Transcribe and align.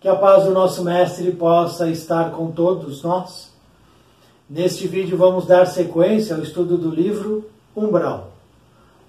Que 0.00 0.08
a 0.08 0.16
paz 0.16 0.44
do 0.44 0.52
nosso 0.52 0.82
Mestre 0.82 1.30
possa 1.32 1.86
estar 1.90 2.30
com 2.30 2.50
todos 2.50 3.02
nós. 3.02 3.52
Neste 4.48 4.88
vídeo 4.88 5.18
vamos 5.18 5.44
dar 5.44 5.66
sequência 5.66 6.34
ao 6.34 6.42
estudo 6.42 6.78
do 6.78 6.88
livro 6.88 7.50
Umbral. 7.76 8.32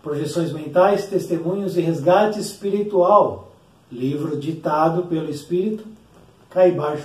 Projeções 0.04 0.52
mentais, 0.52 1.08
testemunhos 1.08 1.78
e 1.78 1.82
resgate 1.82 2.42
espiritual. 2.42 3.54
Livro 3.90 4.36
ditado 4.36 5.04
pelo 5.04 5.30
Espírito 5.30 5.86
Caibar 6.50 7.00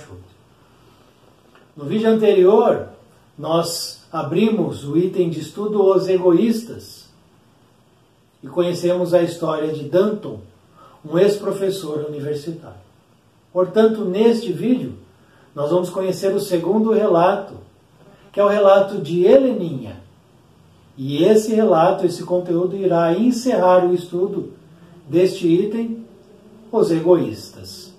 No 1.73 1.85
vídeo 1.85 2.09
anterior, 2.09 2.89
nós 3.37 4.03
abrimos 4.11 4.83
o 4.83 4.97
item 4.97 5.29
de 5.29 5.39
estudo 5.39 5.81
Os 5.81 6.09
Egoístas 6.09 7.05
e 8.43 8.47
conhecemos 8.47 9.13
a 9.13 9.21
história 9.21 9.71
de 9.71 9.87
Danton, 9.87 10.41
um 11.05 11.17
ex-professor 11.17 12.05
universitário. 12.05 12.86
Portanto, 13.57 14.05
neste 14.05 14.53
vídeo, 14.53 14.93
nós 15.55 15.71
vamos 15.71 15.89
conhecer 15.89 16.31
o 16.31 16.39
segundo 16.39 16.91
relato, 16.91 17.55
que 18.31 18.39
é 18.39 18.43
o 18.43 18.47
relato 18.47 18.99
de 18.99 19.25
Heleninha. 19.25 19.99
E 20.95 21.23
esse 21.23 21.55
relato, 21.55 22.05
esse 22.05 22.21
conteúdo, 22.21 22.75
irá 22.75 23.11
encerrar 23.17 23.83
o 23.83 23.95
estudo 23.95 24.53
deste 25.09 25.47
item, 25.47 26.05
os 26.71 26.91
egoístas. 26.91 27.95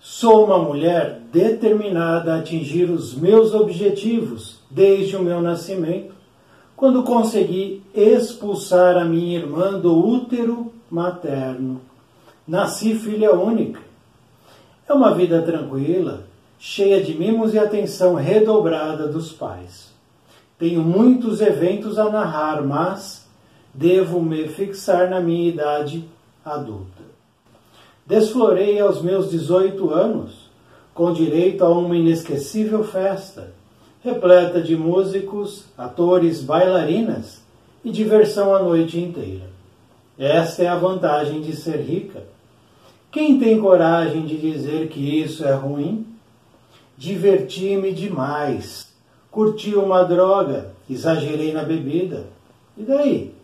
Sou 0.00 0.46
uma 0.46 0.58
mulher 0.58 1.20
determinada 1.30 2.32
a 2.32 2.38
atingir 2.38 2.88
os 2.88 3.14
meus 3.14 3.52
objetivos 3.52 4.60
desde 4.70 5.16
o 5.16 5.22
meu 5.22 5.42
nascimento 5.42 6.13
quando 6.76 7.02
consegui 7.02 7.82
expulsar 7.94 8.96
a 8.96 9.04
minha 9.04 9.38
irmã 9.38 9.78
do 9.78 9.96
útero 9.96 10.72
materno. 10.90 11.80
Nasci 12.46 12.94
filha 12.94 13.32
única. 13.32 13.80
É 14.88 14.92
uma 14.92 15.14
vida 15.14 15.40
tranquila, 15.42 16.24
cheia 16.58 17.02
de 17.02 17.14
mimos 17.14 17.54
e 17.54 17.58
atenção 17.58 18.14
redobrada 18.14 19.06
dos 19.06 19.32
pais. 19.32 19.92
Tenho 20.58 20.82
muitos 20.82 21.40
eventos 21.40 21.98
a 21.98 22.10
narrar, 22.10 22.62
mas 22.62 23.26
devo 23.72 24.20
me 24.20 24.48
fixar 24.48 25.08
na 25.08 25.20
minha 25.20 25.48
idade 25.48 26.04
adulta. 26.44 27.02
Desflorei 28.06 28.78
aos 28.78 29.00
meus 29.00 29.30
18 29.30 29.90
anos, 29.90 30.50
com 30.92 31.12
direito 31.12 31.64
a 31.64 31.70
uma 31.70 31.96
inesquecível 31.96 32.84
festa 32.84 33.52
repleta 34.04 34.60
de 34.60 34.76
músicos, 34.76 35.64
atores, 35.78 36.42
bailarinas 36.42 37.42
e 37.82 37.90
diversão 37.90 38.54
a 38.54 38.62
noite 38.62 39.00
inteira. 39.00 39.48
Esta 40.18 40.62
é 40.62 40.68
a 40.68 40.76
vantagem 40.76 41.40
de 41.40 41.56
ser 41.56 41.80
rica. 41.80 42.22
Quem 43.10 43.38
tem 43.38 43.58
coragem 43.58 44.26
de 44.26 44.36
dizer 44.36 44.88
que 44.88 45.22
isso 45.22 45.42
é 45.42 45.54
ruim? 45.54 46.06
Diverti-me 46.98 47.92
demais. 47.92 48.92
Curti 49.30 49.74
uma 49.74 50.02
droga, 50.04 50.72
exagerei 50.88 51.52
na 51.52 51.62
bebida. 51.62 52.26
E 52.76 52.82
daí? 52.82 53.34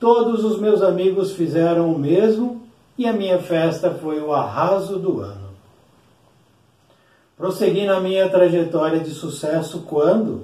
Todos 0.00 0.42
os 0.42 0.58
meus 0.58 0.80
amigos 0.80 1.32
fizeram 1.32 1.92
o 1.92 1.98
mesmo 1.98 2.62
e 2.96 3.06
a 3.06 3.12
minha 3.12 3.38
festa 3.38 3.90
foi 3.90 4.20
o 4.20 4.32
arraso 4.32 4.98
do 4.98 5.20
ano. 5.20 5.47
Prossegui 7.38 7.86
na 7.86 8.00
minha 8.00 8.28
trajetória 8.28 8.98
de 8.98 9.10
sucesso 9.10 9.84
quando 9.86 10.42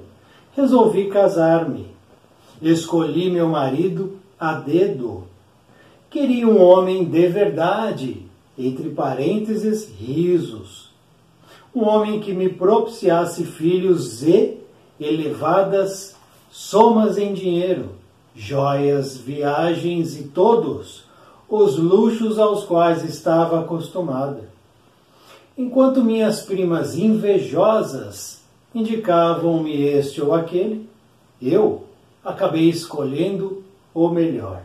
resolvi 0.55 1.09
casar-me. 1.09 1.87
Escolhi 2.61 3.29
meu 3.29 3.49
marido 3.49 4.17
a 4.39 4.53
dedo. 4.53 5.25
Queria 6.09 6.47
um 6.47 6.63
homem 6.63 7.03
de 7.03 7.27
verdade, 7.27 8.21
entre 8.57 8.91
parênteses, 8.91 9.89
risos. 9.99 10.89
Um 11.75 11.83
homem 11.83 12.21
que 12.21 12.31
me 12.31 12.47
propiciasse 12.47 13.43
filhos 13.43 14.23
e 14.23 14.57
elevadas 14.97 16.15
somas 16.49 17.17
em 17.17 17.33
dinheiro, 17.33 17.89
joias, 18.33 19.17
viagens 19.17 20.17
e 20.17 20.23
todos 20.23 21.03
os 21.49 21.77
luxos 21.77 22.39
aos 22.39 22.63
quais 22.63 23.03
estava 23.03 23.59
acostumada 23.59 24.54
enquanto 25.57 26.03
minhas 26.03 26.41
primas 26.41 26.95
invejosas 26.95 28.41
indicavam-me 28.73 29.73
este 29.83 30.21
ou 30.21 30.33
aquele, 30.33 30.89
eu 31.41 31.85
acabei 32.23 32.69
escolhendo 32.69 33.63
o 33.93 34.09
melhor. 34.09 34.63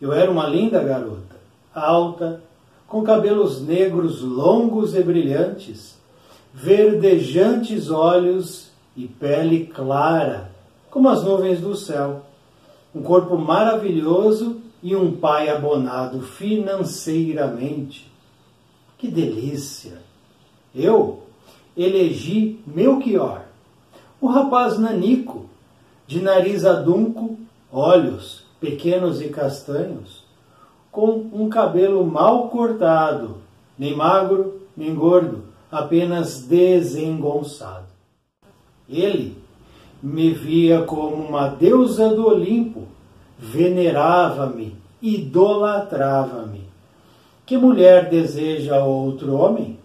Eu 0.00 0.12
era 0.12 0.30
uma 0.30 0.46
linda 0.48 0.82
garota, 0.82 1.36
alta, 1.74 2.42
com 2.86 3.02
cabelos 3.02 3.60
negros 3.60 4.22
longos 4.22 4.94
e 4.94 5.02
brilhantes, 5.02 5.98
verdejantes 6.52 7.90
olhos 7.90 8.70
e 8.96 9.06
pele 9.06 9.66
clara, 9.66 10.50
como 10.90 11.08
as 11.08 11.24
nuvens 11.24 11.60
do 11.60 11.74
céu, 11.74 12.22
um 12.94 13.02
corpo 13.02 13.36
maravilhoso 13.36 14.60
e 14.82 14.94
um 14.94 15.16
pai 15.16 15.48
abonado 15.48 16.22
financeiramente 16.22 18.13
que 19.04 19.10
delícia! 19.10 19.98
Eu 20.74 21.24
elegi 21.76 22.58
Melchior, 22.66 23.42
o 24.18 24.28
rapaz 24.28 24.78
nanico, 24.78 25.44
de 26.06 26.22
nariz 26.22 26.64
adunco, 26.64 27.36
olhos 27.70 28.44
pequenos 28.58 29.20
e 29.20 29.28
castanhos, 29.28 30.24
com 30.90 31.28
um 31.34 31.50
cabelo 31.50 32.06
mal 32.06 32.48
cortado, 32.48 33.36
nem 33.78 33.94
magro, 33.94 34.62
nem 34.74 34.94
gordo, 34.94 35.44
apenas 35.70 36.42
desengonçado. 36.44 37.88
Ele 38.88 39.36
me 40.02 40.30
via 40.30 40.82
como 40.82 41.16
uma 41.16 41.48
deusa 41.48 42.08
do 42.08 42.26
Olimpo, 42.26 42.84
venerava-me, 43.38 44.74
idolatrava-me. 45.02 46.73
Que 47.46 47.58
mulher 47.58 48.08
deseja 48.08 48.82
outro 48.82 49.34
homem? 49.34 49.78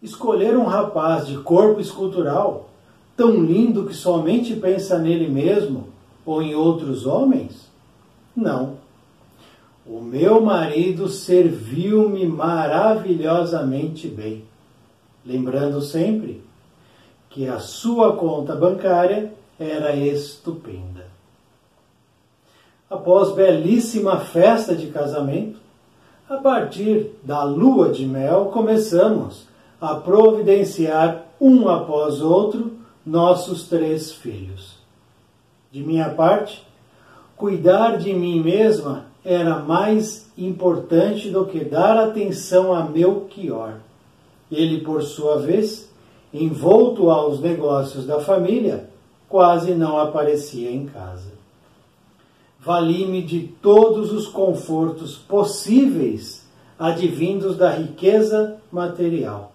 Escolher 0.00 0.56
um 0.56 0.64
rapaz 0.64 1.26
de 1.26 1.36
corpo 1.38 1.80
escultural, 1.80 2.70
tão 3.14 3.44
lindo 3.44 3.86
que 3.86 3.94
somente 3.94 4.56
pensa 4.56 4.98
nele 4.98 5.28
mesmo 5.28 5.88
ou 6.24 6.42
em 6.42 6.54
outros 6.54 7.06
homens? 7.06 7.70
Não. 8.34 8.78
O 9.86 10.00
meu 10.00 10.40
marido 10.40 11.08
serviu-me 11.08 12.24
maravilhosamente 12.24 14.08
bem, 14.08 14.44
lembrando 15.26 15.80
sempre 15.82 16.42
que 17.28 17.46
a 17.48 17.58
sua 17.58 18.16
conta 18.16 18.56
bancária 18.56 19.32
era 19.58 19.94
estupenda. 19.94 21.06
Após 22.88 23.32
belíssima 23.32 24.20
festa 24.20 24.74
de 24.74 24.86
casamento, 24.86 25.58
a 26.32 26.38
partir 26.38 27.10
da 27.22 27.44
lua 27.44 27.90
de 27.90 28.06
mel, 28.06 28.46
começamos 28.46 29.46
a 29.78 29.94
providenciar 29.96 31.26
um 31.38 31.68
após 31.68 32.22
outro 32.22 32.72
nossos 33.04 33.68
três 33.68 34.12
filhos. 34.12 34.78
De 35.70 35.82
minha 35.82 36.08
parte, 36.08 36.66
cuidar 37.36 37.98
de 37.98 38.14
mim 38.14 38.40
mesma 38.40 39.04
era 39.22 39.58
mais 39.58 40.30
importante 40.38 41.28
do 41.28 41.44
que 41.44 41.62
dar 41.62 41.98
atenção 41.98 42.72
a 42.72 42.82
Melchior. 42.82 43.74
Ele, 44.50 44.80
por 44.80 45.02
sua 45.02 45.36
vez, 45.36 45.90
envolto 46.32 47.10
aos 47.10 47.40
negócios 47.40 48.06
da 48.06 48.20
família, 48.20 48.88
quase 49.28 49.74
não 49.74 49.98
aparecia 49.98 50.70
em 50.70 50.86
casa 50.86 51.41
vali-me 52.62 53.22
de 53.22 53.48
todos 53.60 54.12
os 54.12 54.28
confortos 54.28 55.16
possíveis 55.16 56.46
advindos 56.78 57.56
da 57.56 57.72
riqueza 57.72 58.58
material. 58.70 59.52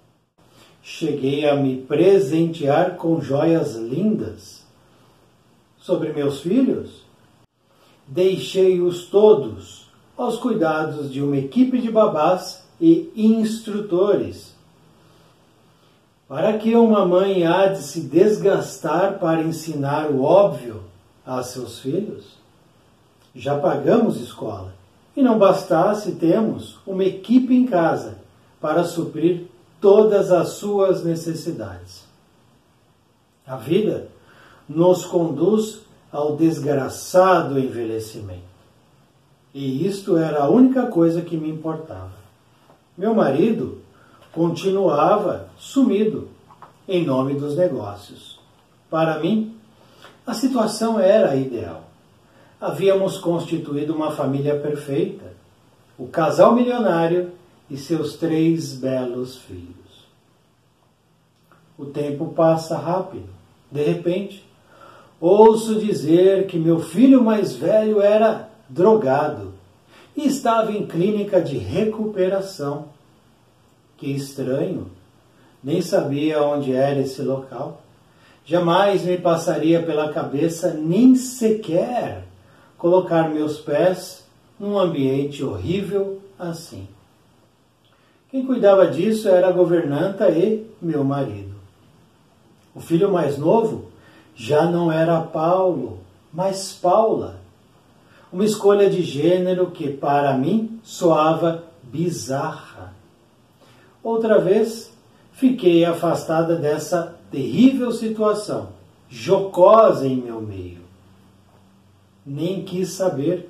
Cheguei 0.83 1.47
a 1.47 1.55
me 1.55 1.77
presentear 1.77 2.97
com 2.97 3.21
joias 3.21 3.75
lindas. 3.75 4.65
Sobre 5.79 6.11
meus 6.11 6.41
filhos, 6.41 7.05
deixei-os 8.05 9.05
todos 9.05 9.89
aos 10.17 10.37
cuidados 10.37 11.09
de 11.09 11.21
uma 11.21 11.37
equipe 11.37 11.79
de 11.79 11.89
babás 11.89 12.65
e 12.79 13.09
instrutores. 13.15 14.53
Para 16.27 16.57
que 16.57 16.75
uma 16.75 17.05
mãe 17.05 17.45
há 17.45 17.67
de 17.67 17.81
se 17.81 18.01
desgastar 18.01 19.17
para 19.17 19.41
ensinar 19.43 20.11
o 20.11 20.23
óbvio 20.23 20.83
a 21.25 21.41
seus 21.41 21.79
filhos? 21.79 22.36
Já 23.37 23.57
pagamos 23.57 24.19
escola. 24.19 24.73
E 25.15 25.21
não 25.21 25.37
bastasse, 25.37 26.13
temos 26.13 26.79
uma 26.85 27.03
equipe 27.03 27.55
em 27.55 27.65
casa 27.65 28.17
para 28.59 28.83
suprir 28.83 29.45
todas 29.79 30.31
as 30.31 30.49
suas 30.49 31.03
necessidades. 31.03 32.03
A 33.45 33.55
vida 33.55 34.09
nos 34.67 35.05
conduz 35.05 35.81
ao 36.11 36.35
desgraçado 36.35 37.59
envelhecimento. 37.59 38.41
E 39.53 39.87
isto 39.87 40.17
era 40.17 40.43
a 40.43 40.49
única 40.49 40.87
coisa 40.87 41.21
que 41.21 41.37
me 41.37 41.49
importava. 41.49 42.11
Meu 42.97 43.13
marido 43.13 43.79
continuava 44.31 45.47
sumido 45.57 46.27
em 46.87 47.05
nome 47.05 47.33
dos 47.35 47.55
negócios. 47.55 48.39
Para 48.89 49.19
mim, 49.19 49.55
a 50.25 50.33
situação 50.33 50.99
era 50.99 51.35
ideal. 51.35 51.86
Havíamos 52.59 53.19
constituído 53.19 53.93
uma 53.93 54.11
família 54.11 54.59
perfeita, 54.59 55.31
o 55.97 56.07
casal 56.07 56.55
milionário 56.55 57.31
e 57.69 57.77
seus 57.77 58.15
três 58.15 58.73
belos 58.73 59.37
filhos. 59.37 59.75
O 61.77 61.85
tempo 61.85 62.33
passa 62.33 62.75
rápido. 62.75 63.29
De 63.71 63.83
repente, 63.83 64.43
ouço 65.21 65.75
dizer 65.75 66.47
que 66.47 66.57
meu 66.57 66.79
filho 66.79 67.23
mais 67.23 67.55
velho 67.55 68.01
era 68.01 68.49
drogado 68.67 69.53
e 70.15 70.25
estava 70.25 70.71
em 70.71 70.87
clínica 70.87 71.39
de 71.39 71.57
recuperação. 71.57 72.85
Que 73.97 74.07
estranho! 74.07 74.89
Nem 75.63 75.81
sabia 75.81 76.41
onde 76.41 76.73
era 76.73 76.99
esse 76.99 77.21
local. 77.21 77.81
Jamais 78.43 79.03
me 79.03 79.17
passaria 79.17 79.83
pela 79.83 80.11
cabeça 80.11 80.73
nem 80.73 81.15
sequer 81.15 82.26
colocar 82.77 83.29
meus 83.29 83.57
pés 83.57 84.25
num 84.59 84.77
ambiente 84.77 85.43
horrível 85.43 86.21
assim. 86.37 86.87
Quem 88.29 88.45
cuidava 88.45 88.87
disso 88.87 89.29
era 89.29 89.47
a 89.47 89.51
governanta 89.51 90.29
e 90.29 90.65
meu 90.81 91.03
marido. 91.03 91.55
O 92.75 92.79
filho 92.79 93.11
mais 93.11 93.37
novo 93.37 93.85
já 94.35 94.65
não 94.65 94.91
era 94.91 95.19
Paulo, 95.21 95.99
mas 96.31 96.73
Paula. 96.73 97.39
Uma 98.31 98.45
escolha 98.45 98.89
de 98.89 99.01
gênero 99.01 99.71
que 99.71 99.89
para 99.89 100.37
mim 100.37 100.79
soava 100.83 101.63
bizarra. 101.81 102.93
Outra 104.03 104.39
vez, 104.39 104.91
fiquei 105.31 105.85
afastada 105.85 106.55
dessa 106.55 107.15
terrível 107.31 107.91
situação, 107.91 108.69
jocosa 109.09 110.05
em 110.05 110.17
meu 110.17 110.41
meio. 110.41 110.86
Nem 112.29 112.65
quis 112.65 112.89
saber 112.89 113.49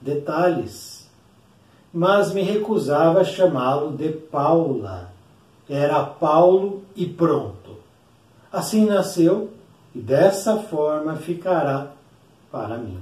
detalhes, 0.00 1.06
mas 1.92 2.32
me 2.32 2.40
recusava 2.40 3.20
a 3.20 3.24
chamá-lo 3.24 3.94
de 3.94 4.08
Paula. 4.08 5.12
Era 5.68 6.02
Paulo 6.04 6.82
e 6.96 7.04
pronto. 7.04 7.76
Assim 8.50 8.86
nasceu 8.86 9.50
e 9.94 9.98
dessa 9.98 10.56
forma 10.56 11.16
ficará 11.16 11.88
para 12.50 12.78
mim. 12.78 12.98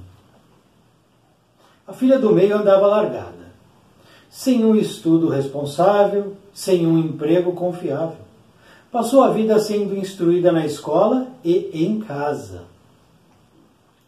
A 1.87 1.93
filha 1.93 2.19
do 2.19 2.32
meio 2.32 2.56
andava 2.56 2.88
largada, 2.88 3.53
sem 4.29 4.64
um 4.64 4.75
estudo 4.75 5.29
responsável, 5.29 6.37
sem 6.53 6.85
um 6.85 6.99
emprego 6.99 7.53
confiável. 7.53 8.26
Passou 8.91 9.23
a 9.23 9.31
vida 9.31 9.56
sendo 9.61 9.97
instruída 9.97 10.50
na 10.50 10.67
escola 10.67 11.29
e 11.44 11.70
em 11.73 12.00
casa. 12.00 12.75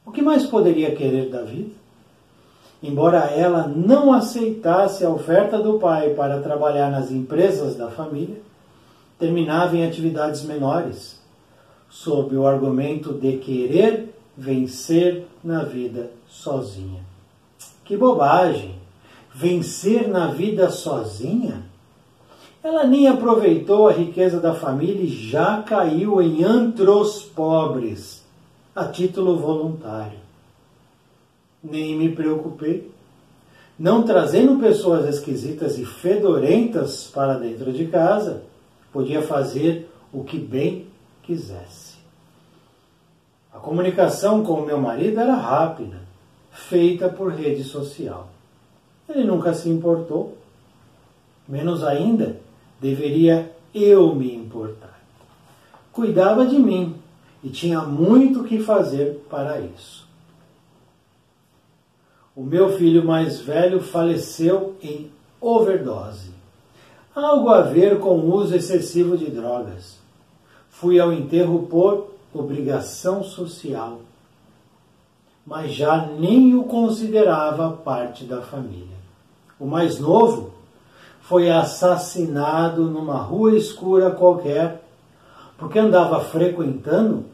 O 0.08 0.10
que 0.10 0.22
mais 0.22 0.46
poderia 0.46 0.96
querer 0.96 1.28
da 1.28 1.42
vida? 1.42 1.68
Embora 2.82 3.26
ela 3.26 3.68
não 3.68 4.10
aceitasse 4.10 5.04
a 5.04 5.10
oferta 5.10 5.58
do 5.58 5.78
pai 5.78 6.14
para 6.14 6.40
trabalhar 6.40 6.90
nas 6.90 7.10
empresas 7.10 7.76
da 7.76 7.90
família, 7.90 8.40
terminava 9.18 9.76
em 9.76 9.86
atividades 9.86 10.44
menores, 10.44 11.20
sob 11.90 12.34
o 12.34 12.46
argumento 12.46 13.12
de 13.12 13.36
querer 13.36 14.14
vencer 14.34 15.26
na 15.44 15.62
vida 15.62 16.10
sozinha. 16.26 17.02
Que 17.84 17.94
bobagem! 17.94 18.76
Vencer 19.34 20.08
na 20.08 20.28
vida 20.28 20.70
sozinha? 20.70 21.64
Ela 22.64 22.84
nem 22.84 23.08
aproveitou 23.08 23.88
a 23.88 23.92
riqueza 23.92 24.40
da 24.40 24.54
família 24.54 25.02
e 25.02 25.08
já 25.08 25.60
caiu 25.60 26.22
em 26.22 26.44
antros 26.44 27.20
pobres, 27.22 28.17
a 28.78 28.86
título 28.86 29.36
voluntário. 29.36 30.20
Nem 31.62 31.96
me 31.96 32.14
preocupei. 32.14 32.88
Não 33.76 34.04
trazendo 34.04 34.60
pessoas 34.60 35.04
esquisitas 35.12 35.78
e 35.78 35.84
fedorentas 35.84 37.08
para 37.12 37.34
dentro 37.34 37.72
de 37.72 37.86
casa, 37.88 38.42
podia 38.92 39.20
fazer 39.20 39.90
o 40.12 40.22
que 40.22 40.38
bem 40.38 40.86
quisesse. 41.24 41.96
A 43.52 43.58
comunicação 43.58 44.44
com 44.44 44.60
meu 44.60 44.80
marido 44.80 45.18
era 45.18 45.34
rápida, 45.34 45.98
feita 46.52 47.08
por 47.08 47.32
rede 47.32 47.64
social. 47.64 48.28
Ele 49.08 49.24
nunca 49.24 49.54
se 49.54 49.68
importou. 49.68 50.36
Menos 51.48 51.82
ainda, 51.82 52.36
deveria 52.80 53.52
eu 53.74 54.14
me 54.14 54.32
importar. 54.32 55.00
Cuidava 55.92 56.46
de 56.46 56.58
mim 56.58 56.94
e 57.42 57.48
tinha 57.50 57.80
muito 57.80 58.44
que 58.44 58.60
fazer 58.60 59.24
para 59.28 59.60
isso. 59.60 60.06
O 62.34 62.42
meu 62.42 62.76
filho 62.76 63.04
mais 63.04 63.40
velho 63.40 63.80
faleceu 63.80 64.76
em 64.82 65.10
overdose, 65.40 66.30
algo 67.14 67.48
a 67.48 67.62
ver 67.62 67.98
com 67.98 68.16
o 68.18 68.34
uso 68.34 68.54
excessivo 68.54 69.16
de 69.16 69.30
drogas. 69.30 69.98
Fui 70.70 71.00
ao 71.00 71.12
enterro 71.12 71.66
por 71.66 72.14
obrigação 72.32 73.24
social, 73.24 74.00
mas 75.44 75.72
já 75.72 76.06
nem 76.06 76.54
o 76.54 76.64
considerava 76.64 77.72
parte 77.72 78.24
da 78.24 78.42
família. 78.42 78.96
O 79.58 79.66
mais 79.66 79.98
novo 79.98 80.52
foi 81.20 81.50
assassinado 81.50 82.84
numa 82.84 83.16
rua 83.16 83.56
escura 83.56 84.10
qualquer, 84.10 84.84
porque 85.58 85.78
andava 85.78 86.20
frequentando 86.24 87.26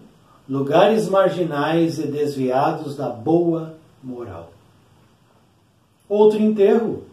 lugares 0.48 1.08
marginais 1.08 1.98
e 2.00 2.08
desviados 2.08 2.96
da 2.96 3.08
boa 3.08 3.76
moral. 4.02 4.50
Outro 6.08 6.40
enterro, 6.40 7.04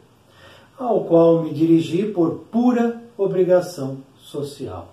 ao 0.79 1.03
qual 1.03 1.43
me 1.43 1.53
dirigi 1.53 2.05
por 2.05 2.45
pura 2.51 3.01
obrigação 3.17 3.97
social 4.17 4.89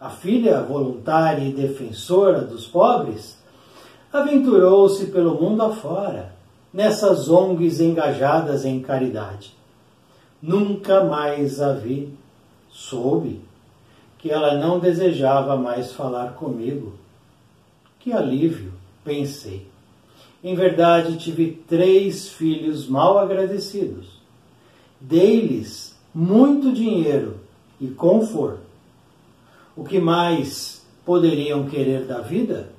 a 0.00 0.10
filha 0.10 0.62
voluntária 0.62 1.42
e 1.42 1.52
defensora 1.52 2.40
dos 2.40 2.66
pobres, 2.66 3.36
aventurou-se 4.12 5.06
pelo 5.06 5.34
mundo 5.34 5.62
afora, 5.62 6.32
nessas 6.72 7.28
ONGs 7.28 7.80
engajadas 7.80 8.64
em 8.64 8.80
caridade. 8.80 9.56
Nunca 10.40 11.02
mais 11.02 11.60
a 11.60 11.72
vi. 11.72 12.16
Soube 12.70 13.40
que 14.18 14.30
ela 14.30 14.54
não 14.54 14.78
desejava 14.78 15.56
mais 15.56 15.92
falar 15.92 16.32
comigo. 16.32 16.94
Que 18.00 18.12
alívio, 18.12 18.72
pensei. 19.04 19.66
Em 20.42 20.54
verdade, 20.54 21.16
tive 21.16 21.62
três 21.68 22.28
filhos 22.28 22.88
mal 22.88 23.18
agradecidos. 23.18 24.18
Dei-lhes 25.00 25.96
muito 26.14 26.72
dinheiro 26.72 27.40
e 27.80 27.88
conforto 27.88 28.68
o 29.78 29.84
que 29.84 30.00
mais 30.00 30.84
poderiam 31.06 31.66
querer 31.66 32.04
da 32.04 32.20
vida? 32.20 32.70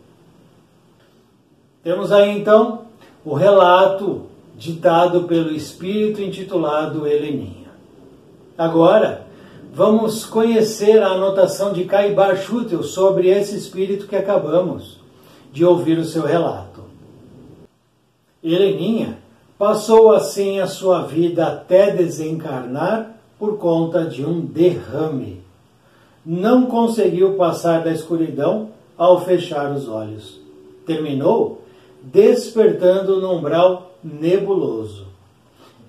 Temos 1.81 2.11
aí 2.11 2.37
então 2.37 2.81
o 3.23 3.33
relato 3.33 4.25
ditado 4.57 5.23
pelo 5.23 5.51
espírito 5.51 6.21
intitulado 6.21 7.07
Heleninha. 7.07 7.69
Agora, 8.57 9.25
vamos 9.71 10.25
conhecer 10.25 11.01
a 11.01 11.09
anotação 11.09 11.73
de 11.73 11.85
Caibar 11.85 12.37
Schutel 12.37 12.83
sobre 12.83 13.29
esse 13.29 13.55
espírito 13.55 14.07
que 14.07 14.15
acabamos 14.15 14.99
de 15.51 15.65
ouvir 15.65 15.97
o 15.97 16.05
seu 16.05 16.23
relato. 16.23 16.83
Heleninha 18.43 19.17
passou 19.57 20.11
assim 20.11 20.59
a 20.59 20.67
sua 20.67 21.01
vida 21.01 21.47
até 21.47 21.91
desencarnar 21.91 23.15
por 23.37 23.57
conta 23.57 24.05
de 24.05 24.25
um 24.25 24.41
derrame 24.41 25.39
não 26.25 26.65
conseguiu 26.67 27.35
passar 27.35 27.83
da 27.83 27.91
escuridão 27.91 28.69
ao 28.97 29.25
fechar 29.25 29.71
os 29.71 29.87
olhos. 29.87 30.39
Terminou 30.85 31.63
despertando 32.03 33.19
no 33.19 33.33
umbral 33.33 33.93
nebuloso. 34.03 35.07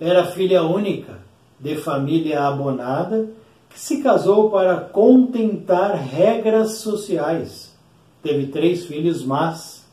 Era 0.00 0.24
filha 0.24 0.62
única, 0.62 1.18
de 1.58 1.76
família 1.76 2.44
abonada, 2.44 3.28
se 3.74 4.02
casou 4.02 4.50
para 4.50 4.76
contentar 4.80 5.94
regras 5.96 6.78
sociais. 6.78 7.74
Teve 8.22 8.48
três 8.48 8.84
filhos, 8.84 9.24
mas 9.24 9.86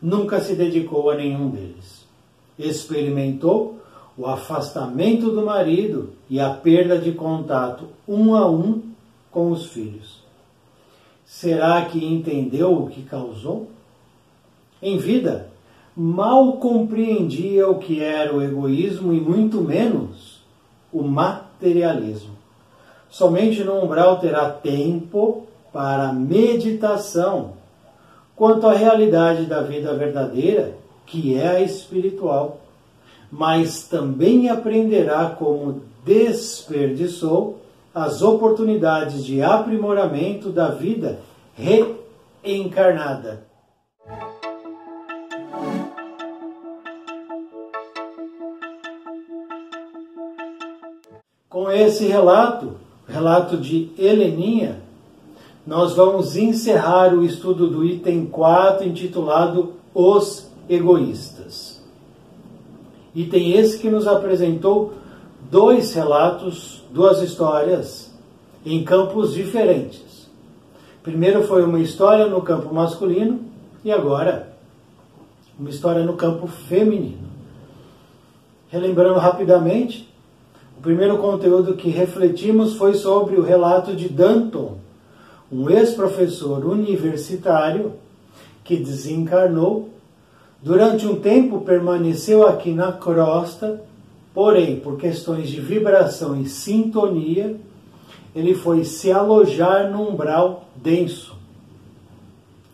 nunca 0.00 0.40
se 0.40 0.54
dedicou 0.54 1.10
a 1.10 1.16
nenhum 1.16 1.48
deles. 1.48 2.06
Experimentou 2.58 3.80
o 4.16 4.26
afastamento 4.26 5.30
do 5.30 5.44
marido 5.44 6.10
e 6.28 6.38
a 6.38 6.50
perda 6.50 6.98
de 6.98 7.12
contato 7.12 7.86
um 8.06 8.34
a 8.34 8.50
um 8.50 8.82
com 9.30 9.50
os 9.50 9.66
filhos. 9.66 10.20
Será 11.24 11.84
que 11.84 12.04
entendeu 12.04 12.74
o 12.74 12.88
que 12.88 13.02
causou? 13.02 13.70
Em 14.82 14.98
vida, 14.98 15.48
mal 15.96 16.54
compreendia 16.54 17.68
o 17.68 17.78
que 17.78 18.02
era 18.02 18.34
o 18.34 18.42
egoísmo 18.42 19.12
e 19.12 19.20
muito 19.20 19.60
menos 19.60 20.42
o 20.92 21.02
materialismo. 21.02 22.39
Somente 23.10 23.64
no 23.64 23.82
umbral 23.82 24.20
terá 24.20 24.48
tempo 24.48 25.46
para 25.72 26.12
meditação 26.12 27.54
quanto 28.36 28.66
à 28.66 28.72
realidade 28.72 29.44
da 29.44 29.60
vida 29.60 29.92
verdadeira, 29.94 30.74
que 31.04 31.36
é 31.36 31.48
a 31.48 31.60
espiritual, 31.60 32.60
mas 33.30 33.86
também 33.86 34.48
aprenderá 34.48 35.26
como 35.30 35.82
desperdiçou 36.04 37.60
as 37.94 38.22
oportunidades 38.22 39.24
de 39.24 39.42
aprimoramento 39.42 40.50
da 40.50 40.68
vida 40.68 41.18
reencarnada. 42.42 43.42
Com 51.48 51.70
esse 51.70 52.06
relato, 52.06 52.79
relato 53.10 53.56
de 53.56 53.90
Heleninha, 53.98 54.80
nós 55.66 55.94
vamos 55.94 56.36
encerrar 56.36 57.14
o 57.14 57.24
estudo 57.24 57.66
do 57.68 57.84
item 57.84 58.26
4, 58.26 58.86
intitulado 58.86 59.74
Os 59.94 60.50
Egoístas. 60.68 61.82
Item 63.14 63.52
esse 63.52 63.78
que 63.78 63.90
nos 63.90 64.06
apresentou 64.06 64.94
dois 65.50 65.92
relatos, 65.92 66.82
duas 66.90 67.20
histórias, 67.20 68.10
em 68.64 68.84
campos 68.84 69.34
diferentes. 69.34 70.28
Primeiro 71.02 71.42
foi 71.44 71.64
uma 71.64 71.80
história 71.80 72.26
no 72.26 72.42
campo 72.42 72.72
masculino 72.74 73.40
e 73.84 73.90
agora 73.90 74.52
uma 75.58 75.70
história 75.70 76.04
no 76.04 76.14
campo 76.14 76.46
feminino. 76.46 77.28
Relembrando 78.68 79.18
rapidamente, 79.18 80.09
o 80.80 80.82
primeiro 80.82 81.18
conteúdo 81.18 81.74
que 81.74 81.90
refletimos 81.90 82.72
foi 82.72 82.94
sobre 82.94 83.36
o 83.36 83.42
relato 83.42 83.94
de 83.94 84.08
Danton, 84.08 84.78
um 85.52 85.68
ex-professor 85.68 86.64
universitário 86.64 87.92
que 88.64 88.78
desencarnou. 88.78 89.90
Durante 90.62 91.06
um 91.06 91.20
tempo 91.20 91.60
permaneceu 91.60 92.48
aqui 92.48 92.72
na 92.72 92.92
crosta, 92.92 93.84
porém, 94.32 94.80
por 94.80 94.96
questões 94.96 95.50
de 95.50 95.60
vibração 95.60 96.40
e 96.40 96.48
sintonia, 96.48 97.56
ele 98.34 98.54
foi 98.54 98.82
se 98.82 99.12
alojar 99.12 99.90
num 99.92 100.08
umbral 100.08 100.64
denso 100.74 101.36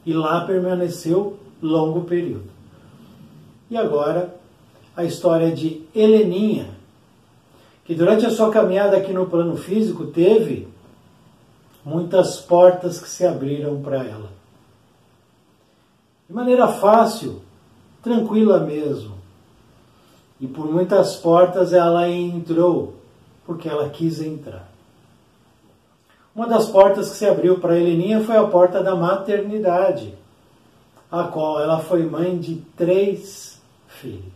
e 0.07 0.13
lá 0.13 0.43
permaneceu 0.43 1.39
longo 1.61 2.03
período. 2.03 2.51
E 3.69 3.77
agora 3.77 4.33
a 4.97 5.03
história 5.03 5.51
de 5.51 5.83
Heleninha, 5.93 6.76
que 7.87 7.95
durante 7.95 8.27
a 8.27 8.31
sua 8.31 8.51
caminhada 8.51 8.97
aqui 8.97 9.13
no 9.13 9.27
plano 9.27 9.57
físico 9.57 10.07
teve 10.07 10.67
muitas 11.85 12.41
portas 12.41 13.01
que 13.01 13.09
se 13.09 13.25
abriram 13.25 13.81
para 13.81 14.05
ela. 14.05 14.29
De 16.29 16.35
maneira 16.35 16.67
fácil, 16.67 17.43
tranquila 18.03 18.59
mesmo. 18.59 19.15
E 20.41 20.49
por 20.49 20.67
muitas 20.67 21.15
portas 21.15 21.73
ela 21.73 22.09
entrou, 22.09 22.97
porque 23.47 23.69
ela 23.69 23.89
quis 23.89 24.21
entrar. 24.21 24.69
Uma 26.35 26.49
das 26.49 26.69
portas 26.69 27.11
que 27.11 27.17
se 27.17 27.27
abriu 27.27 27.61
para 27.61 27.79
Heleninha 27.79 28.23
foi 28.25 28.37
a 28.37 28.47
porta 28.49 28.83
da 28.83 28.97
maternidade, 28.97 30.13
a 31.11 31.23
qual 31.25 31.61
ela 31.61 31.79
foi 31.79 32.03
mãe 32.03 32.37
de 32.37 32.57
três 32.77 33.63
filhos. 33.87 34.36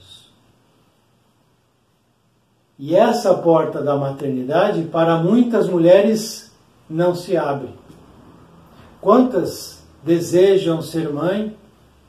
E 2.83 2.97
essa 2.97 3.35
porta 3.35 3.83
da 3.83 3.95
maternidade, 3.95 4.85
para 4.85 5.19
muitas 5.19 5.69
mulheres, 5.69 6.51
não 6.89 7.15
se 7.15 7.37
abre. 7.37 7.69
Quantas 9.03 9.83
desejam 10.03 10.81
ser 10.81 11.13
mãe, 11.13 11.55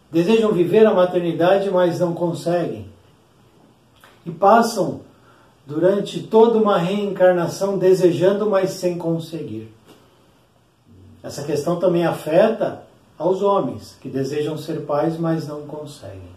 desejam 0.09 0.53
viver 0.53 0.87
a 0.87 0.93
maternidade, 0.93 1.69
mas 1.69 1.99
não 1.99 2.13
conseguem? 2.13 2.89
E 4.25 4.31
passam 4.31 5.01
durante 5.67 6.23
toda 6.23 6.57
uma 6.57 6.77
reencarnação 6.77 7.77
desejando, 7.77 8.49
mas 8.49 8.69
sem 8.69 8.97
conseguir. 8.97 9.69
Essa 11.21 11.43
questão 11.43 11.79
também 11.79 12.05
afeta 12.05 12.83
aos 13.17 13.41
homens 13.41 13.97
que 13.99 14.07
desejam 14.07 14.57
ser 14.57 14.85
pais, 14.85 15.19
mas 15.19 15.49
não 15.49 15.63
conseguem. 15.63 16.31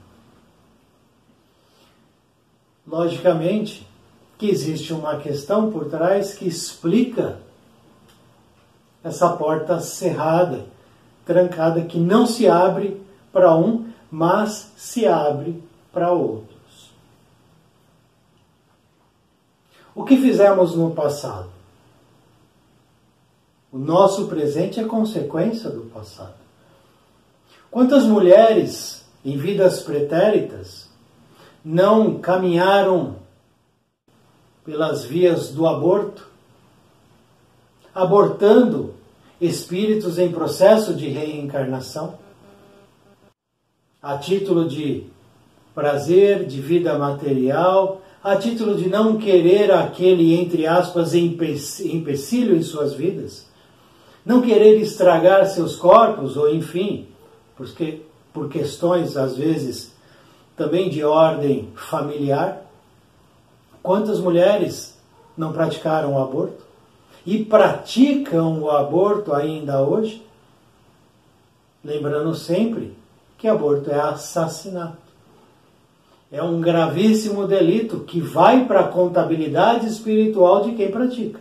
Logicamente 2.84 3.93
que 4.38 4.48
existe 4.48 4.92
uma 4.92 5.18
questão 5.18 5.70
por 5.70 5.86
trás 5.86 6.34
que 6.34 6.46
explica 6.46 7.38
essa 9.02 9.28
porta 9.30 9.80
cerrada, 9.80 10.66
trancada, 11.24 11.82
que 11.82 11.98
não 11.98 12.26
se 12.26 12.48
abre 12.48 13.00
para 13.32 13.54
um, 13.54 13.86
mas 14.10 14.72
se 14.76 15.06
abre 15.06 15.62
para 15.92 16.12
outros. 16.12 16.54
O 19.94 20.04
que 20.04 20.16
fizemos 20.16 20.74
no 20.74 20.90
passado? 20.90 21.50
O 23.70 23.78
nosso 23.78 24.26
presente 24.26 24.80
é 24.80 24.84
consequência 24.84 25.68
do 25.68 25.82
passado. 25.82 26.34
Quantas 27.70 28.04
mulheres 28.04 29.04
em 29.24 29.36
vidas 29.36 29.80
pretéritas 29.80 30.88
não 31.64 32.18
caminharam 32.18 33.16
pelas 34.64 35.04
vias 35.04 35.50
do 35.50 35.66
aborto, 35.66 36.26
abortando 37.94 38.94
espíritos 39.40 40.18
em 40.18 40.32
processo 40.32 40.94
de 40.94 41.08
reencarnação, 41.08 42.18
a 44.02 44.16
título 44.18 44.68
de 44.68 45.06
prazer, 45.74 46.46
de 46.46 46.60
vida 46.60 46.98
material, 46.98 48.02
a 48.22 48.36
título 48.36 48.76
de 48.76 48.88
não 48.88 49.18
querer 49.18 49.70
aquele, 49.70 50.34
entre 50.34 50.66
aspas, 50.66 51.14
empecilho 51.14 52.56
em 52.56 52.62
suas 52.62 52.94
vidas, 52.94 53.46
não 54.24 54.40
querer 54.40 54.80
estragar 54.80 55.44
seus 55.46 55.76
corpos, 55.76 56.36
ou 56.36 56.48
enfim, 56.48 57.06
porque, 57.56 58.00
por 58.32 58.48
questões, 58.48 59.16
às 59.16 59.36
vezes, 59.36 59.94
também 60.56 60.88
de 60.88 61.04
ordem 61.04 61.68
familiar. 61.74 62.63
Quantas 63.84 64.18
mulheres 64.18 64.98
não 65.38 65.52
praticaram 65.52 66.14
o 66.14 66.18
aborto? 66.20 66.64
e 67.26 67.42
praticam 67.42 68.60
o 68.60 68.70
aborto 68.70 69.32
ainda 69.32 69.80
hoje, 69.80 70.24
lembrando 71.82 72.34
sempre 72.34 72.96
que 73.38 73.48
aborto 73.48 73.90
é 73.90 73.98
assassinato. 73.98 75.04
É 76.30 76.42
um 76.42 76.60
gravíssimo 76.60 77.46
delito 77.46 78.00
que 78.00 78.20
vai 78.20 78.64
para 78.66 78.80
a 78.80 78.88
contabilidade 78.88 79.86
espiritual 79.86 80.62
de 80.62 80.72
quem 80.72 80.90
pratica. 80.90 81.40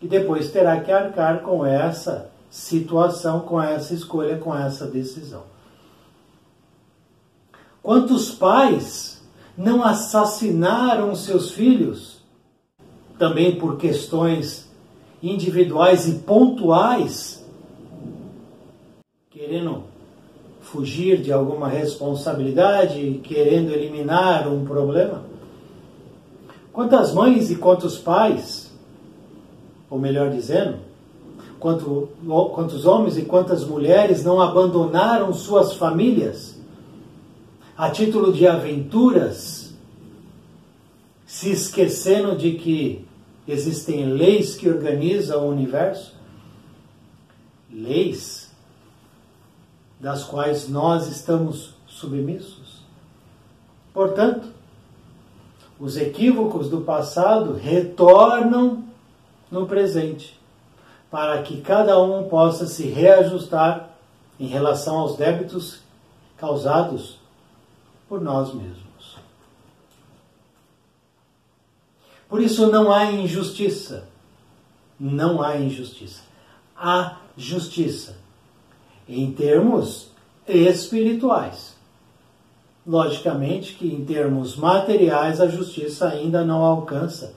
E 0.00 0.06
depois 0.06 0.50
terá 0.50 0.80
que 0.80 0.92
arcar 0.92 1.40
com 1.40 1.64
essa 1.64 2.30
situação, 2.50 3.40
com 3.40 3.60
essa 3.60 3.94
escolha, 3.94 4.36
com 4.36 4.54
essa 4.54 4.86
decisão. 4.86 5.42
Quantos 7.82 8.30
pais 8.30 9.13
não 9.56 9.84
assassinaram 9.84 11.14
seus 11.14 11.50
filhos 11.52 12.22
também 13.18 13.56
por 13.56 13.76
questões 13.76 14.68
individuais 15.22 16.08
e 16.08 16.14
pontuais, 16.18 17.44
querendo 19.30 19.84
fugir 20.60 21.22
de 21.22 21.32
alguma 21.32 21.68
responsabilidade, 21.68 23.20
querendo 23.22 23.70
eliminar 23.70 24.48
um 24.48 24.64
problema? 24.64 25.22
Quantas 26.72 27.14
mães 27.14 27.50
e 27.50 27.56
quantos 27.56 27.96
pais, 27.96 28.72
ou 29.88 29.98
melhor 29.98 30.30
dizendo, 30.30 30.78
quanto, 31.60 32.08
quantos 32.52 32.84
homens 32.84 33.16
e 33.16 33.22
quantas 33.22 33.64
mulheres 33.64 34.24
não 34.24 34.40
abandonaram 34.40 35.32
suas 35.32 35.74
famílias 35.74 36.53
a 37.76 37.90
título 37.90 38.32
de 38.32 38.46
aventuras 38.46 39.74
se 41.26 41.50
esquecendo 41.50 42.36
de 42.36 42.52
que 42.52 43.06
existem 43.46 44.06
leis 44.06 44.54
que 44.54 44.68
organizam 44.68 45.44
o 45.44 45.50
universo, 45.50 46.14
leis 47.70 48.52
das 49.98 50.22
quais 50.22 50.68
nós 50.68 51.08
estamos 51.08 51.74
submissos. 51.86 52.84
Portanto, 53.92 54.48
os 55.78 55.96
equívocos 55.96 56.68
do 56.68 56.82
passado 56.82 57.54
retornam 57.54 58.84
no 59.50 59.66
presente, 59.66 60.38
para 61.10 61.42
que 61.42 61.60
cada 61.60 62.00
um 62.00 62.28
possa 62.28 62.66
se 62.66 62.86
reajustar 62.86 63.90
em 64.38 64.46
relação 64.46 64.98
aos 64.98 65.16
débitos 65.16 65.80
causados 66.36 67.23
por 68.08 68.20
nós 68.20 68.52
mesmos. 68.54 68.84
Por 72.28 72.40
isso 72.40 72.66
não 72.66 72.92
há 72.92 73.10
injustiça. 73.12 74.08
Não 74.98 75.42
há 75.42 75.56
injustiça. 75.56 76.22
Há 76.76 77.18
justiça 77.36 78.16
em 79.08 79.32
termos 79.32 80.10
espirituais. 80.46 81.74
Logicamente 82.86 83.74
que 83.74 83.86
em 83.86 84.04
termos 84.04 84.56
materiais 84.56 85.40
a 85.40 85.46
justiça 85.46 86.08
ainda 86.08 86.44
não 86.44 86.62
alcança, 86.62 87.34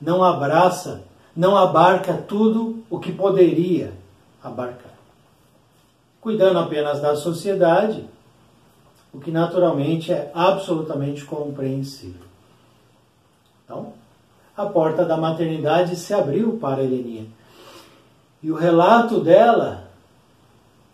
não 0.00 0.22
abraça, 0.22 1.02
não 1.36 1.56
abarca 1.56 2.14
tudo 2.14 2.82
o 2.88 2.98
que 2.98 3.12
poderia 3.12 3.92
abarcar. 4.42 4.94
Cuidando 6.20 6.58
apenas 6.58 7.00
da 7.00 7.16
sociedade, 7.16 8.04
o 9.12 9.18
que 9.18 9.30
naturalmente 9.30 10.12
é 10.12 10.30
absolutamente 10.34 11.24
compreensível. 11.24 12.26
Então, 13.64 13.92
a 14.56 14.66
porta 14.66 15.04
da 15.04 15.16
maternidade 15.16 15.96
se 15.96 16.12
abriu 16.12 16.58
para 16.58 16.82
Heleninha. 16.82 17.26
E 18.42 18.50
o 18.50 18.56
relato 18.56 19.20
dela 19.20 19.88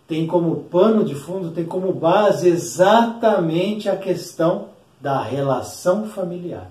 tem 0.06 0.26
como 0.26 0.64
pano 0.64 1.04
de 1.04 1.14
fundo, 1.14 1.50
tem 1.50 1.64
como 1.64 1.92
base 1.92 2.48
exatamente 2.48 3.88
a 3.88 3.96
questão 3.96 4.68
da 5.00 5.22
relação 5.22 6.06
familiar. 6.08 6.70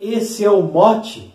Esse 0.00 0.44
é 0.44 0.50
o 0.50 0.62
mote, 0.62 1.34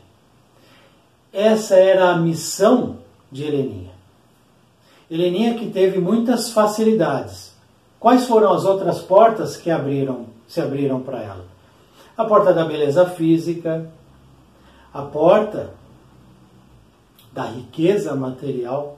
essa 1.31 1.75
era 1.75 2.11
a 2.11 2.17
missão 2.17 2.99
de 3.31 3.43
Heleninha. 3.43 3.92
Heleninha 5.09 5.55
que 5.55 5.69
teve 5.69 5.99
muitas 5.99 6.51
facilidades. 6.51 7.53
Quais 7.99 8.25
foram 8.27 8.51
as 8.53 8.65
outras 8.65 8.99
portas 8.99 9.55
que 9.55 9.71
abriram, 9.71 10.25
se 10.47 10.59
abriram 10.59 11.01
para 11.01 11.21
ela? 11.21 11.45
A 12.17 12.25
porta 12.25 12.53
da 12.53 12.65
beleza 12.65 13.05
física, 13.05 13.89
a 14.93 15.01
porta 15.01 15.73
da 17.31 17.45
riqueza 17.45 18.15
material 18.15 18.97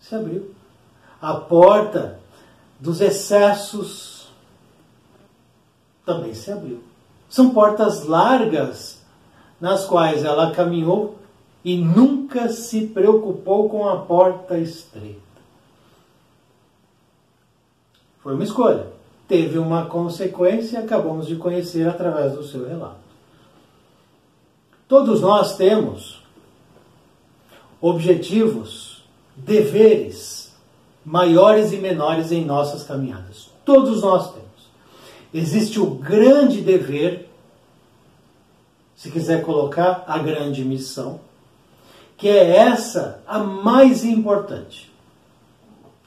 se 0.00 0.14
abriu. 0.14 0.54
A 1.20 1.34
porta 1.34 2.18
dos 2.80 3.00
excessos 3.00 4.28
também 6.06 6.34
se 6.34 6.50
abriu. 6.50 6.82
São 7.28 7.50
portas 7.50 8.04
largas 8.04 9.02
nas 9.60 9.84
quais 9.84 10.24
ela 10.24 10.52
caminhou 10.52 11.18
e 11.64 11.76
nunca 11.76 12.48
se 12.48 12.86
preocupou 12.86 13.68
com 13.68 13.88
a 13.88 13.98
porta 13.98 14.58
estreita. 14.58 15.20
Foi 18.20 18.34
uma 18.34 18.44
escolha. 18.44 18.86
Teve 19.26 19.58
uma 19.58 19.86
consequência 19.86 20.80
acabamos 20.80 21.26
de 21.26 21.36
conhecer 21.36 21.86
através 21.86 22.32
do 22.32 22.42
seu 22.42 22.66
relato. 22.66 23.08
Todos 24.86 25.20
nós 25.20 25.56
temos 25.56 26.22
objetivos, 27.80 29.04
deveres 29.36 30.54
maiores 31.04 31.72
e 31.72 31.76
menores 31.76 32.32
em 32.32 32.44
nossas 32.44 32.82
caminhadas. 32.82 33.50
Todos 33.64 34.02
nós 34.02 34.32
temos. 34.32 34.48
Existe 35.32 35.78
o 35.78 35.86
grande 35.86 36.60
dever, 36.60 37.28
se 38.96 39.10
quiser 39.10 39.42
colocar 39.42 40.04
a 40.06 40.18
grande 40.18 40.64
missão, 40.64 41.20
que 42.18 42.28
é 42.28 42.56
essa 42.56 43.22
a 43.26 43.38
mais 43.38 44.04
importante. 44.04 44.92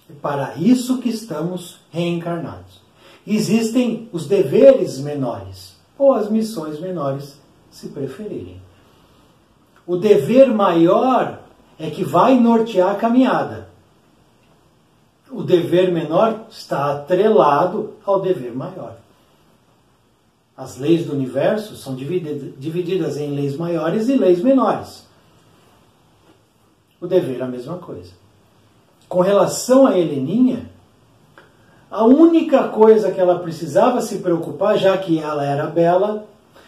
É 0.10 0.14
para 0.22 0.56
isso 0.58 1.00
que 1.00 1.10
estamos 1.10 1.80
reencarnados. 1.90 2.82
Existem 3.26 4.10
os 4.12 4.28
deveres 4.28 5.00
menores, 5.00 5.78
ou 5.98 6.14
as 6.14 6.30
missões 6.30 6.80
menores, 6.80 7.40
se 7.72 7.88
preferirem. 7.88 8.62
O 9.88 9.96
dever 9.96 10.54
maior 10.54 11.40
é 11.80 11.90
que 11.90 12.04
vai 12.04 12.38
nortear 12.38 12.92
a 12.92 12.96
caminhada. 12.96 13.70
O 15.32 15.44
dever 15.44 15.94
menor 15.94 16.46
está 16.50 16.92
atrelado 16.92 17.94
ao 18.06 18.20
dever 18.20 18.54
maior. 18.54 18.98
As 20.58 20.78
leis 20.78 21.06
do 21.06 21.14
universo 21.14 21.78
são 21.78 21.96
divididas 21.96 23.16
em 23.16 23.34
leis 23.34 23.56
maiores 23.56 24.10
e 24.10 24.18
leis 24.18 24.42
menores. 24.42 25.10
O 27.02 27.08
dever 27.08 27.40
é 27.40 27.44
a 27.44 27.48
mesma 27.48 27.78
coisa. 27.78 28.12
Com 29.10 29.22
relação 29.22 29.88
a 29.88 29.98
Heleninha, 29.98 30.70
a 31.90 32.06
única 32.06 32.70
coisa 32.70 33.12
que 33.12 33.20
ela 33.20 33.40
precisava 33.40 34.02
se 34.02 34.20
preocupar, 34.20 34.78
já 34.78 34.96
que 34.98 35.20
ela 35.20 35.44
era 35.44 35.66
bela, 35.66 36.28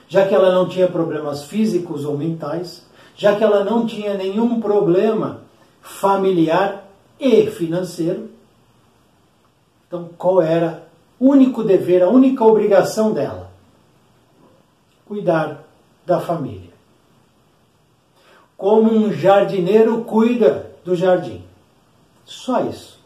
já 0.10 0.28
que 0.28 0.34
ela 0.34 0.52
não 0.52 0.68
tinha 0.68 0.88
problemas 0.88 1.44
físicos 1.44 2.04
ou 2.04 2.18
mentais, 2.18 2.84
já 3.16 3.36
que 3.36 3.44
ela 3.44 3.64
não 3.64 3.86
tinha 3.86 4.16
nenhum 4.16 4.60
problema 4.60 5.42
familiar 5.82 6.84
e 7.20 7.46
financeiro. 7.48 8.30
Então, 9.88 10.10
qual 10.18 10.42
era 10.42 10.84
o 11.20 11.30
único 11.30 11.64
dever, 11.64 12.02
a 12.02 12.10
única 12.10 12.44
obrigação 12.44 13.14
dela? 13.14 13.52
Cuidar 15.06 15.64
da 16.06 16.20
família. 16.20 16.73
Como 18.64 18.94
um 18.94 19.12
jardineiro 19.12 20.06
cuida 20.06 20.72
do 20.86 20.96
jardim. 20.96 21.44
Só 22.24 22.64
isso. 22.64 22.98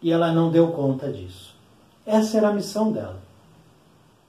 E 0.00 0.12
ela 0.12 0.30
não 0.30 0.52
deu 0.52 0.68
conta 0.68 1.12
disso. 1.12 1.52
Essa 2.06 2.38
era 2.38 2.50
a 2.50 2.52
missão 2.52 2.92
dela. 2.92 3.20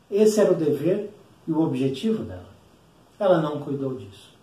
Esse 0.10 0.40
era 0.42 0.52
o 0.52 0.56
dever 0.56 1.14
e 1.48 1.52
o 1.52 1.62
objetivo 1.62 2.24
dela. 2.24 2.50
Ela 3.20 3.40
não 3.40 3.60
cuidou 3.60 3.94
disso. 3.94 4.34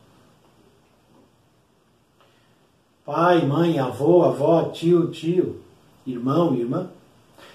Pai, 3.04 3.44
mãe, 3.44 3.80
avô, 3.80 4.22
avó, 4.22 4.66
tio, 4.66 5.10
tio, 5.10 5.60
irmão, 6.06 6.54
irmã, 6.54 6.88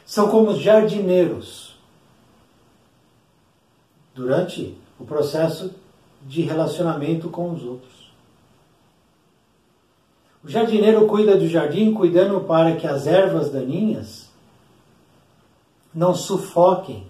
são 0.06 0.30
como 0.30 0.60
jardineiros 0.60 1.80
durante 4.14 4.78
o 5.00 5.06
processo 5.06 5.74
de 6.28 6.42
relacionamento 6.42 7.30
com 7.30 7.52
os 7.52 7.64
outros. 7.64 8.12
O 10.44 10.50
jardineiro 10.50 11.08
cuida 11.08 11.36
do 11.36 11.48
jardim, 11.48 11.94
cuidando 11.94 12.42
para 12.42 12.76
que 12.76 12.86
as 12.86 13.08
ervas 13.08 13.50
daninhas 13.50 14.30
não 15.94 16.14
sufoquem 16.14 17.08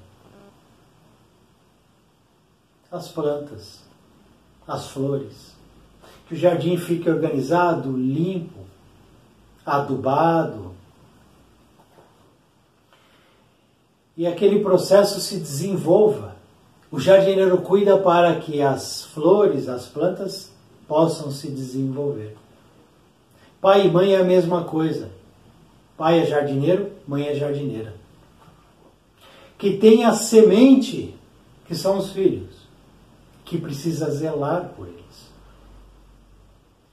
as 2.91 3.09
plantas, 3.09 3.81
as 4.67 4.87
flores. 4.87 5.55
Que 6.27 6.35
o 6.35 6.37
jardim 6.37 6.77
fique 6.77 7.09
organizado, 7.09 7.95
limpo, 7.95 8.61
adubado. 9.65 10.73
E 14.15 14.25
aquele 14.25 14.63
processo 14.63 15.19
se 15.19 15.37
desenvolva. 15.37 16.36
O 16.91 16.99
jardineiro 16.99 17.57
cuida 17.59 17.97
para 17.97 18.39
que 18.39 18.61
as 18.61 19.03
flores, 19.05 19.67
as 19.67 19.85
plantas, 19.85 20.51
possam 20.87 21.31
se 21.31 21.49
desenvolver. 21.49 22.35
Pai 23.59 23.87
e 23.87 23.91
mãe 23.91 24.13
é 24.13 24.19
a 24.19 24.23
mesma 24.23 24.63
coisa. 24.63 25.09
Pai 25.97 26.19
é 26.19 26.25
jardineiro, 26.25 26.91
mãe 27.07 27.27
é 27.27 27.35
jardineira. 27.35 27.95
Que 29.57 29.75
tem 29.75 30.05
a 30.05 30.13
semente, 30.13 31.15
que 31.65 31.75
são 31.75 31.97
os 31.97 32.11
filhos 32.11 32.55
que 33.43 33.57
precisa 33.57 34.11
zelar 34.11 34.73
por 34.75 34.87
eles. 34.87 35.27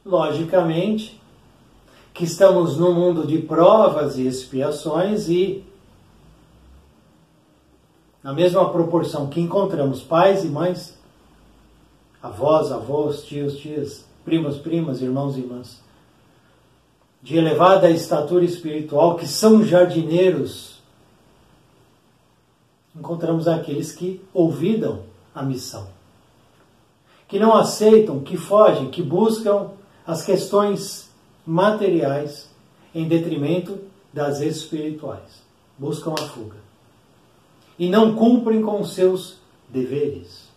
Logicamente 0.05 1.21
que 2.13 2.25
estamos 2.25 2.77
num 2.77 2.95
mundo 2.95 3.27
de 3.27 3.39
provas 3.39 4.17
e 4.17 4.27
expiações 4.27 5.29
e 5.29 5.65
na 8.25 8.33
mesma 8.33 8.69
proporção 8.71 9.29
que 9.29 9.41
encontramos 9.41 10.03
pais 10.03 10.45
e 10.45 10.49
mães, 10.49 10.99
avós, 12.21 12.73
avós, 12.73 13.23
tios, 13.25 13.57
tias, 13.59 14.05
primos, 14.25 14.57
primas, 14.57 15.01
irmãos 15.01 15.37
e 15.37 15.41
irmãs, 15.41 15.81
de 17.23 17.37
elevada 17.37 17.89
estatura 17.89 18.45
espiritual, 18.45 19.15
que 19.15 19.29
são 19.29 19.63
jardineiros, 19.63 20.83
encontramos 22.97 23.47
aqueles 23.47 23.93
que 23.93 24.21
ouvidam 24.33 25.03
a 25.33 25.43
missão 25.43 25.95
que 27.35 27.39
não 27.41 27.55
aceitam, 27.57 28.21
que 28.21 28.37
fogem, 28.37 28.91
que 28.91 29.03
buscam 29.03 29.71
as 30.07 30.25
questões 30.25 31.11
materiais 31.45 32.49
em 32.95 33.09
detrimento 33.09 33.79
das 34.13 34.41
espirituais. 34.41 35.43
Buscam 35.77 36.13
a 36.13 36.23
fuga. 36.29 36.64
E 37.79 37.89
não 37.89 38.15
cumprem 38.15 38.63
com 38.63 38.85
seus 38.85 39.39
deveres. 39.69 40.49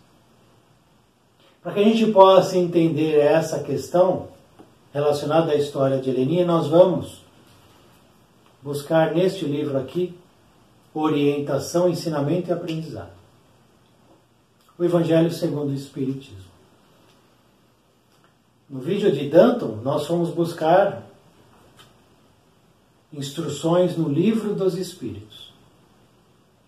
Para 1.61 1.73
que 1.73 1.79
a 1.79 1.83
gente 1.83 2.11
possa 2.11 2.57
entender 2.57 3.19
essa 3.19 3.59
questão 3.59 4.27
relacionada 4.93 5.51
à 5.51 5.55
história 5.55 5.99
de 5.99 6.09
Heleninha, 6.09 6.45
nós 6.45 6.67
vamos 6.67 7.23
buscar 8.61 9.13
neste 9.13 9.45
livro 9.45 9.77
aqui 9.77 10.17
orientação, 10.93 11.89
ensinamento 11.89 12.49
e 12.49 12.53
aprendizado. 12.53 13.11
O 14.77 14.83
Evangelho 14.83 15.31
segundo 15.31 15.71
o 15.71 15.75
Espiritismo. 15.75 16.47
No 18.69 18.79
vídeo 18.79 19.11
de 19.11 19.29
Danton, 19.29 19.79
nós 19.83 20.05
fomos 20.05 20.29
buscar 20.29 21.03
instruções 23.13 23.95
no 23.97 24.09
livro 24.09 24.53
dos 24.53 24.75
Espíritos, 24.75 25.46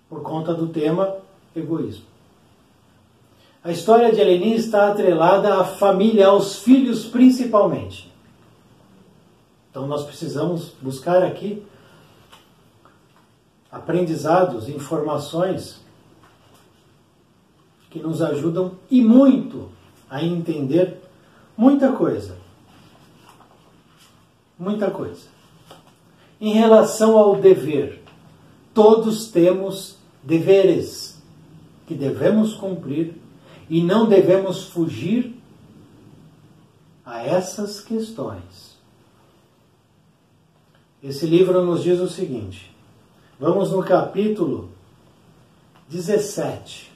por 0.09 0.23
conta 0.23 0.53
do 0.53 0.67
tema 0.67 1.17
egoísmo. 1.55 2.05
A 3.63 3.71
história 3.71 4.11
de 4.11 4.19
Helenin 4.19 4.53
está 4.53 4.89
atrelada 4.89 5.59
à 5.59 5.63
família, 5.63 6.27
aos 6.27 6.59
filhos 6.59 7.05
principalmente. 7.05 8.11
Então 9.69 9.85
nós 9.85 10.03
precisamos 10.03 10.73
buscar 10.81 11.21
aqui 11.21 11.63
aprendizados, 13.71 14.67
informações 14.67 15.79
que 17.91 17.99
nos 17.99 18.21
ajudam 18.21 18.73
e 18.89 19.01
muito 19.03 19.69
a 20.09 20.23
entender 20.23 20.97
muita 21.55 21.91
coisa. 21.91 22.37
Muita 24.57 24.89
coisa. 24.89 25.27
Em 26.41 26.53
relação 26.53 27.17
ao 27.17 27.35
dever, 27.35 28.01
todos 28.73 29.27
temos 29.27 29.98
deveres 30.23 31.17
que 31.87 31.95
devemos 31.95 32.53
cumprir 32.53 33.15
e 33.69 33.81
não 33.81 34.07
devemos 34.07 34.65
fugir 34.65 35.35
a 37.05 37.23
essas 37.23 37.81
questões. 37.81 38.77
Esse 41.01 41.25
livro 41.25 41.63
nos 41.65 41.83
diz 41.83 41.99
o 41.99 42.09
seguinte: 42.09 42.75
vamos 43.39 43.71
no 43.71 43.83
capítulo 43.83 44.69
17, 45.87 46.91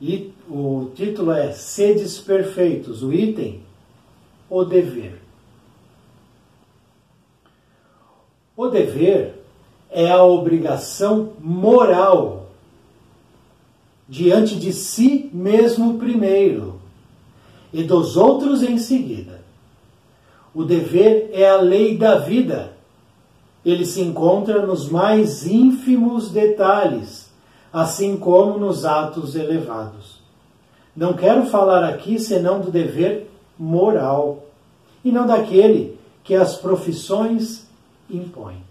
e 0.00 0.34
o 0.48 0.90
título 0.94 1.32
é 1.32 1.52
Sedes 1.52 2.18
Perfeitos, 2.18 3.02
o 3.02 3.12
item, 3.12 3.62
o 4.50 4.64
dever. 4.64 5.22
O 8.56 8.68
dever 8.68 9.42
é 9.90 10.10
a 10.10 10.22
obrigação 10.22 11.34
moral 11.40 12.45
diante 14.08 14.56
de 14.56 14.72
si 14.72 15.30
mesmo 15.32 15.98
primeiro 15.98 16.80
e 17.72 17.82
dos 17.82 18.16
outros 18.16 18.62
em 18.62 18.78
seguida. 18.78 19.44
O 20.54 20.64
dever 20.64 21.30
é 21.32 21.48
a 21.48 21.60
lei 21.60 21.98
da 21.98 22.18
vida. 22.18 22.72
Ele 23.64 23.84
se 23.84 24.00
encontra 24.00 24.64
nos 24.64 24.88
mais 24.88 25.46
ínfimos 25.46 26.30
detalhes, 26.30 27.30
assim 27.72 28.16
como 28.16 28.58
nos 28.58 28.84
atos 28.84 29.34
elevados. 29.34 30.22
Não 30.96 31.12
quero 31.12 31.44
falar 31.46 31.84
aqui 31.84 32.18
senão 32.18 32.60
do 32.60 32.70
dever 32.70 33.30
moral 33.58 34.46
e 35.04 35.12
não 35.12 35.26
daquele 35.26 35.98
que 36.24 36.34
as 36.34 36.56
profissões 36.56 37.66
impõem. 38.08 38.64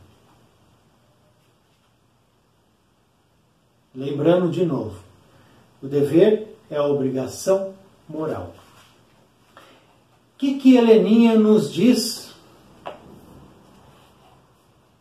Lembrando 3.93 4.49
de 4.49 4.65
novo, 4.65 5.04
o 5.85 5.87
dever 5.87 6.57
é 6.69 6.77
a 6.77 6.83
obrigação 6.83 7.75
moral. 8.09 8.55
O 9.55 10.37
que, 10.37 10.55
que 10.57 10.75
Heleninha 10.75 11.37
nos 11.37 11.71
diz 11.71 12.33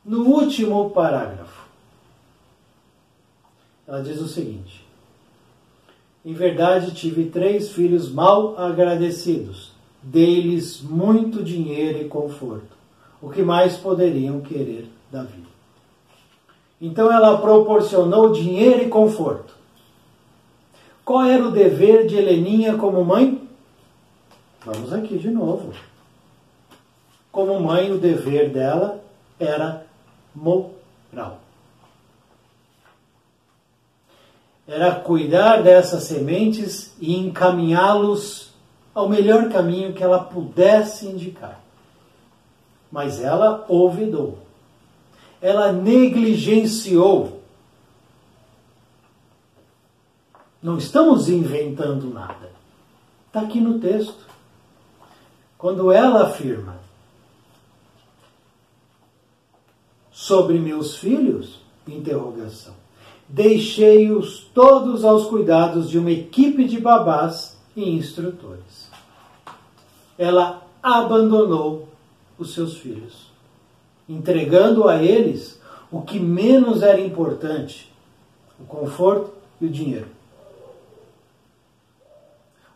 no 0.04 0.24
último 0.26 0.90
parágrafo? 0.90 1.66
Ela 3.88 4.02
diz 4.02 4.20
o 4.20 4.28
seguinte: 4.28 4.86
Em 6.22 6.34
verdade, 6.34 6.94
tive 6.94 7.30
três 7.30 7.72
filhos 7.72 8.12
mal 8.12 8.58
agradecidos, 8.58 9.72
dei-lhes 10.02 10.82
muito 10.82 11.42
dinheiro 11.42 12.02
e 12.02 12.08
conforto. 12.08 12.76
O 13.22 13.30
que 13.30 13.42
mais 13.42 13.74
poderiam 13.74 14.42
querer 14.42 14.86
da 15.10 15.22
vida? 15.22 15.48
Então 16.78 17.10
ela 17.10 17.38
proporcionou 17.38 18.32
dinheiro 18.32 18.82
e 18.82 18.88
conforto. 18.90 19.53
Qual 21.04 21.24
era 21.24 21.46
o 21.46 21.50
dever 21.50 22.06
de 22.06 22.16
Heleninha 22.16 22.78
como 22.78 23.04
mãe? 23.04 23.46
Vamos 24.64 24.92
aqui 24.92 25.18
de 25.18 25.30
novo. 25.30 25.74
Como 27.30 27.60
mãe, 27.60 27.92
o 27.92 27.98
dever 27.98 28.48
dela 28.50 29.04
era 29.38 29.84
moral. 30.34 31.40
Era 34.66 34.94
cuidar 34.94 35.62
dessas 35.62 36.04
sementes 36.04 36.94
e 36.98 37.14
encaminhá-los 37.14 38.54
ao 38.94 39.08
melhor 39.08 39.50
caminho 39.50 39.92
que 39.92 40.02
ela 40.02 40.20
pudesse 40.20 41.06
indicar. 41.06 41.60
Mas 42.90 43.20
ela 43.20 43.66
olvidou. 43.68 44.38
Ela 45.42 45.70
negligenciou 45.70 47.42
Não 50.64 50.79
estamos 50.79 51.29
inventando 51.29 52.09
nada. 52.09 52.50
Está 53.27 53.42
aqui 53.42 53.61
no 53.61 53.79
texto. 53.79 54.24
Quando 55.59 55.92
ela 55.92 56.29
afirma 56.29 56.79
sobre 60.11 60.59
meus 60.59 60.96
filhos, 60.96 61.61
interrogação. 61.87 62.72
Deixei-os 63.29 64.38
todos 64.55 65.05
aos 65.05 65.27
cuidados 65.27 65.90
de 65.90 65.98
uma 65.98 66.11
equipe 66.11 66.64
de 66.64 66.81
babás 66.81 67.59
e 67.77 67.90
instrutores. 67.90 68.88
Ela 70.16 70.66
abandonou 70.83 71.90
os 72.38 72.55
seus 72.55 72.79
filhos, 72.79 73.31
entregando 74.09 74.88
a 74.88 75.03
eles 75.03 75.61
o 75.92 76.00
que 76.00 76.18
menos 76.18 76.83
era 76.83 77.03
importante: 77.03 77.92
o 78.59 78.64
conforto 78.64 79.31
e 79.61 79.66
o 79.66 79.70
dinheiro. 79.70 80.23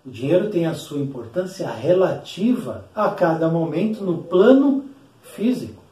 O 0.09 0.11
dinheiro 0.11 0.49
tem 0.49 0.65
a 0.65 0.73
sua 0.73 1.01
importância 1.01 1.71
relativa 1.71 2.87
a 2.95 3.11
cada 3.11 3.47
momento 3.47 4.03
no 4.03 4.23
plano 4.23 4.87
físico. 5.21 5.83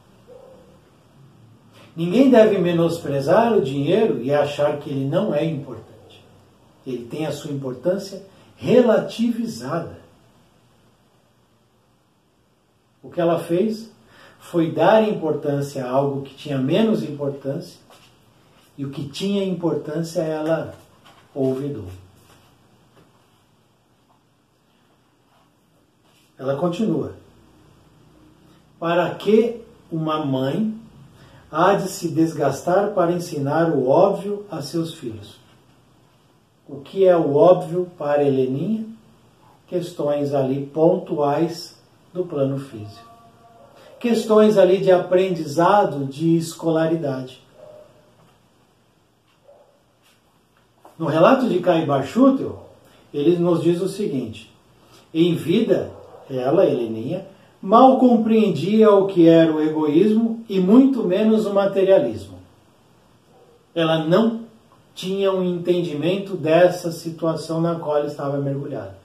Ninguém 1.95 2.31
deve 2.31 2.57
menosprezar 2.57 3.53
o 3.53 3.61
dinheiro 3.61 4.19
e 4.23 4.33
achar 4.33 4.79
que 4.79 4.89
ele 4.89 5.05
não 5.05 5.35
é 5.35 5.45
importante. 5.45 6.25
Ele 6.85 7.05
tem 7.05 7.27
a 7.27 7.31
sua 7.31 7.51
importância 7.51 8.23
relativizada. 8.55 9.99
O 13.03 13.11
que 13.11 13.21
ela 13.21 13.37
fez 13.37 13.91
foi 14.39 14.71
dar 14.71 15.07
importância 15.07 15.85
a 15.85 15.91
algo 15.91 16.23
que 16.23 16.33
tinha 16.33 16.57
menos 16.57 17.03
importância 17.03 17.79
e 18.75 18.83
o 18.83 18.89
que 18.89 19.07
tinha 19.07 19.43
importância 19.43 20.21
ela 20.21 20.73
ouvidou. 21.35 21.85
Ela 26.37 26.55
continua. 26.55 27.13
Para 28.79 29.09
que 29.15 29.61
uma 29.91 30.23
mãe 30.25 30.73
há 31.51 31.73
de 31.73 31.89
se 31.89 32.09
desgastar 32.09 32.91
para 32.91 33.11
ensinar 33.11 33.71
o 33.71 33.87
óbvio 33.87 34.45
a 34.51 34.61
seus 34.61 34.93
filhos? 34.93 35.39
O 36.67 36.81
que 36.81 37.05
é 37.05 37.15
o 37.15 37.35
óbvio 37.35 37.89
para 37.97 38.23
Heleninha? 38.23 38.85
Questões 39.67 40.33
ali 40.33 40.65
pontuais 40.65 41.77
do 42.13 42.23
plano 42.25 42.59
físico. 42.59 43.07
Questões 43.99 44.57
ali 44.57 44.77
de 44.77 44.91
aprendizado, 44.91 46.05
de 46.05 46.37
escolaridade. 46.37 47.41
No 50.99 51.05
relato 51.05 51.47
de 51.47 51.59
Caibar 51.59 52.05
Schutel, 52.05 52.67
ele 53.13 53.37
nos 53.37 53.61
diz 53.61 53.81
o 53.81 53.89
seguinte: 53.89 54.51
em 55.13 55.35
vida 55.35 55.91
ela, 56.29 56.65
Heleninha, 56.65 57.25
mal 57.61 57.97
compreendia 57.97 58.91
o 58.91 59.07
que 59.07 59.27
era 59.27 59.51
o 59.51 59.61
egoísmo 59.61 60.43
e 60.47 60.59
muito 60.59 61.03
menos 61.03 61.45
o 61.45 61.53
materialismo. 61.53 62.37
Ela 63.73 64.05
não 64.05 64.41
tinha 64.93 65.31
um 65.31 65.43
entendimento 65.43 66.35
dessa 66.35 66.91
situação 66.91 67.61
na 67.61 67.75
qual 67.75 68.05
estava 68.05 68.37
mergulhada. 68.37 68.97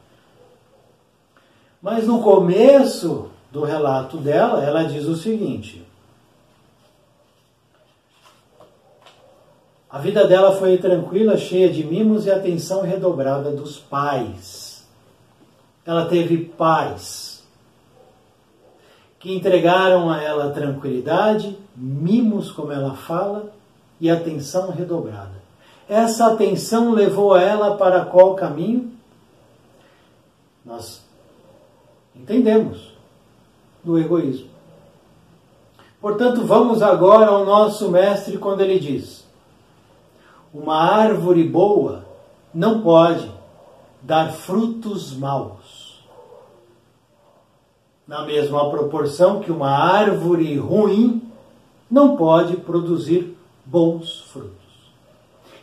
Mas 1.80 2.06
no 2.06 2.22
começo 2.22 3.28
do 3.50 3.62
relato 3.62 4.16
dela, 4.16 4.64
ela 4.64 4.84
diz 4.84 5.04
o 5.04 5.16
seguinte: 5.16 5.84
A 9.90 9.98
vida 9.98 10.26
dela 10.26 10.56
foi 10.56 10.78
tranquila, 10.78 11.36
cheia 11.36 11.68
de 11.68 11.84
mimos 11.84 12.24
e 12.24 12.30
atenção 12.30 12.82
redobrada 12.82 13.50
dos 13.50 13.76
pais 13.76 14.71
ela 15.86 16.06
teve 16.06 16.38
paz. 16.38 17.32
que 19.18 19.32
entregaram 19.32 20.10
a 20.10 20.20
ela 20.20 20.50
tranquilidade, 20.50 21.56
mimos, 21.76 22.50
como 22.50 22.72
ela 22.72 22.96
fala, 22.96 23.52
e 24.00 24.10
atenção 24.10 24.72
redobrada. 24.72 25.40
Essa 25.88 26.32
atenção 26.32 26.90
levou 26.90 27.36
ela 27.36 27.76
para 27.76 28.04
qual 28.04 28.34
caminho? 28.34 28.90
Nós 30.64 31.04
entendemos 32.16 32.92
do 33.84 33.96
egoísmo. 33.96 34.48
Portanto, 36.00 36.44
vamos 36.44 36.82
agora 36.82 37.30
ao 37.30 37.44
nosso 37.44 37.92
mestre 37.92 38.38
quando 38.38 38.60
ele 38.60 38.80
diz: 38.80 39.24
Uma 40.52 40.76
árvore 40.76 41.44
boa 41.44 42.04
não 42.52 42.82
pode 42.82 43.30
dar 44.02 44.32
frutos 44.32 45.14
maus. 45.16 46.02
Na 48.06 48.22
mesma 48.22 48.68
proporção 48.70 49.40
que 49.40 49.50
uma 49.50 49.70
árvore 49.70 50.58
ruim 50.58 51.22
não 51.90 52.16
pode 52.16 52.56
produzir 52.56 53.36
bons 53.64 54.20
frutos. 54.22 54.52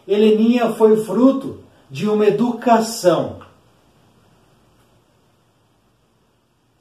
Heleninha 0.07 0.71
foi 0.73 1.03
fruto 1.03 1.59
de 1.89 2.07
uma 2.07 2.25
educação 2.25 3.39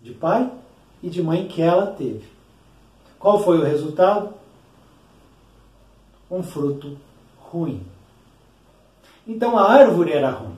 de 0.01 0.13
pai 0.13 0.51
e 1.03 1.11
de 1.11 1.23
mãe 1.23 1.49
que 1.49 1.61
ela 1.61 1.87
teve. 1.87 2.29
Qual 3.19 3.43
foi 3.43 3.59
o 3.59 3.65
resultado? 3.65 4.35
Um 6.31 6.43
fruto 6.43 6.97
ruim. 7.39 7.85
Então 9.27 9.59
a 9.59 9.71
árvore 9.71 10.13
era 10.13 10.31
ruim. 10.31 10.58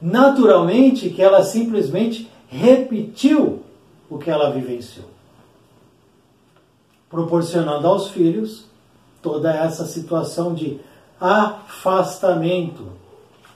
Naturalmente 0.00 1.10
que 1.10 1.22
ela 1.22 1.42
simplesmente 1.42 2.30
repetiu 2.48 3.62
o 4.08 4.18
que 4.18 4.30
ela 4.30 4.50
vivenciou, 4.50 5.06
proporcionando 7.08 7.86
aos 7.86 8.08
filhos 8.08 8.64
toda 9.22 9.54
essa 9.54 9.84
situação 9.84 10.54
de 10.54 10.80
afastamento, 11.20 12.88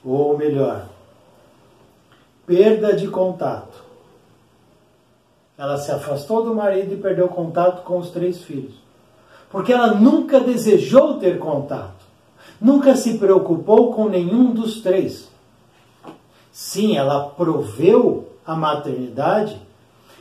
ou 0.05 0.37
melhor, 0.37 0.87
perda 2.47 2.95
de 2.95 3.09
contato 3.09 3.85
ela 5.57 5.77
se 5.77 5.91
afastou 5.93 6.45
do 6.45 6.55
marido 6.55 6.95
e 6.95 6.97
perdeu 6.97 7.29
contato 7.29 7.85
com 7.85 7.99
os 7.99 8.11
três 8.11 8.43
filhos. 8.43 8.75
Porque 9.51 9.73
ela 9.73 9.95
nunca 9.95 10.41
desejou 10.41 11.19
ter 11.19 11.39
contato. 11.39 12.05
Nunca 12.61 12.97
se 12.97 13.19
preocupou 13.19 13.93
com 13.93 14.09
nenhum 14.09 14.53
dos 14.53 14.81
três. 14.81 15.31
Sim, 16.55 16.97
ela 16.97 17.31
proveu 17.31 18.29
a 18.47 18.55
maternidade, 18.55 19.61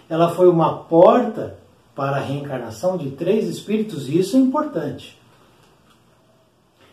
ela 0.09 0.31
foi 0.31 0.49
uma 0.49 0.79
porta 0.79 1.59
para 1.93 2.17
a 2.17 2.21
reencarnação 2.21 2.97
de 2.97 3.11
três 3.11 3.47
espíritos, 3.47 4.09
e 4.09 4.17
isso 4.17 4.35
é 4.35 4.39
importante. 4.39 5.15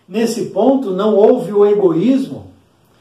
Nesse 0.06 0.50
ponto, 0.50 0.90
não 0.90 1.14
houve 1.14 1.54
o 1.54 1.64
egoísmo 1.64 2.50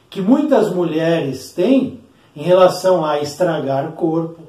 que 0.10 0.22
muitas 0.22 0.74
mulheres 0.74 1.52
têm 1.52 2.00
em 2.34 2.42
relação 2.42 3.04
a 3.04 3.20
estragar 3.20 3.90
o 3.90 3.92
corpo, 3.92 4.42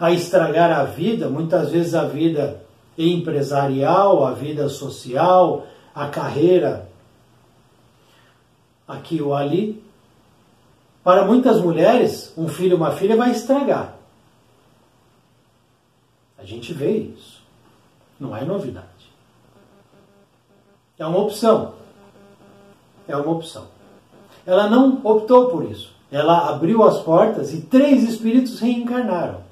a 0.00 0.10
estragar 0.10 0.72
a 0.72 0.84
vida, 0.84 1.28
muitas 1.28 1.70
vezes 1.70 1.94
a 1.94 2.04
vida 2.04 2.64
empresarial, 2.96 4.24
a 4.24 4.32
vida 4.32 4.70
social, 4.70 5.66
a 5.94 6.08
carreira 6.08 6.88
aqui 8.88 9.20
ou 9.20 9.34
ali. 9.34 9.84
Para 11.04 11.26
muitas 11.26 11.60
mulheres, 11.60 12.32
um 12.34 12.48
filho 12.48 12.76
ou 12.76 12.78
uma 12.78 12.92
filha 12.92 13.14
vai 13.14 13.30
estragar. 13.30 13.94
A 16.38 16.44
gente 16.44 16.72
vê 16.72 16.96
isso. 16.96 17.42
Não 18.18 18.34
é 18.34 18.42
novidade. 18.42 18.88
É 20.98 21.04
uma 21.04 21.18
opção. 21.18 21.74
É 23.06 23.14
uma 23.14 23.32
opção. 23.32 23.66
Ela 24.46 24.68
não 24.68 25.00
optou 25.04 25.50
por 25.50 25.70
isso. 25.70 25.92
Ela 26.10 26.48
abriu 26.48 26.82
as 26.82 27.00
portas 27.00 27.52
e 27.52 27.60
três 27.60 28.02
espíritos 28.02 28.58
reencarnaram. 28.58 29.42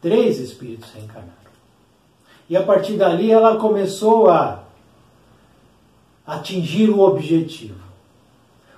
Três 0.00 0.38
espíritos 0.38 0.90
reencarnaram. 0.92 1.34
E 2.48 2.56
a 2.56 2.62
partir 2.62 2.96
dali 2.96 3.32
ela 3.32 3.56
começou 3.56 4.28
a 4.30 4.62
atingir 6.24 6.90
o 6.90 7.00
objetivo. 7.00 7.89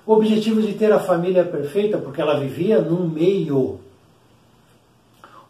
O 0.07 0.13
objetivo 0.13 0.61
de 0.61 0.75
ter 0.75 0.93
a 0.93 0.99
família 0.99 1.45
perfeita, 1.45 1.99
porque 1.99 2.21
ela 2.21 2.39
vivia 2.39 2.81
num 2.81 3.09
meio, 3.09 3.81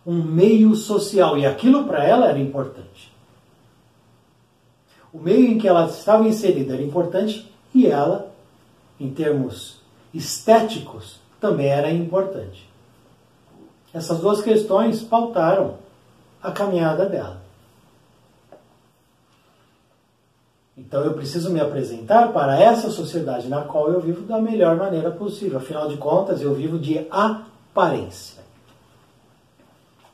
um 0.06 0.22
meio 0.22 0.74
social, 0.74 1.38
e 1.38 1.46
aquilo 1.46 1.84
para 1.84 2.04
ela 2.04 2.28
era 2.28 2.38
importante. 2.38 3.12
O 5.12 5.18
meio 5.18 5.46
em 5.46 5.58
que 5.58 5.68
ela 5.68 5.86
estava 5.86 6.26
inserida 6.26 6.74
era 6.74 6.82
importante 6.82 7.50
e 7.74 7.86
ela, 7.86 8.32
em 8.98 9.10
termos 9.10 9.80
estéticos, 10.12 11.20
também 11.40 11.68
era 11.68 11.90
importante. 11.90 12.68
Essas 13.92 14.20
duas 14.20 14.40
questões 14.40 15.02
pautaram 15.02 15.76
a 16.42 16.50
caminhada 16.50 17.06
dela. 17.06 17.41
Então 20.86 21.04
eu 21.04 21.14
preciso 21.14 21.50
me 21.50 21.60
apresentar 21.60 22.32
para 22.32 22.58
essa 22.60 22.90
sociedade 22.90 23.48
na 23.48 23.62
qual 23.62 23.88
eu 23.88 24.00
vivo 24.00 24.22
da 24.22 24.40
melhor 24.40 24.76
maneira 24.76 25.10
possível. 25.10 25.58
Afinal 25.58 25.88
de 25.88 25.96
contas, 25.96 26.42
eu 26.42 26.52
vivo 26.52 26.78
de 26.78 27.06
aparência. 27.10 28.42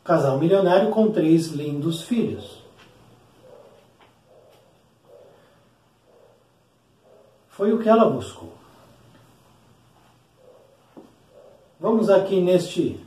Casal 0.05 0.39
milionário 0.39 0.91
com 0.91 1.11
três 1.11 1.49
lindos 1.49 2.03
filhos. 2.03 2.63
Foi 7.49 7.73
o 7.73 7.79
que 7.79 7.89
ela 7.89 8.09
buscou. 8.09 8.53
Vamos 11.81 12.11
aqui 12.11 12.41
neste 12.41 13.01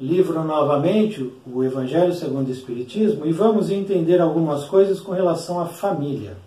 livro 0.00 0.42
novamente 0.42 1.30
o 1.46 1.62
Evangelho 1.62 2.14
segundo 2.14 2.48
o 2.48 2.50
Espiritismo 2.50 3.26
e 3.26 3.32
vamos 3.32 3.70
entender 3.70 4.18
algumas 4.18 4.64
coisas 4.64 4.98
com 4.98 5.12
relação 5.12 5.60
à 5.60 5.66
família. 5.66 6.38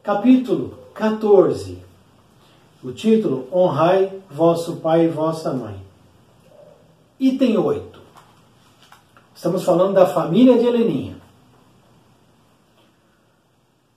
Capítulo 0.00 0.78
14. 0.94 1.84
O 2.84 2.92
título: 2.92 3.48
Honrai 3.52 4.12
vosso 4.30 4.76
pai 4.76 5.06
e 5.06 5.08
vossa 5.08 5.52
mãe. 5.52 5.84
Item 7.18 7.58
8. 7.58 8.00
Estamos 9.34 9.64
falando 9.64 9.94
da 9.94 10.06
família 10.06 10.56
de 10.56 10.66
Heleninha. 10.66 11.16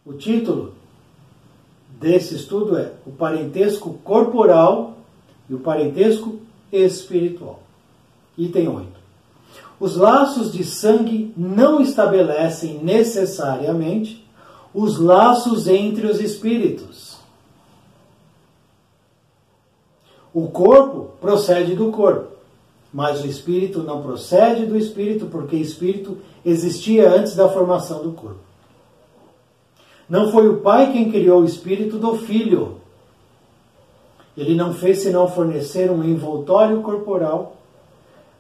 O 0.04 0.14
título: 0.14 0.74
desse 2.00 2.36
estudo 2.36 2.78
é 2.78 2.94
o 3.06 3.12
parentesco 3.12 3.94
corporal 4.04 4.98
e 5.50 5.54
o 5.54 5.60
parentesco 5.60 6.40
espiritual. 6.72 7.60
Item 8.38 8.70
8. 8.70 8.88
Os 9.80 9.96
laços 9.96 10.52
de 10.52 10.64
sangue 10.64 11.34
não 11.36 11.82
estabelecem 11.82 12.80
necessariamente 12.84 14.26
os 14.74 14.98
laços 14.98 15.68
entre 15.68 16.06
os 16.06 16.22
espíritos. 16.22 17.18
O 20.34 20.48
corpo 20.48 21.12
procede 21.20 21.76
do 21.76 21.92
corpo, 21.92 22.28
mas 22.94 23.24
o 23.24 23.28
espírito 23.28 23.82
não 23.82 24.02
procede 24.02 24.66
do 24.66 24.78
espírito, 24.78 25.26
porque 25.26 25.56
espírito 25.56 26.18
existia 26.46 27.10
antes 27.10 27.36
da 27.36 27.50
formação 27.50 28.04
do 28.04 28.12
corpo. 28.12 28.49
Não 30.10 30.32
foi 30.32 30.50
o 30.50 30.62
pai 30.62 30.92
quem 30.92 31.12
criou 31.12 31.42
o 31.42 31.46
espírito 31.46 32.00
do 32.00 32.18
filho. 32.18 32.82
Ele 34.36 34.56
não 34.56 34.74
fez 34.74 35.04
senão 35.04 35.28
fornecer 35.28 35.92
um 35.92 36.04
envoltório 36.04 36.82
corporal, 36.82 37.58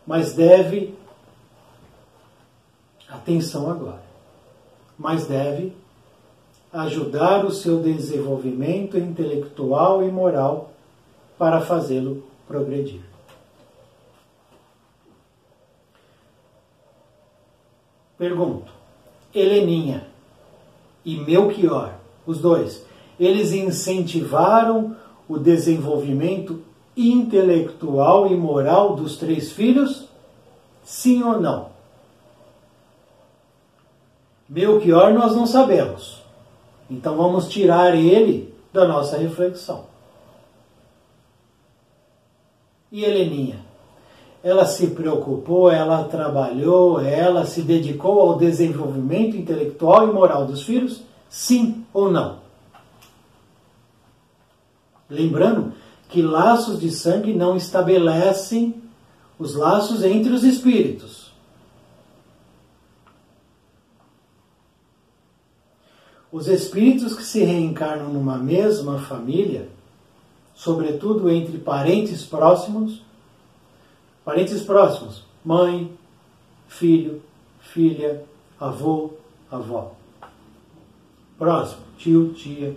mas 0.07 0.33
deve, 0.33 0.95
atenção 3.07 3.69
agora, 3.69 4.01
mas 4.97 5.27
deve 5.27 5.73
ajudar 6.71 7.45
o 7.45 7.51
seu 7.51 7.79
desenvolvimento 7.81 8.97
intelectual 8.97 10.03
e 10.03 10.11
moral 10.11 10.71
para 11.37 11.61
fazê-lo 11.61 12.23
progredir. 12.47 13.01
Pergunto, 18.17 18.71
Heleninha, 19.33 20.08
e 21.05 21.17
Melchior, 21.17 21.95
os 22.25 22.39
dois, 22.39 22.85
eles 23.19 23.51
incentivaram 23.51 24.95
o 25.27 25.37
desenvolvimento 25.37 26.61
intelectual 26.95 28.27
e 28.27 28.35
moral 28.35 28.95
dos 28.95 29.17
três 29.17 29.51
filhos? 29.51 30.07
Sim 30.83 31.23
ou 31.23 31.39
não? 31.39 31.69
Melchior 34.47 35.13
nós 35.13 35.35
não 35.35 35.45
sabemos. 35.45 36.23
Então 36.89 37.15
vamos 37.15 37.47
tirar 37.47 37.95
ele 37.95 38.53
da 38.73 38.87
nossa 38.87 39.17
reflexão. 39.17 39.85
E 42.91 43.03
Heleninha? 43.03 43.68
Ela 44.41 44.65
se 44.65 44.87
preocupou, 44.87 45.69
ela 45.69 46.05
trabalhou, 46.05 47.01
ela 47.01 47.45
se 47.45 47.61
dedicou 47.61 48.21
ao 48.21 48.37
desenvolvimento 48.37 49.35
intelectual 49.35 50.07
e 50.07 50.13
moral 50.13 50.45
dos 50.45 50.63
filhos? 50.63 51.01
Sim 51.29 51.85
ou 51.93 52.09
não? 52.09 52.39
Lembrando 55.09 55.73
que 56.07 56.21
laços 56.21 56.79
de 56.79 56.89
sangue 56.89 57.33
não 57.33 57.57
estabelecem 57.57 58.81
os 59.37 59.55
laços 59.55 60.03
entre 60.03 60.31
os 60.31 60.43
espíritos. 60.43 61.29
Os 66.31 66.47
espíritos 66.47 67.15
que 67.15 67.23
se 67.23 67.43
reencarnam 67.43 68.13
numa 68.13 68.37
mesma 68.37 68.99
família, 68.99 69.67
sobretudo 70.53 71.29
entre 71.29 71.57
parentes 71.57 72.23
próximos, 72.23 73.01
parentes 74.23 74.61
próximos, 74.61 75.23
mãe, 75.43 75.91
filho, 76.67 77.21
filha, 77.59 78.23
avô, 78.59 79.11
avó. 79.51 79.93
Próximo, 81.37 81.81
tio, 81.97 82.33
tia, 82.33 82.75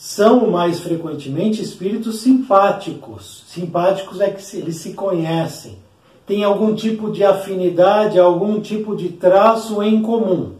são 0.00 0.50
mais 0.50 0.80
frequentemente 0.80 1.60
espíritos 1.60 2.20
simpáticos. 2.20 3.44
Simpáticos 3.46 4.18
é 4.20 4.30
que 4.30 4.56
eles 4.56 4.76
se 4.76 4.94
conhecem, 4.94 5.78
têm 6.26 6.42
algum 6.42 6.74
tipo 6.74 7.10
de 7.10 7.22
afinidade, 7.22 8.18
algum 8.18 8.62
tipo 8.62 8.96
de 8.96 9.10
traço 9.10 9.82
em 9.82 10.00
comum. 10.00 10.54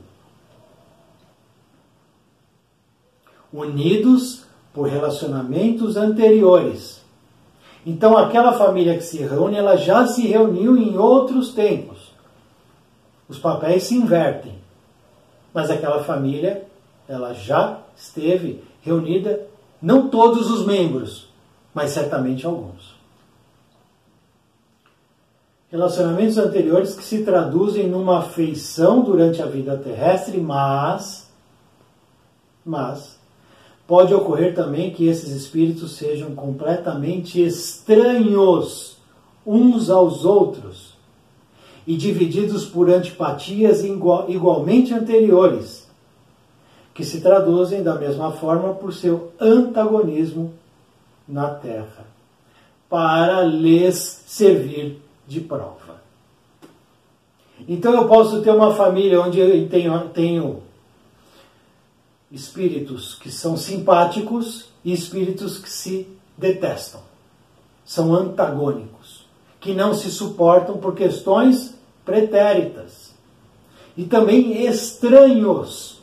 Unidos 3.51 4.45
por 4.75 4.89
relacionamentos 4.89 5.97
anteriores. 5.97 7.00
Então, 7.85 8.17
aquela 8.17 8.53
família 8.53 8.97
que 8.97 9.03
se 9.05 9.19
reúne, 9.19 9.57
ela 9.57 9.77
já 9.77 10.07
se 10.07 10.27
reuniu 10.27 10.77
em 10.77 10.97
outros 10.99 11.55
tempos. 11.55 12.13
Os 13.29 13.39
papéis 13.39 13.85
se 13.85 13.95
invertem. 13.95 14.59
Mas 15.53 15.71
aquela 15.71 16.05
família, 16.05 16.67
ela 17.09 17.33
já 17.33 17.79
esteve 17.97 18.63
reunida 18.83 19.47
não 19.81 20.09
todos 20.09 20.51
os 20.51 20.67
membros, 20.67 21.29
mas 21.73 21.91
certamente 21.91 22.47
alguns. 22.47 22.95
Relacionamentos 25.71 26.37
anteriores 26.37 26.95
que 26.95 27.05
se 27.05 27.25
traduzem 27.25 27.89
numa 27.89 28.19
afeição 28.19 29.03
durante 29.03 29.41
a 29.41 29.47
vida 29.47 29.77
terrestre, 29.77 30.39
mas 30.39 31.31
mas 32.65 33.20
pode 33.91 34.15
ocorrer 34.15 34.55
também 34.55 34.93
que 34.93 35.09
esses 35.09 35.31
espíritos 35.31 35.97
sejam 35.97 36.33
completamente 36.37 37.45
estranhos 37.45 38.97
uns 39.45 39.91
aos 39.91 40.25
outros 40.25 40.95
e 41.85 41.97
divididos 41.97 42.65
por 42.65 42.89
antipatias 42.89 43.83
igualmente 43.83 44.95
anteriores 44.95 45.91
que 46.95 47.05
se 47.05 47.21
traduzem 47.21 47.83
da 47.83 47.97
mesma 47.97 48.31
forma 48.31 48.75
por 48.75 48.95
seu 48.95 49.33
antagonismo 49.41 50.55
na 51.27 51.49
terra, 51.49 52.07
para 52.89 53.43
lhes 53.43 54.23
servir 54.25 55.03
de 55.27 55.41
prova. 55.41 56.01
Então 57.69 57.93
eu 57.93 58.07
posso 58.07 58.41
ter 58.41 58.53
uma 58.53 58.73
família 58.73 59.21
onde 59.21 59.41
eu 59.41 59.69
tenho, 59.69 59.99
tenho 60.11 60.70
espíritos 62.31 63.15
que 63.15 63.31
são 63.31 63.57
simpáticos 63.57 64.69
e 64.85 64.93
espíritos 64.93 65.59
que 65.59 65.71
se 65.71 66.07
detestam, 66.37 67.01
são 67.85 68.15
antagônicos, 68.15 69.27
que 69.59 69.75
não 69.75 69.93
se 69.93 70.11
suportam 70.11 70.79
por 70.79 70.95
questões 70.95 71.75
pretéritas 72.05 73.15
e 73.97 74.05
também 74.05 74.65
estranhos 74.67 76.01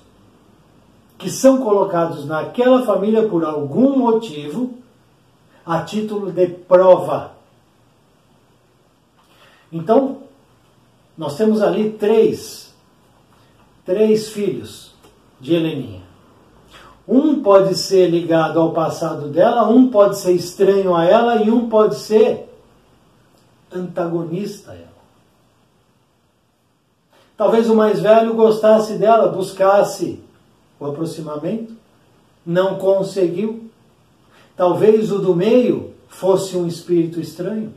que 1.18 1.30
são 1.30 1.58
colocados 1.58 2.26
naquela 2.26 2.86
família 2.86 3.28
por 3.28 3.44
algum 3.44 3.98
motivo, 3.98 4.76
a 5.66 5.82
título 5.82 6.32
de 6.32 6.48
prova. 6.48 7.36
Então, 9.72 10.24
nós 11.18 11.36
temos 11.36 11.62
ali 11.62 11.92
três, 11.92 12.74
três 13.84 14.30
filhos 14.30 14.94
de 15.42 15.56
Heleninha. 15.56 16.07
Um 17.08 17.42
pode 17.42 17.76
ser 17.76 18.10
ligado 18.10 18.60
ao 18.60 18.74
passado 18.74 19.30
dela, 19.30 19.70
um 19.70 19.90
pode 19.90 20.18
ser 20.18 20.34
estranho 20.34 20.94
a 20.94 21.06
ela 21.06 21.38
e 21.38 21.50
um 21.50 21.70
pode 21.70 21.96
ser 21.96 22.50
antagonista 23.72 24.72
a 24.72 24.76
ela. 24.76 24.98
Talvez 27.38 27.70
o 27.70 27.76
mais 27.76 28.00
velho 28.00 28.34
gostasse 28.34 28.98
dela, 28.98 29.30
buscasse 29.30 30.20
o 30.80 30.86
aproximamento, 30.86 31.74
não 32.46 32.78
conseguiu. 32.78 33.70
Talvez 34.56 35.12
o 35.12 35.20
do 35.20 35.36
meio 35.36 35.94
fosse 36.08 36.58
um 36.58 36.66
espírito 36.66 37.22
estranho. 37.22 37.74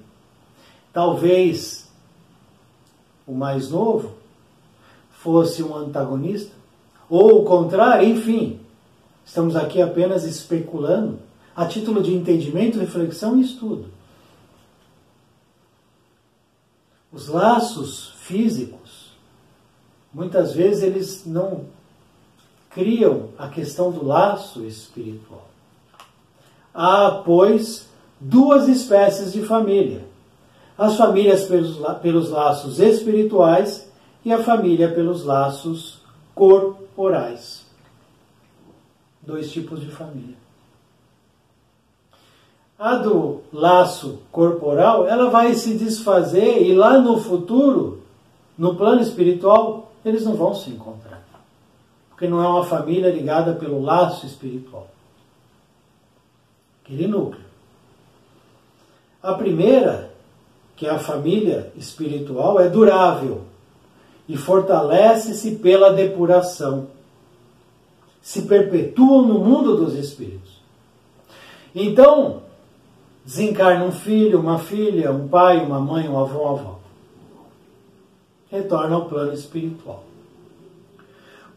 Talvez 0.93 1.88
o 3.27 3.33
mais 3.33 3.71
novo 3.71 4.14
fosse 5.12 5.62
um 5.62 5.77
antagonista. 5.77 6.53
Ou 7.09 7.43
o 7.43 7.45
contrário, 7.45 8.09
enfim. 8.09 8.61
Estamos 9.24 9.56
aqui 9.56 9.80
apenas 9.80 10.24
especulando, 10.24 11.18
a 11.54 11.66
título 11.66 12.02
de 12.02 12.14
entendimento, 12.14 12.78
reflexão 12.78 13.37
e 13.37 13.42
estudo. 13.42 13.88
Os 17.12 17.28
laços 17.28 18.14
físicos, 18.20 19.12
muitas 20.12 20.52
vezes 20.52 20.83
eles 20.83 21.26
não 21.26 21.64
criam 22.70 23.30
a 23.37 23.48
questão 23.48 23.90
do 23.90 24.04
laço 24.04 24.64
espiritual. 24.64 25.48
Há, 26.72 27.22
pois, 27.24 27.88
duas 28.20 28.68
espécies 28.68 29.33
de 29.33 29.42
família: 29.42 30.04
as 30.78 30.96
famílias 30.96 31.44
pelos, 31.44 31.78
pelos 32.00 32.30
laços 32.30 32.78
espirituais 32.78 33.90
e 34.24 34.33
a 34.33 34.42
família 34.42 34.92
pelos 34.92 35.24
laços 35.24 36.00
corporais. 36.35 37.60
Dois 39.31 39.51
tipos 39.51 39.81
de 39.81 39.87
família. 39.87 40.37
A 42.79 42.97
do 42.97 43.43
laço 43.53 44.21
corporal, 44.33 45.07
ela 45.07 45.31
vai 45.31 45.55
se 45.55 45.75
desfazer 45.75 46.62
e 46.62 46.75
lá 46.75 46.99
no 46.99 47.21
futuro, 47.21 48.03
no 48.57 48.75
plano 48.75 49.01
espiritual, 49.01 49.93
eles 50.05 50.25
não 50.25 50.35
vão 50.35 50.55
se 50.55 50.71
encontrar 50.71 51.21
porque 52.21 52.29
não 52.29 52.45
é 52.45 52.47
uma 52.47 52.66
família 52.66 53.11
ligada 53.11 53.55
pelo 53.55 53.81
laço 53.81 54.27
espiritual. 54.27 54.87
Aquele 56.85 57.07
núcleo. 57.07 57.47
A 59.23 59.33
primeira, 59.33 60.12
que 60.77 60.87
é 60.87 60.90
a 60.90 60.99
família 60.99 61.73
espiritual, 61.75 62.61
é 62.61 62.69
durável 62.69 63.45
e 64.29 64.37
fortalece-se 64.37 65.57
pela 65.57 65.95
depuração. 65.95 66.88
Se 68.22 68.42
perpetuam 68.42 69.26
no 69.26 69.38
mundo 69.38 69.76
dos 69.76 69.94
espíritos. 69.94 70.61
Então, 71.74 72.42
desencarna 73.24 73.85
um 73.85 73.92
filho, 73.92 74.40
uma 74.40 74.59
filha, 74.59 75.12
um 75.12 75.28
pai, 75.28 75.64
uma 75.64 75.80
mãe, 75.80 76.09
um 76.09 76.18
avô, 76.18 76.40
uma 76.40 76.52
avó. 76.52 76.78
Retorna 78.50 78.96
ao 78.96 79.06
plano 79.06 79.33
espiritual. 79.33 80.04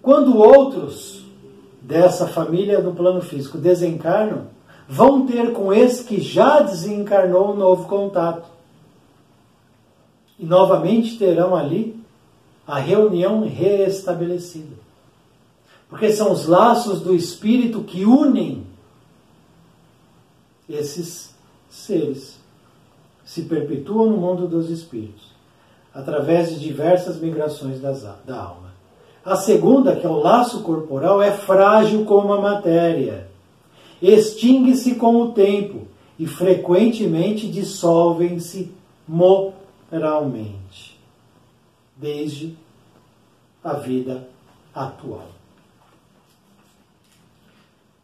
Quando 0.02 0.38
outros 0.38 1.24
dessa 1.82 2.28
família 2.28 2.82
do 2.82 2.92
plano 2.94 3.22
físico 3.22 3.58
desencarnam, 3.58 4.48
vão 4.88 5.26
ter 5.26 5.52
com 5.54 5.74
esse 5.74 6.04
que 6.04 6.22
já 6.22 6.60
desencarnou 6.62 7.52
um 7.52 7.56
novo 7.56 7.88
contato. 7.88 8.50
E 10.38 10.46
novamente 10.46 11.18
terão 11.18 11.56
ali 11.56 12.00
a 12.68 12.80
reunião 12.80 13.48
reestabelecida. 13.48 14.83
Porque 15.94 16.12
são 16.12 16.32
os 16.32 16.48
laços 16.48 17.02
do 17.02 17.14
espírito 17.14 17.84
que 17.84 18.04
unem 18.04 18.66
esses 20.68 21.36
seres. 21.70 22.40
Se 23.24 23.44
perpetuam 23.44 24.10
no 24.10 24.18
mundo 24.18 24.48
dos 24.48 24.72
espíritos, 24.72 25.28
através 25.94 26.50
de 26.50 26.60
diversas 26.60 27.20
migrações 27.20 27.80
das, 27.80 28.02
da 28.26 28.42
alma. 28.42 28.74
A 29.24 29.36
segunda, 29.36 29.96
que 29.96 30.04
é 30.04 30.10
o 30.10 30.18
laço 30.18 30.64
corporal, 30.64 31.22
é 31.22 31.32
frágil 31.32 32.06
como 32.06 32.34
a 32.34 32.42
matéria. 32.42 33.30
Extingue-se 34.02 34.96
com 34.96 35.22
o 35.22 35.32
tempo 35.32 35.88
e 36.18 36.26
frequentemente 36.26 37.48
dissolvem-se 37.48 38.74
moralmente, 39.08 41.00
desde 41.96 42.58
a 43.64 43.74
vida 43.74 44.28
atual. 44.74 45.43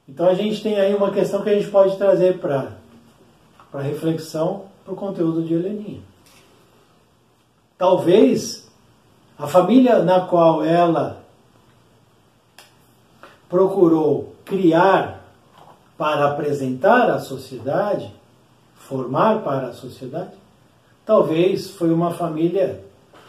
Então 0.09 0.27
a 0.27 0.33
gente 0.33 0.63
tem 0.63 0.79
aí 0.79 0.95
uma 0.95 1.11
questão 1.11 1.43
que 1.43 1.49
a 1.51 1.53
gente 1.53 1.69
pode 1.69 1.95
trazer 1.95 2.39
para 2.39 2.71
reflexão 3.79 4.65
para 4.83 4.91
o 4.91 4.97
conteúdo 4.97 5.43
de 5.43 5.53
Heleninha. 5.53 6.01
Talvez 7.77 8.67
a 9.37 9.45
família 9.45 9.99
na 9.99 10.21
qual 10.21 10.65
ela 10.65 11.23
procurou 13.47 14.33
criar 14.43 15.23
para 15.95 16.31
apresentar 16.31 17.11
à 17.11 17.19
sociedade, 17.19 18.11
formar 18.73 19.43
para 19.43 19.67
a 19.67 19.73
sociedade, 19.73 20.33
talvez 21.05 21.69
foi 21.69 21.91
uma 21.91 22.11
família 22.11 22.83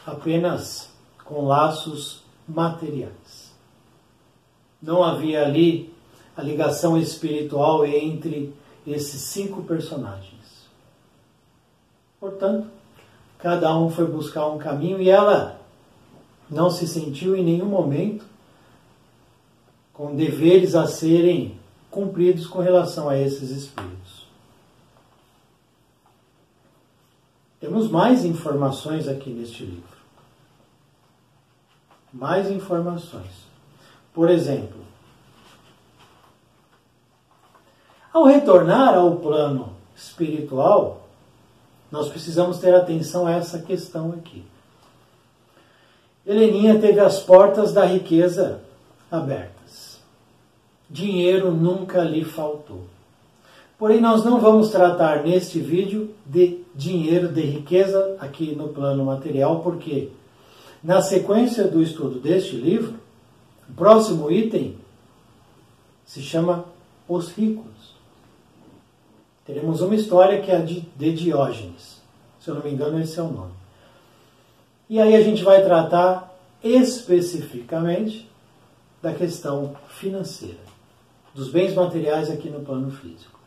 apenas 0.07 0.91
com 1.27 1.45
laços 1.45 2.23
materiais. 2.49 3.53
Não 4.81 5.05
havia 5.05 5.45
ali 5.45 5.90
a 6.41 6.43
ligação 6.43 6.97
espiritual 6.97 7.85
entre 7.85 8.55
esses 8.87 9.21
cinco 9.21 9.63
personagens. 9.63 10.67
Portanto, 12.19 12.69
cada 13.39 13.77
um 13.77 13.91
foi 13.91 14.07
buscar 14.07 14.49
um 14.49 14.59
caminho 14.59 15.01
e 15.01 15.11
ela 15.11 15.61
não 16.51 16.71
se 16.71 16.89
sentiu 16.89 17.37
em 17.37 17.45
nenhum 17.45 17.67
momento 17.67 18.25
com 19.93 20.17
deveres 20.17 20.75
a 20.75 20.87
serem 20.87 21.59
cumpridos 21.91 22.47
com 22.47 22.61
relação 22.61 23.09
a 23.09 23.19
esses 23.19 23.51
espíritos. 23.51 24.27
Temos 27.61 27.91
mais 27.91 28.25
informações 28.25 29.07
aqui 29.07 29.31
neste 29.31 29.65
livro. 29.65 30.01
Mais 32.13 32.51
informações. 32.51 33.45
Por 34.15 34.31
exemplo, 34.31 34.90
ao 38.13 38.25
retornar 38.25 38.95
ao 38.95 39.17
plano 39.17 39.71
espiritual, 39.97 41.09
nós 41.91 42.09
precisamos 42.09 42.59
ter 42.59 42.75
atenção 42.75 43.27
a 43.27 43.33
essa 43.33 43.59
questão 43.59 44.13
aqui. 44.13 44.45
Heleninha 46.27 46.79
teve 46.79 47.01
as 47.01 47.21
portas 47.21 47.73
da 47.73 47.85
riqueza 47.85 48.61
abertas. 49.11 49.99
Dinheiro 50.89 51.51
nunca 51.51 52.03
lhe 52.03 52.25
faltou. 52.25 52.85
Porém, 53.79 54.01
nós 54.01 54.23
não 54.25 54.39
vamos 54.39 54.71
tratar 54.71 55.23
neste 55.25 55.59
vídeo 55.59 56.15
de 56.27 56.61
dinheiro, 56.75 57.29
de 57.29 57.41
riqueza 57.41 58.17
aqui 58.21 58.55
no 58.55 58.69
plano 58.69 59.05
material, 59.05 59.61
porque 59.61 60.11
na 60.83 61.01
sequência 61.01 61.65
do 61.65 61.83
estudo 61.83 62.21
deste 62.21 62.57
livro, 62.57 62.95
o 63.69 63.73
próximo 63.73 64.31
item 64.31 64.77
se 66.05 66.21
chama 66.21 66.67
Os 67.09 67.31
Ricos. 67.31 67.80
Teremos 69.53 69.81
uma 69.81 69.97
história 69.97 70.41
que 70.41 70.49
é 70.49 70.61
de, 70.61 70.83
de 70.97 71.13
Diógenes. 71.13 72.01
Se 72.39 72.49
eu 72.49 72.55
não 72.55 72.63
me 72.63 72.71
engano, 72.71 73.01
esse 73.01 73.19
é 73.19 73.23
o 73.23 73.29
nome. 73.29 73.51
E 74.89 75.01
aí 75.01 75.17
a 75.17 75.23
gente 75.23 75.43
vai 75.43 75.65
tratar 75.65 76.33
especificamente 76.63 78.31
da 79.03 79.13
questão 79.13 79.75
financeira, 79.89 80.61
dos 81.35 81.51
bens 81.51 81.75
materiais 81.75 82.31
aqui 82.31 82.49
no 82.49 82.61
plano 82.61 82.93
físico. 82.93 83.41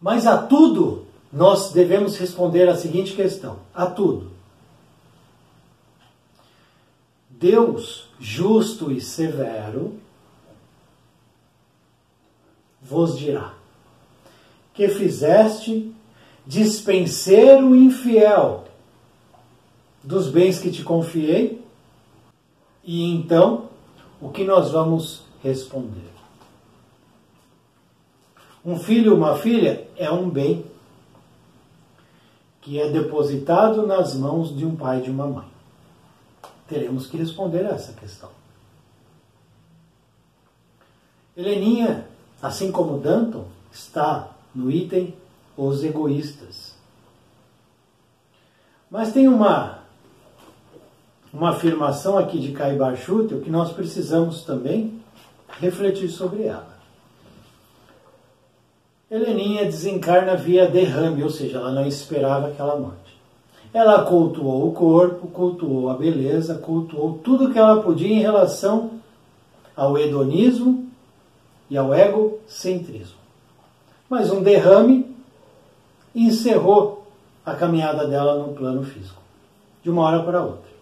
Mas 0.00 0.26
a 0.26 0.38
tudo 0.38 1.04
nós 1.30 1.72
devemos 1.72 2.16
responder 2.16 2.70
a 2.70 2.76
seguinte 2.76 3.12
questão: 3.12 3.58
a 3.74 3.84
tudo. 3.84 4.30
Deus 7.28 8.08
justo 8.18 8.90
e 8.90 8.98
severo 8.98 10.00
vos 12.84 13.18
dirá: 13.18 13.54
que 14.74 14.88
fizeste 14.88 15.92
dispenseiro 16.46 17.74
infiel 17.74 18.64
dos 20.02 20.28
bens 20.28 20.58
que 20.60 20.70
te 20.70 20.82
confiei? 20.84 21.64
E 22.84 23.10
então, 23.14 23.70
o 24.20 24.28
que 24.28 24.44
nós 24.44 24.70
vamos 24.70 25.22
responder? 25.42 26.12
Um 28.62 28.78
filho, 28.78 29.16
uma 29.16 29.36
filha 29.36 29.88
é 29.96 30.10
um 30.10 30.28
bem 30.28 30.64
que 32.60 32.80
é 32.80 32.90
depositado 32.90 33.86
nas 33.86 34.14
mãos 34.14 34.54
de 34.54 34.64
um 34.64 34.74
pai 34.74 35.00
e 35.00 35.02
de 35.02 35.10
uma 35.10 35.26
mãe. 35.26 35.48
Teremos 36.66 37.06
que 37.06 37.16
responder 37.16 37.66
a 37.66 37.70
essa 37.70 37.92
questão. 37.92 38.30
Heleninha, 41.36 42.08
assim 42.44 42.70
como 42.70 42.98
Danton, 42.98 43.46
está 43.72 44.28
no 44.54 44.70
item 44.70 45.14
Os 45.56 45.82
Egoístas. 45.82 46.74
Mas 48.90 49.14
tem 49.14 49.26
uma, 49.26 49.78
uma 51.32 51.50
afirmação 51.50 52.18
aqui 52.18 52.38
de 52.38 52.52
Caibar 52.52 52.96
Schutel 52.96 53.40
que 53.40 53.48
nós 53.48 53.72
precisamos 53.72 54.42
também 54.42 55.00
refletir 55.58 56.10
sobre 56.10 56.42
ela. 56.42 56.74
Heleninha 59.10 59.64
desencarna 59.64 60.36
via 60.36 60.68
derrame, 60.68 61.22
ou 61.22 61.30
seja, 61.30 61.56
ela 61.56 61.72
não 61.72 61.86
esperava 61.86 62.48
aquela 62.48 62.76
morte. 62.76 63.18
Ela 63.72 64.04
cultuou 64.04 64.68
o 64.68 64.72
corpo, 64.72 65.28
cultuou 65.28 65.88
a 65.88 65.94
beleza, 65.94 66.56
cultuou 66.56 67.18
tudo 67.24 67.50
que 67.50 67.58
ela 67.58 67.82
podia 67.82 68.12
em 68.14 68.20
relação 68.20 68.90
ao 69.74 69.96
hedonismo 69.96 70.83
e 71.68 71.76
ao 71.76 71.94
egocentrismo. 71.94 73.18
Mas 74.08 74.30
um 74.30 74.42
derrame 74.42 75.14
encerrou 76.14 77.06
a 77.44 77.54
caminhada 77.54 78.06
dela 78.06 78.38
no 78.38 78.54
plano 78.54 78.84
físico, 78.84 79.20
de 79.82 79.90
uma 79.90 80.02
hora 80.02 80.22
para 80.22 80.42
outra. 80.42 80.72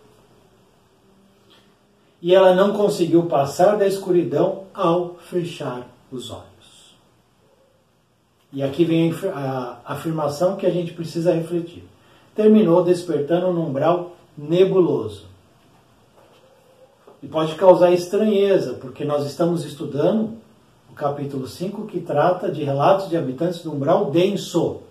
E 2.21 2.35
ela 2.35 2.55
não 2.55 2.73
conseguiu 2.73 3.25
passar 3.25 3.77
da 3.77 3.87
escuridão 3.87 4.65
ao 4.73 5.15
fechar 5.15 5.89
os 6.11 6.31
olhos. 6.31 6.53
E 8.53 8.63
aqui 8.63 8.85
vem 8.85 9.13
a 9.35 9.79
afirmação 9.85 10.57
que 10.57 10.67
a 10.67 10.71
gente 10.71 10.93
precisa 10.93 11.33
refletir. 11.33 11.85
Terminou 12.35 12.85
despertando 12.85 13.51
num 13.51 13.69
umbral 13.69 14.13
nebuloso. 14.37 15.27
E 17.23 17.27
pode 17.27 17.55
causar 17.55 17.93
estranheza, 17.93 18.75
porque 18.75 19.05
nós 19.05 19.25
estamos 19.25 19.65
estudando 19.65 20.42
o 20.93 20.95
capítulo 20.95 21.49
5, 21.49 21.87
que 21.87 22.01
trata 22.01 22.53
de 22.53 22.63
relatos 22.63 23.09
de 23.09 23.17
habitantes 23.17 23.63
do 23.63 23.73
umbral 23.73 24.11
denso. 24.11 24.83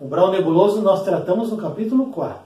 Umbral 0.00 0.30
nebuloso 0.30 0.80
nós 0.80 1.04
tratamos 1.04 1.50
no 1.50 1.58
capítulo 1.58 2.06
4. 2.06 2.40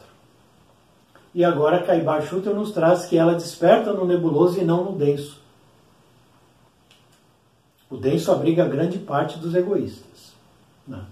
E 1.32 1.44
agora 1.44 1.84
Caibar 1.84 2.22
Schutter 2.22 2.52
nos 2.52 2.72
traz 2.72 3.06
que 3.06 3.16
ela 3.16 3.34
desperta 3.34 3.92
no 3.92 4.04
nebuloso 4.04 4.58
e 4.58 4.64
não 4.64 4.82
no 4.84 4.98
denso. 4.98 5.40
O 7.88 7.96
denso 7.96 8.32
abriga 8.32 8.64
grande 8.64 8.98
parte 8.98 9.38
dos 9.38 9.54
egoístas. 9.54 10.32
Né? 10.86 11.04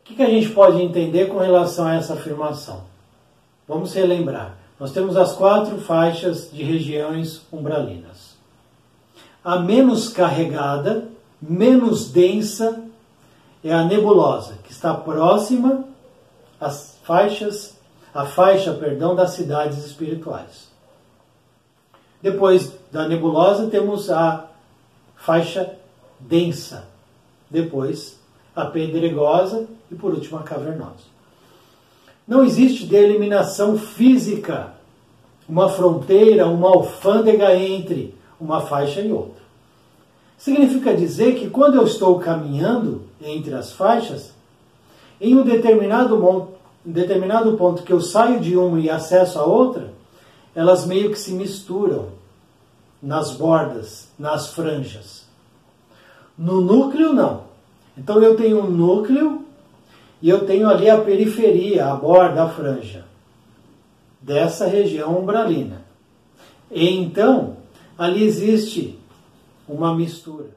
O 0.00 0.04
que, 0.04 0.16
que 0.16 0.22
a 0.22 0.28
gente 0.28 0.50
pode 0.50 0.82
entender 0.82 1.28
com 1.28 1.38
relação 1.38 1.86
a 1.86 1.94
essa 1.94 2.12
afirmação? 2.12 2.84
Vamos 3.66 3.94
relembrar. 3.94 4.63
Nós 4.84 4.92
temos 4.92 5.16
as 5.16 5.32
quatro 5.32 5.78
faixas 5.78 6.50
de 6.52 6.62
regiões 6.62 7.40
umbralinas. 7.50 8.34
A 9.42 9.58
menos 9.58 10.10
carregada, 10.10 11.08
menos 11.40 12.10
densa, 12.10 12.84
é 13.64 13.72
a 13.72 13.82
nebulosa, 13.82 14.58
que 14.62 14.70
está 14.70 14.92
próxima 14.92 15.86
às 16.60 16.98
faixas, 17.02 17.78
a 18.12 18.26
faixa, 18.26 18.74
perdão, 18.74 19.14
das 19.14 19.30
cidades 19.30 19.86
espirituais. 19.86 20.68
Depois 22.20 22.70
da 22.92 23.08
nebulosa 23.08 23.68
temos 23.68 24.10
a 24.10 24.50
faixa 25.16 25.76
densa. 26.20 26.84
Depois 27.48 28.20
a 28.54 28.66
pedregosa 28.66 29.66
e 29.90 29.94
por 29.94 30.12
último 30.12 30.36
a 30.36 30.42
cavernosa. 30.42 31.14
Não 32.28 32.44
existe 32.44 32.94
eliminação 32.94 33.78
física, 33.78 34.73
uma 35.48 35.68
fronteira, 35.68 36.46
uma 36.46 36.68
alfândega 36.68 37.54
entre 37.54 38.14
uma 38.40 38.60
faixa 38.60 39.00
e 39.00 39.12
outra. 39.12 39.42
Significa 40.36 40.94
dizer 40.94 41.36
que 41.36 41.48
quando 41.48 41.76
eu 41.76 41.84
estou 41.84 42.18
caminhando 42.18 43.02
entre 43.22 43.54
as 43.54 43.72
faixas, 43.72 44.32
em 45.20 45.36
um 45.36 45.42
determinado, 45.42 46.48
determinado 46.84 47.56
ponto 47.56 47.82
que 47.82 47.92
eu 47.92 48.00
saio 48.00 48.40
de 48.40 48.56
uma 48.56 48.80
e 48.80 48.90
acesso 48.90 49.38
a 49.38 49.44
outra, 49.44 49.92
elas 50.54 50.86
meio 50.86 51.10
que 51.10 51.18
se 51.18 51.32
misturam 51.32 52.08
nas 53.02 53.32
bordas, 53.32 54.08
nas 54.18 54.48
franjas. 54.48 55.24
No 56.36 56.60
núcleo, 56.60 57.12
não. 57.12 57.42
Então 57.96 58.20
eu 58.22 58.36
tenho 58.36 58.60
um 58.60 58.70
núcleo 58.70 59.44
e 60.20 60.28
eu 60.28 60.46
tenho 60.46 60.68
ali 60.68 60.90
a 60.90 60.98
periferia, 60.98 61.86
a 61.86 61.94
borda, 61.94 62.44
a 62.44 62.48
franja 62.48 63.04
dessa 64.24 64.66
região 64.66 65.18
umbralina. 65.18 65.82
E 66.70 66.88
então, 66.88 67.58
ali 67.96 68.24
existe 68.24 68.98
uma 69.68 69.94
mistura. 69.94 70.48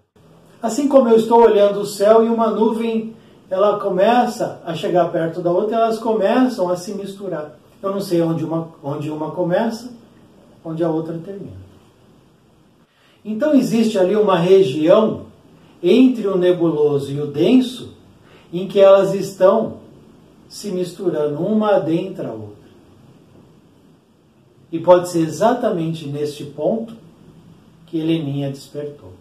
Assim 0.62 0.88
como 0.88 1.10
eu 1.10 1.18
estou 1.18 1.42
olhando 1.42 1.82
o 1.82 1.86
céu 1.86 2.26
e 2.26 2.30
uma 2.30 2.50
nuvem, 2.50 3.14
ela 3.50 3.78
começa 3.78 4.62
a 4.66 4.74
chegar 4.74 5.12
perto 5.12 5.42
da 5.42 5.52
outra, 5.52 5.76
elas 5.76 6.00
começam 6.00 6.70
a 6.70 6.78
se 6.78 6.94
misturar. 6.94 7.60
Eu 7.84 7.92
não 7.92 8.00
sei 8.00 8.22
onde 8.22 8.44
uma, 8.44 8.70
onde 8.82 9.12
uma 9.12 9.32
começa, 9.32 9.92
onde 10.64 10.84
a 10.84 10.90
outra 10.90 11.18
termina. 11.18 11.68
Então 13.24 13.54
existe 13.54 14.00
ali 14.00 14.16
uma 14.16 14.40
região 14.40 15.26
entre 15.84 16.26
o 16.28 16.38
nebuloso 16.38 17.12
e 17.12 17.20
o 17.20 17.28
denso 17.28 17.94
em 18.52 18.66
que 18.66 18.80
elas 18.80 19.14
estão 19.14 19.78
se 20.48 20.72
misturando, 20.72 21.40
uma 21.44 21.80
dentro 21.80 22.28
a 22.28 22.32
outra. 22.32 22.57
E 24.72 24.80
pode 24.80 25.10
ser 25.10 25.20
exatamente 25.20 26.08
neste 26.08 26.44
ponto 26.44 26.96
que 27.86 28.00
Heleninha 28.00 28.50
despertou. 28.50 29.14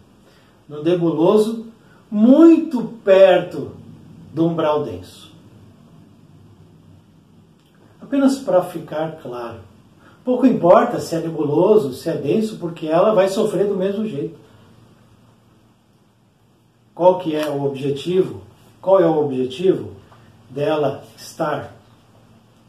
No 0.69 0.83
nebuloso, 0.83 1.67
muito 2.11 2.83
perto 3.05 3.73
do 4.33 4.47
umbral 4.47 4.85
denso. 4.85 5.33
Apenas 8.01 8.39
para 8.39 8.63
ficar 8.63 9.19
claro. 9.23 9.61
Pouco 10.25 10.47
importa 10.47 10.99
se 10.99 11.15
é 11.15 11.21
nebuloso, 11.21 11.93
se 11.93 12.09
é 12.09 12.17
denso, 12.17 12.57
porque 12.57 12.87
ela 12.87 13.15
vai 13.15 13.29
sofrer 13.29 13.69
do 13.69 13.77
mesmo 13.77 14.05
jeito. 14.07 14.37
Qual 16.95 17.19
que 17.19 17.37
é 17.37 17.49
o 17.49 17.65
objetivo? 17.65 18.43
Qual 18.81 19.01
é 19.01 19.07
o 19.07 19.25
objetivo 19.25 19.93
dela 20.49 21.05
estar 21.17 21.75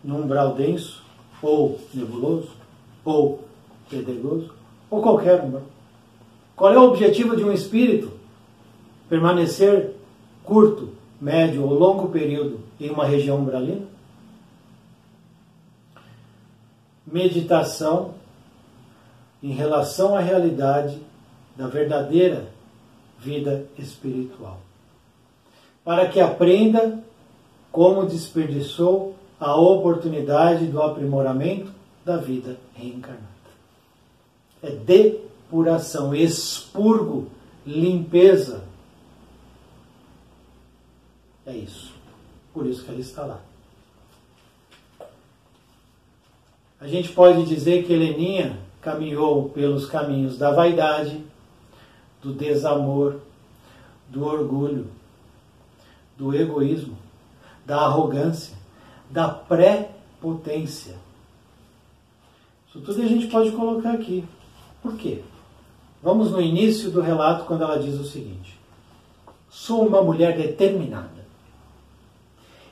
no 0.04 0.24
umbral 0.24 0.54
denso 0.54 1.02
ou 1.42 1.80
nebuloso? 1.94 2.57
Ou 3.08 3.39
pedregoso, 3.89 4.53
ou 4.89 5.01
qualquer 5.01 5.41
um. 5.41 5.62
Qual 6.58 6.74
é 6.74 6.78
o 6.78 6.89
objetivo 6.89 7.38
de 7.38 7.43
um 7.45 7.53
espírito? 7.53 8.12
Permanecer 9.08 9.93
curto, 10.43 10.89
médio 11.22 11.64
ou 11.64 11.74
longo 11.74 12.10
período 12.10 12.60
em 12.78 12.89
uma 12.89 13.05
região 13.05 13.38
umbralina? 13.38 13.86
Meditação 17.05 18.16
em 19.41 19.53
relação 19.53 20.14
à 20.14 20.20
realidade 20.20 21.01
da 21.55 21.68
verdadeira 21.68 22.49
vida 23.18 23.66
espiritual. 23.80 24.60
Para 25.86 26.10
que 26.10 26.20
aprenda 26.20 27.01
como 27.72 28.05
desperdiçou 28.05 29.16
a 29.39 29.55
oportunidade 29.55 30.66
do 30.66 30.82
aprimoramento 30.82 31.78
da 32.08 32.16
vida 32.16 32.58
reencarnada. 32.74 33.28
É 34.64 34.72
depuração, 34.72 36.16
expurgo, 36.16 37.28
limpeza. 37.66 38.64
É 41.45 41.53
isso. 41.53 41.93
Por 42.53 42.66
isso 42.66 42.86
que 42.86 42.91
ela 42.91 43.01
está 43.01 43.26
lá. 43.26 43.41
A 46.80 46.88
gente 46.88 47.10
pode 47.10 47.43
dizer 47.43 47.86
que 47.86 47.91
Heleninha 47.91 48.58
caminhou 48.82 49.49
pelos 49.49 49.86
caminhos 49.86 50.38
da 50.38 50.51
vaidade, 50.51 51.22
do 52.22 52.34
desamor, 52.34 53.20
do 54.08 54.26
orgulho, 54.26 54.88
do 56.18 56.34
egoísmo, 56.34 56.97
da 57.66 57.82
arrogância, 57.82 58.55
da 59.12 59.28
pré-potência 59.28 61.07
isso 62.78 62.86
tudo 62.86 63.02
a 63.02 63.08
gente 63.08 63.28
pode 63.28 63.52
colocar 63.52 63.92
aqui. 63.92 64.24
Por 64.82 64.96
quê? 64.96 65.22
Vamos 66.02 66.32
no 66.32 66.42
início 66.42 66.92
do 66.92 67.02
relato, 67.02 67.46
quando 67.46 67.64
ela 67.64 67.80
diz 67.80 67.96
o 68.00 68.06
seguinte: 68.06 68.60
Sou 69.50 69.88
uma 69.88 70.02
mulher 70.02 70.38
determinada. 70.38 71.26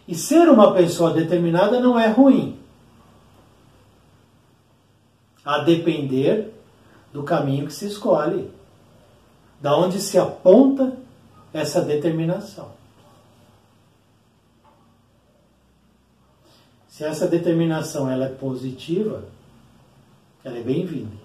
E 0.08 0.14
ser 0.14 0.48
uma 0.50 0.74
pessoa 0.74 1.12
determinada 1.12 1.80
não 1.80 2.00
é 2.00 2.08
ruim. 2.08 2.60
A 5.44 5.60
depender 5.60 6.54
do 7.12 7.24
caminho 7.24 7.66
que 7.66 7.74
se 7.74 7.88
escolhe, 7.88 8.52
da 9.60 9.76
onde 9.76 10.00
se 10.00 10.18
aponta 10.18 10.96
essa 11.52 11.82
determinação. 11.82 12.74
Se 16.88 17.04
essa 17.04 17.28
determinação 17.28 18.10
ela 18.10 18.26
é 18.26 18.30
positiva, 18.30 19.26
ela 20.46 20.60
é 20.60 20.62
bem-vinda. 20.62 21.18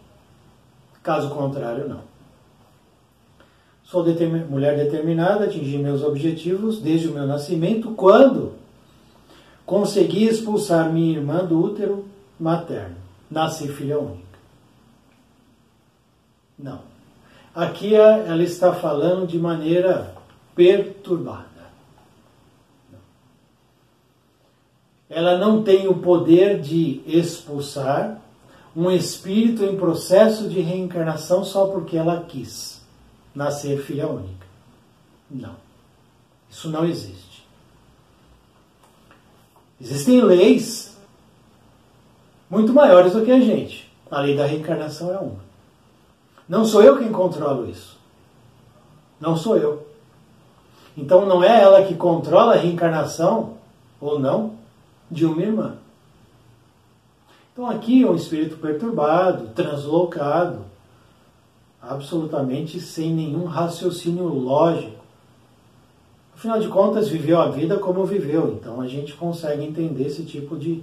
Caso 1.03 1.29
contrário, 1.31 1.87
não. 1.87 2.01
Sou 3.85 4.03
determin... 4.03 4.45
mulher 4.45 4.77
determinada, 4.77 5.45
atingi 5.45 5.77
meus 5.77 6.03
objetivos 6.03 6.81
desde 6.81 7.09
o 7.09 7.13
meu 7.13 7.27
nascimento, 7.27 7.91
quando 7.93 8.55
consegui 9.67 10.25
expulsar 10.25 10.91
minha 10.91 11.19
irmã 11.19 11.45
do 11.45 11.63
útero 11.63 12.07
materno. 12.39 12.97
Nasci 13.31 13.69
filha 13.69 13.99
única. 13.99 14.39
Não. 16.59 16.81
Aqui 17.55 17.95
ela 17.95 18.43
está 18.43 18.73
falando 18.73 19.27
de 19.27 19.39
maneira 19.39 20.15
perturbada. 20.55 21.49
Ela 25.09 25.37
não 25.37 25.63
tem 25.63 25.89
o 25.89 25.99
poder 25.99 26.61
de 26.61 27.03
expulsar, 27.05 28.21
um 28.75 28.91
espírito 28.91 29.65
em 29.65 29.77
processo 29.77 30.49
de 30.49 30.61
reencarnação 30.61 31.45
só 31.45 31.67
porque 31.67 31.97
ela 31.97 32.25
quis 32.29 32.81
nascer 33.35 33.83
filha 33.83 34.07
única. 34.09 34.47
Não. 35.31 35.57
Isso 36.49 36.69
não 36.69 36.85
existe. 36.85 37.47
Existem 39.81 40.21
leis 40.21 40.97
muito 42.49 42.73
maiores 42.73 43.13
do 43.13 43.25
que 43.25 43.31
a 43.31 43.41
gente. 43.41 43.91
A 44.11 44.21
lei 44.21 44.37
da 44.37 44.45
reencarnação 44.45 45.13
é 45.13 45.19
uma. 45.19 45.41
Não 46.49 46.65
sou 46.65 46.83
eu 46.83 46.99
quem 46.99 47.13
controlo 47.13 47.69
isso. 47.69 47.97
Não 49.21 49.37
sou 49.37 49.57
eu. 49.57 49.87
Então 50.97 51.25
não 51.25 51.43
é 51.43 51.63
ela 51.63 51.85
que 51.85 51.95
controla 51.95 52.55
a 52.55 52.59
reencarnação 52.59 53.55
ou 54.01 54.19
não 54.19 54.55
de 55.11 55.25
uma 55.25 55.41
irmã. 55.41 55.77
Então 57.61 57.71
aqui 57.71 58.05
é 58.05 58.11
um 58.11 58.15
espírito 58.15 58.57
perturbado, 58.57 59.49
translocado, 59.49 60.65
absolutamente 61.79 62.81
sem 62.81 63.13
nenhum 63.15 63.45
raciocínio 63.45 64.25
lógico. 64.29 65.05
Afinal 66.35 66.59
de 66.59 66.69
contas, 66.69 67.09
viveu 67.09 67.39
a 67.39 67.51
vida 67.51 67.77
como 67.77 68.07
viveu, 68.07 68.55
então 68.55 68.81
a 68.81 68.89
gente 68.89 69.13
consegue 69.13 69.63
entender 69.63 70.07
esse 70.07 70.25
tipo 70.25 70.57
de, 70.57 70.83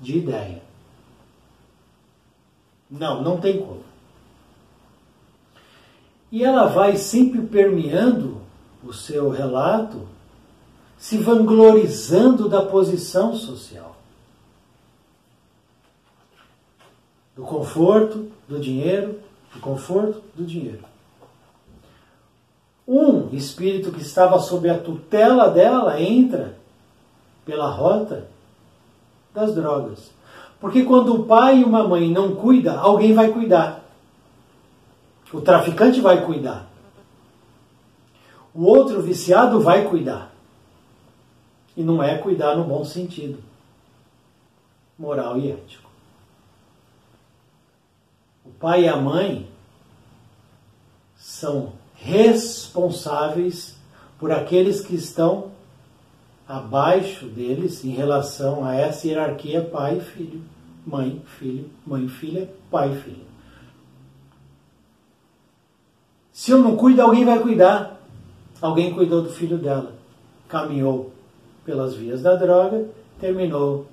de 0.00 0.18
ideia. 0.18 0.60
Não, 2.90 3.22
não 3.22 3.36
tem 3.36 3.60
como. 3.60 3.84
E 6.32 6.42
ela 6.42 6.66
vai 6.66 6.96
sempre 6.96 7.40
permeando 7.42 8.38
o 8.82 8.92
seu 8.92 9.30
relato, 9.30 10.08
se 10.98 11.18
vanglorizando 11.18 12.48
da 12.48 12.62
posição 12.62 13.32
social. 13.32 13.95
Do 17.36 17.42
conforto, 17.42 18.32
do 18.48 18.58
dinheiro, 18.58 19.20
do 19.52 19.60
conforto, 19.60 20.22
do 20.34 20.44
dinheiro. 20.44 20.82
Um 22.88 23.28
espírito 23.34 23.92
que 23.92 24.00
estava 24.00 24.38
sob 24.38 24.70
a 24.70 24.78
tutela 24.78 25.50
dela 25.50 26.00
entra 26.00 26.56
pela 27.44 27.68
rota 27.68 28.26
das 29.34 29.54
drogas. 29.54 30.10
Porque 30.58 30.84
quando 30.84 31.14
o 31.14 31.24
pai 31.24 31.60
e 31.60 31.64
uma 31.64 31.86
mãe 31.86 32.10
não 32.10 32.34
cuidam, 32.34 32.78
alguém 32.80 33.12
vai 33.12 33.30
cuidar. 33.30 33.84
O 35.30 35.40
traficante 35.42 36.00
vai 36.00 36.24
cuidar. 36.24 36.66
O 38.54 38.64
outro 38.64 39.02
viciado 39.02 39.60
vai 39.60 39.86
cuidar. 39.86 40.32
E 41.76 41.82
não 41.82 42.02
é 42.02 42.16
cuidar 42.16 42.56
no 42.56 42.64
bom 42.64 42.84
sentido 42.84 43.38
moral 44.98 45.36
e 45.36 45.50
ético 45.50 45.85
pai 48.58 48.84
e 48.84 48.88
a 48.88 48.96
mãe 48.96 49.48
são 51.16 51.72
responsáveis 51.94 53.76
por 54.18 54.30
aqueles 54.32 54.80
que 54.80 54.94
estão 54.94 55.50
abaixo 56.48 57.26
deles 57.26 57.84
em 57.84 57.90
relação 57.90 58.64
a 58.64 58.74
essa 58.74 59.06
hierarquia 59.06 59.62
pai 59.62 60.00
filho, 60.00 60.42
mãe 60.86 61.22
filho, 61.38 61.68
mãe 61.86 62.08
filha, 62.08 62.48
pai 62.70 62.94
filho. 62.94 63.26
Se 66.32 66.50
eu 66.50 66.58
não 66.58 66.76
cuido, 66.76 67.02
alguém 67.02 67.24
vai 67.24 67.40
cuidar. 67.40 67.98
Alguém 68.60 68.94
cuidou 68.94 69.22
do 69.22 69.30
filho 69.30 69.58
dela. 69.58 69.94
Caminhou 70.48 71.12
pelas 71.64 71.94
vias 71.94 72.22
da 72.22 72.36
droga, 72.36 72.88
terminou 73.18 73.86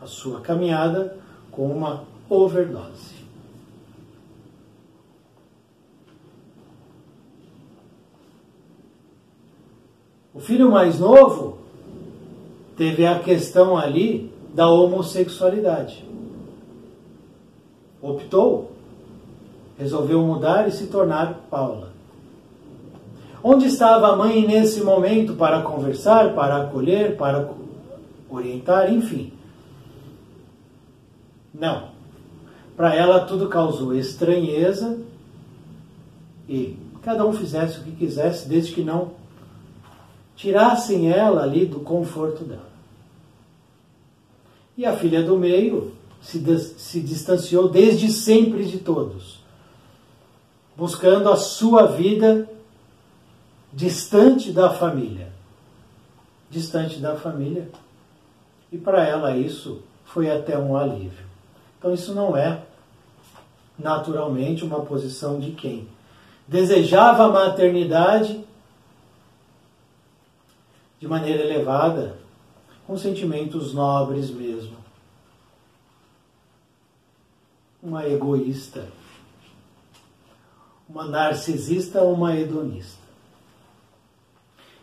a 0.00 0.06
sua 0.06 0.40
caminhada 0.40 1.16
com 1.50 1.70
uma 1.70 2.04
overdose. 2.28 3.21
O 10.34 10.40
filho 10.40 10.70
mais 10.70 10.98
novo 10.98 11.58
teve 12.76 13.04
a 13.06 13.18
questão 13.18 13.76
ali 13.76 14.32
da 14.54 14.68
homossexualidade. 14.68 16.04
Optou, 18.00 18.72
resolveu 19.78 20.22
mudar 20.22 20.66
e 20.68 20.72
se 20.72 20.86
tornar 20.86 21.46
Paula. 21.50 21.92
Onde 23.44 23.66
estava 23.66 24.08
a 24.08 24.16
mãe 24.16 24.46
nesse 24.46 24.82
momento 24.82 25.34
para 25.34 25.62
conversar, 25.62 26.34
para 26.34 26.62
acolher, 26.62 27.16
para 27.16 27.50
orientar, 28.30 28.92
enfim? 28.92 29.32
Não. 31.52 31.90
Para 32.74 32.94
ela 32.94 33.20
tudo 33.26 33.48
causou 33.48 33.94
estranheza 33.94 34.98
e 36.48 36.78
cada 37.02 37.26
um 37.26 37.32
fizesse 37.32 37.80
o 37.80 37.82
que 37.82 37.92
quisesse, 37.92 38.48
desde 38.48 38.72
que 38.72 38.82
não 38.82 39.21
tirassem 40.42 41.08
ela 41.08 41.44
ali 41.44 41.64
do 41.64 41.78
conforto 41.78 42.42
dela. 42.42 42.72
E 44.76 44.84
a 44.84 44.96
filha 44.96 45.22
do 45.22 45.38
meio 45.38 45.94
se, 46.20 46.42
se 46.58 47.00
distanciou 47.00 47.68
desde 47.68 48.10
sempre 48.10 48.64
de 48.64 48.78
todos, 48.78 49.38
buscando 50.76 51.30
a 51.30 51.36
sua 51.36 51.86
vida 51.86 52.50
distante 53.72 54.50
da 54.50 54.68
família. 54.70 55.32
Distante 56.50 56.98
da 56.98 57.14
família. 57.14 57.70
E 58.72 58.76
para 58.76 59.06
ela 59.06 59.36
isso 59.36 59.80
foi 60.04 60.28
até 60.28 60.58
um 60.58 60.76
alívio. 60.76 61.24
Então 61.78 61.94
isso 61.94 62.12
não 62.12 62.36
é 62.36 62.62
naturalmente 63.78 64.64
uma 64.64 64.80
posição 64.80 65.38
de 65.38 65.52
quem 65.52 65.86
desejava 66.48 67.26
a 67.26 67.28
maternidade 67.28 68.44
de 71.02 71.08
maneira 71.08 71.42
elevada, 71.42 72.16
com 72.86 72.96
sentimentos 72.96 73.74
nobres 73.74 74.30
mesmo. 74.30 74.76
Uma 77.82 78.06
egoísta, 78.06 78.86
uma 80.88 81.04
narcisista 81.04 82.00
ou 82.02 82.14
uma 82.14 82.36
hedonista. 82.36 83.02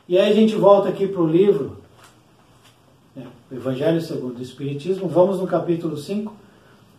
E 0.09 0.17
aí 0.17 0.29
a 0.29 0.35
gente 0.35 0.55
volta 0.55 0.89
aqui 0.89 1.07
para 1.07 1.21
o 1.21 1.25
livro, 1.25 1.77
né, 3.15 3.25
Evangelho 3.49 4.01
segundo 4.01 4.39
o 4.39 4.43
Espiritismo, 4.43 5.07
vamos 5.07 5.39
no 5.39 5.47
capítulo 5.47 5.95
5, 5.95 6.35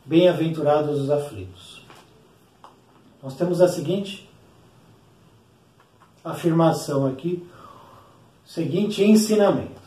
Bem-aventurados 0.02 0.98
os 0.98 1.10
aflitos. 1.10 1.84
Nós 3.22 3.36
temos 3.36 3.60
a 3.60 3.68
seguinte 3.68 4.26
afirmação 6.24 7.06
aqui, 7.06 7.46
seguinte 8.50 9.04
ensinamento: 9.04 9.80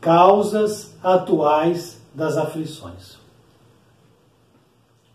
causas 0.00 0.94
atuais 1.02 2.00
das 2.14 2.36
aflições. 2.36 3.18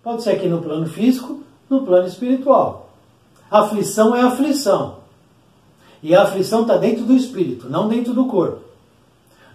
Pode 0.03 0.23
ser 0.23 0.31
aqui 0.31 0.47
no 0.47 0.61
plano 0.61 0.87
físico, 0.87 1.43
no 1.69 1.83
plano 1.83 2.07
espiritual. 2.07 2.89
Aflição 3.49 4.15
é 4.15 4.21
aflição. 4.21 4.99
E 6.01 6.15
a 6.15 6.23
aflição 6.23 6.61
está 6.61 6.77
dentro 6.77 7.03
do 7.03 7.15
espírito, 7.15 7.67
não 7.67 7.89
dentro 7.89 8.13
do 8.13 8.25
corpo. 8.25 8.61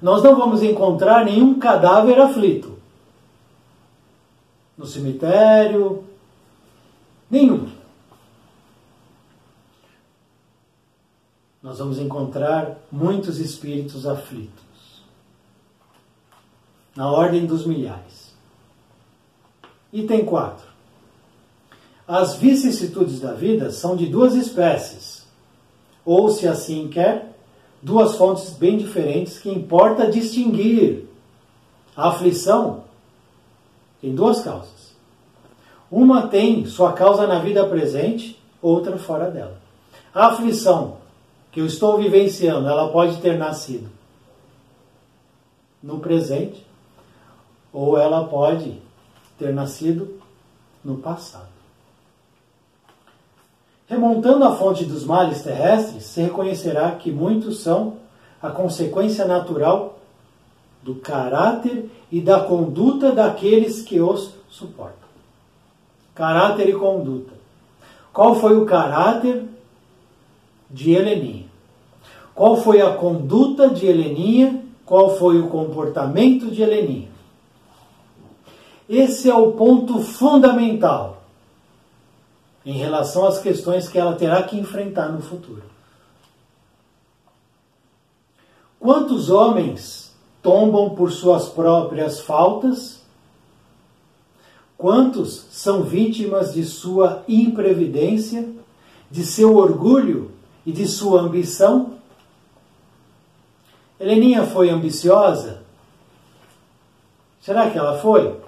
Nós 0.02 0.22
não 0.22 0.36
vamos 0.36 0.62
encontrar 0.62 1.24
nenhum 1.24 1.58
cadáver 1.58 2.20
aflito. 2.20 2.76
No 4.76 4.84
cemitério, 4.84 6.04
nenhum. 7.30 7.68
Nós 11.64 11.78
vamos 11.78 11.98
encontrar 11.98 12.76
muitos 12.92 13.38
espíritos 13.38 14.06
aflitos, 14.06 15.02
na 16.94 17.10
ordem 17.10 17.46
dos 17.46 17.64
milhares. 17.64 18.34
Item 19.90 20.26
4. 20.26 20.62
As 22.06 22.34
vicissitudes 22.34 23.18
da 23.18 23.32
vida 23.32 23.70
são 23.70 23.96
de 23.96 24.04
duas 24.04 24.34
espécies, 24.34 25.26
ou, 26.04 26.28
se 26.28 26.46
assim 26.46 26.86
quer, 26.88 27.34
duas 27.80 28.14
fontes 28.16 28.50
bem 28.50 28.76
diferentes 28.76 29.38
que 29.38 29.48
importa 29.48 30.10
distinguir. 30.10 31.08
A 31.96 32.10
aflição 32.10 32.84
tem 34.02 34.14
duas 34.14 34.42
causas. 34.42 34.94
Uma 35.90 36.26
tem 36.26 36.66
sua 36.66 36.92
causa 36.92 37.26
na 37.26 37.38
vida 37.38 37.66
presente, 37.66 38.38
outra 38.60 38.98
fora 38.98 39.30
dela. 39.30 39.58
A 40.12 40.26
aflição 40.26 41.02
que 41.54 41.60
eu 41.60 41.66
estou 41.66 41.98
vivenciando, 41.98 42.68
ela 42.68 42.88
pode 42.88 43.18
ter 43.18 43.38
nascido 43.38 43.88
no 45.80 46.00
presente 46.00 46.66
ou 47.72 47.96
ela 47.96 48.24
pode 48.24 48.82
ter 49.38 49.54
nascido 49.54 50.20
no 50.84 50.96
passado. 50.96 51.46
Remontando 53.86 54.44
a 54.44 54.56
fonte 54.56 54.84
dos 54.84 55.04
males 55.04 55.42
terrestres, 55.42 56.02
se 56.06 56.22
reconhecerá 56.22 56.90
que 56.90 57.12
muitos 57.12 57.60
são 57.60 57.98
a 58.42 58.50
consequência 58.50 59.24
natural 59.24 60.00
do 60.82 60.96
caráter 60.96 61.88
e 62.10 62.20
da 62.20 62.40
conduta 62.40 63.12
daqueles 63.12 63.80
que 63.80 64.00
os 64.00 64.34
suportam. 64.50 65.08
Caráter 66.16 66.68
e 66.68 66.72
conduta. 66.72 67.32
Qual 68.12 68.34
foi 68.34 68.56
o 68.56 68.66
caráter 68.66 69.54
de 70.74 70.90
Heleninha. 70.90 71.43
Qual 72.34 72.56
foi 72.56 72.80
a 72.80 72.94
conduta 72.94 73.68
de 73.68 73.86
Heleninha? 73.86 74.64
Qual 74.84 75.16
foi 75.16 75.40
o 75.40 75.48
comportamento 75.48 76.50
de 76.50 76.62
Heleninha? 76.62 77.08
Esse 78.88 79.30
é 79.30 79.34
o 79.34 79.52
ponto 79.52 80.00
fundamental 80.00 81.22
em 82.66 82.72
relação 82.72 83.26
às 83.26 83.38
questões 83.38 83.88
que 83.88 83.98
ela 83.98 84.14
terá 84.14 84.42
que 84.42 84.58
enfrentar 84.58 85.08
no 85.08 85.22
futuro. 85.22 85.62
Quantos 88.78 89.30
homens 89.30 90.14
tombam 90.42 90.90
por 90.90 91.10
suas 91.10 91.48
próprias 91.48 92.20
faltas? 92.20 93.02
Quantos 94.76 95.46
são 95.50 95.82
vítimas 95.82 96.52
de 96.52 96.64
sua 96.64 97.22
imprevidência, 97.26 98.46
de 99.10 99.24
seu 99.24 99.56
orgulho 99.56 100.32
e 100.66 100.72
de 100.72 100.86
sua 100.86 101.22
ambição? 101.22 101.93
Heleninha 104.04 104.44
foi 104.44 104.68
ambiciosa? 104.68 105.62
Será 107.40 107.70
que 107.70 107.78
ela 107.78 107.96
foi? 107.96 108.38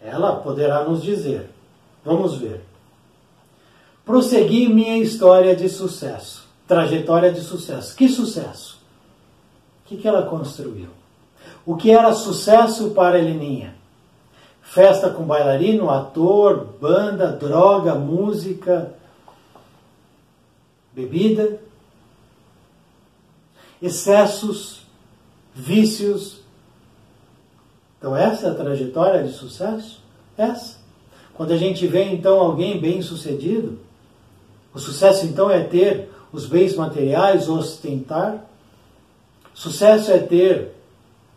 Ela 0.00 0.34
poderá 0.34 0.82
nos 0.82 1.00
dizer. 1.00 1.48
Vamos 2.04 2.38
ver. 2.38 2.64
Prossegui 4.04 4.68
minha 4.68 4.98
história 4.98 5.54
de 5.54 5.68
sucesso, 5.68 6.44
trajetória 6.66 7.32
de 7.32 7.40
sucesso. 7.40 7.94
Que 7.94 8.08
sucesso? 8.08 8.80
O 9.84 9.96
que, 9.96 10.08
ela 10.08 10.22
construiu? 10.22 10.88
O 11.64 11.76
que 11.76 11.92
era 11.92 12.12
sucesso 12.12 12.90
para 12.90 13.16
Heleninha? 13.16 13.76
Festa 14.60 15.08
com 15.08 15.22
bailarino, 15.22 15.88
ator, 15.88 16.66
banda, 16.80 17.28
droga, 17.28 17.94
música, 17.94 18.92
bebida, 20.94 21.60
excessos, 23.82 24.82
vícios. 25.54 26.40
Então, 27.98 28.16
essa 28.16 28.46
é 28.46 28.50
a 28.50 28.54
trajetória 28.54 29.24
de 29.24 29.32
sucesso? 29.32 30.02
Essa. 30.36 30.78
Quando 31.34 31.52
a 31.52 31.56
gente 31.56 31.86
vê 31.86 32.04
então 32.04 32.38
alguém 32.38 32.80
bem 32.80 33.02
sucedido, 33.02 33.78
o 34.72 34.78
sucesso 34.78 35.26
então 35.26 35.50
é 35.50 35.62
ter 35.62 36.08
os 36.32 36.46
bens 36.46 36.74
materiais, 36.76 37.48
ostentar. 37.48 38.44
Sucesso 39.52 40.10
é 40.10 40.18
ter 40.18 40.72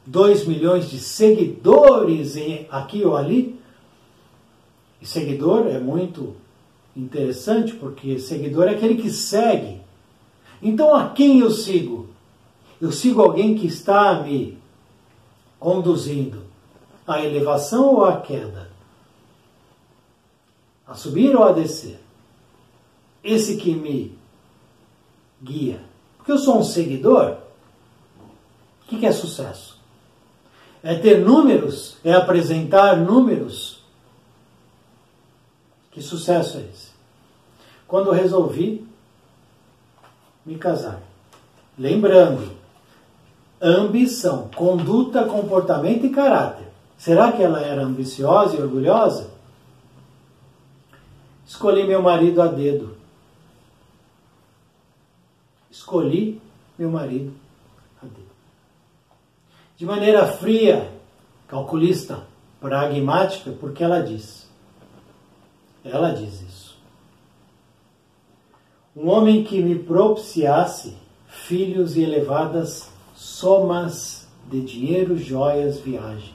2 0.05 0.45
milhões 0.45 0.89
de 0.89 0.99
seguidores 0.99 2.35
aqui 2.69 3.03
ou 3.03 3.15
ali. 3.15 3.59
E 5.01 5.05
seguidor 5.05 5.67
é 5.67 5.79
muito 5.79 6.35
interessante 6.97 7.75
porque 7.75 8.19
seguidor 8.19 8.67
é 8.67 8.71
aquele 8.71 8.99
que 8.99 9.11
segue. 9.11 9.79
Então 10.61 10.95
a 10.95 11.09
quem 11.09 11.39
eu 11.39 11.51
sigo? 11.51 12.09
Eu 12.81 12.91
sigo 12.91 13.21
alguém 13.21 13.55
que 13.55 13.67
está 13.67 14.21
me 14.21 14.57
conduzindo 15.59 16.43
à 17.05 17.23
elevação 17.23 17.95
ou 17.95 18.05
à 18.05 18.19
queda? 18.19 18.69
A 20.87 20.95
subir 20.95 21.35
ou 21.35 21.43
a 21.43 21.51
descer? 21.51 21.99
Esse 23.23 23.57
que 23.57 23.73
me 23.73 24.17
guia. 25.41 25.81
Porque 26.17 26.31
eu 26.31 26.37
sou 26.37 26.59
um 26.59 26.63
seguidor. 26.63 27.37
O 28.83 28.87
que 28.87 29.05
é 29.05 29.11
sucesso? 29.11 29.77
É 30.81 30.95
ter 30.95 31.19
números? 31.19 31.97
É 32.03 32.13
apresentar 32.13 32.95
números? 32.97 33.81
Que 35.91 36.01
sucesso 36.01 36.57
é 36.57 36.61
esse? 36.61 36.86
Quando 37.87 38.07
eu 38.07 38.13
resolvi 38.13 38.85
me 40.45 40.57
casar. 40.57 41.01
Lembrando, 41.77 42.51
ambição, 43.61 44.49
conduta, 44.55 45.25
comportamento 45.25 46.05
e 46.05 46.09
caráter. 46.09 46.67
Será 46.97 47.31
que 47.31 47.43
ela 47.43 47.61
era 47.61 47.83
ambiciosa 47.83 48.55
e 48.55 48.61
orgulhosa? 48.61 49.29
Escolhi 51.45 51.85
meu 51.85 52.01
marido 52.01 52.41
a 52.41 52.47
dedo. 52.47 52.97
Escolhi 55.69 56.41
meu 56.77 56.89
marido 56.89 57.33
a 58.01 58.05
dedo. 58.05 58.27
De 59.77 59.85
maneira 59.85 60.25
fria, 60.25 60.91
calculista, 61.47 62.25
pragmática, 62.59 63.51
porque 63.51 63.83
ela 63.83 64.01
diz. 64.01 64.47
Ela 65.85 66.11
diz 66.11 66.41
isso. 66.41 66.66
Um 68.97 69.09
homem 69.09 69.43
que 69.43 69.61
me 69.61 69.77
propiciasse 69.77 70.97
filhos 71.27 71.95
e 71.95 72.01
elevadas 72.01 72.89
somas 73.13 74.27
de 74.49 74.59
dinheiro, 74.59 75.15
joias, 75.15 75.77
viagens. 75.77 76.33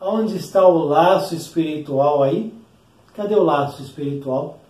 Onde 0.00 0.36
está 0.36 0.64
o 0.64 0.78
laço 0.78 1.34
espiritual 1.34 2.22
aí? 2.22 2.54
Cadê 3.16 3.34
o 3.34 3.42
laço 3.42 3.82
espiritual? 3.82 4.60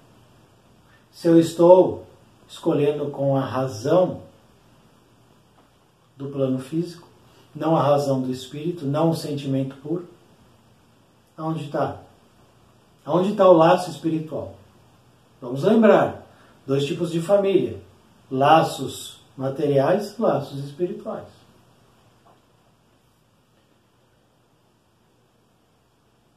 Se 1.13 1.29
eu 1.29 1.39
estou 1.39 2.07
escolhendo 2.49 3.11
com 3.11 3.37
a 3.37 3.45
razão 3.45 4.23
do 6.17 6.29
plano 6.29 6.59
físico, 6.59 7.07
não 7.55 7.77
a 7.77 7.83
razão 7.83 8.23
do 8.23 8.31
espírito, 8.31 8.87
não 8.87 9.11
o 9.11 9.15
sentimento 9.15 9.77
puro, 9.77 10.09
aonde 11.37 11.67
está? 11.67 12.01
Aonde 13.05 13.31
está 13.31 13.49
o 13.49 13.53
laço 13.53 13.91
espiritual? 13.91 14.55
Vamos 15.41 15.65
lembrar: 15.65 16.27
dois 16.67 16.85
tipos 16.85 17.11
de 17.11 17.21
família: 17.21 17.81
laços 18.31 19.21
materiais, 19.37 20.17
laços 20.19 20.65
espirituais. 20.65 21.27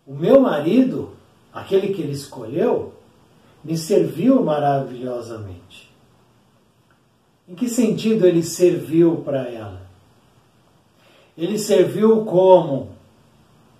O 0.07 0.13
meu 0.13 0.39
marido, 0.39 1.15
aquele 1.51 1.93
que 1.93 2.01
ele 2.01 2.11
escolheu, 2.11 2.93
me 3.63 3.75
serviu 3.75 4.43
maravilhosamente. 4.43 5.91
Em 7.47 7.55
que 7.55 7.67
sentido 7.67 8.25
ele 8.25 8.43
serviu 8.43 9.17
para 9.17 9.49
ela? 9.49 9.81
Ele 11.37 11.57
serviu 11.57 12.23
como 12.23 12.94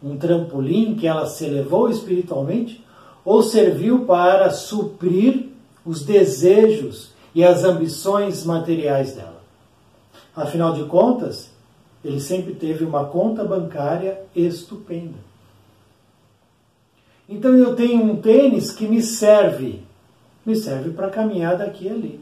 um 0.06 0.18
trampolim 0.18 0.96
que 0.96 1.08
ela 1.08 1.26
se 1.26 1.46
elevou 1.46 1.90
espiritualmente 1.90 2.84
ou 3.26 3.42
serviu 3.42 4.06
para 4.06 4.52
suprir 4.52 5.50
os 5.84 6.04
desejos 6.04 7.12
e 7.34 7.44
as 7.44 7.64
ambições 7.64 8.46
materiais 8.46 9.14
dela? 9.14 9.42
Afinal 10.36 10.74
de 10.74 10.84
contas, 10.84 11.50
ele 12.04 12.20
sempre 12.20 12.54
teve 12.54 12.86
uma 12.86 13.06
conta 13.06 13.44
bancária 13.44 14.22
estupenda. 14.36 15.18
Então 17.28 17.56
eu 17.56 17.76
tenho 17.76 18.04
um 18.04 18.18
tênis 18.18 18.72
que 18.72 18.88
me 18.88 19.02
serve, 19.02 19.82
me 20.46 20.56
serve 20.56 20.92
para 20.92 21.10
caminhar 21.10 21.58
daqui 21.58 21.88
e 21.88 21.90
ali. 21.90 22.20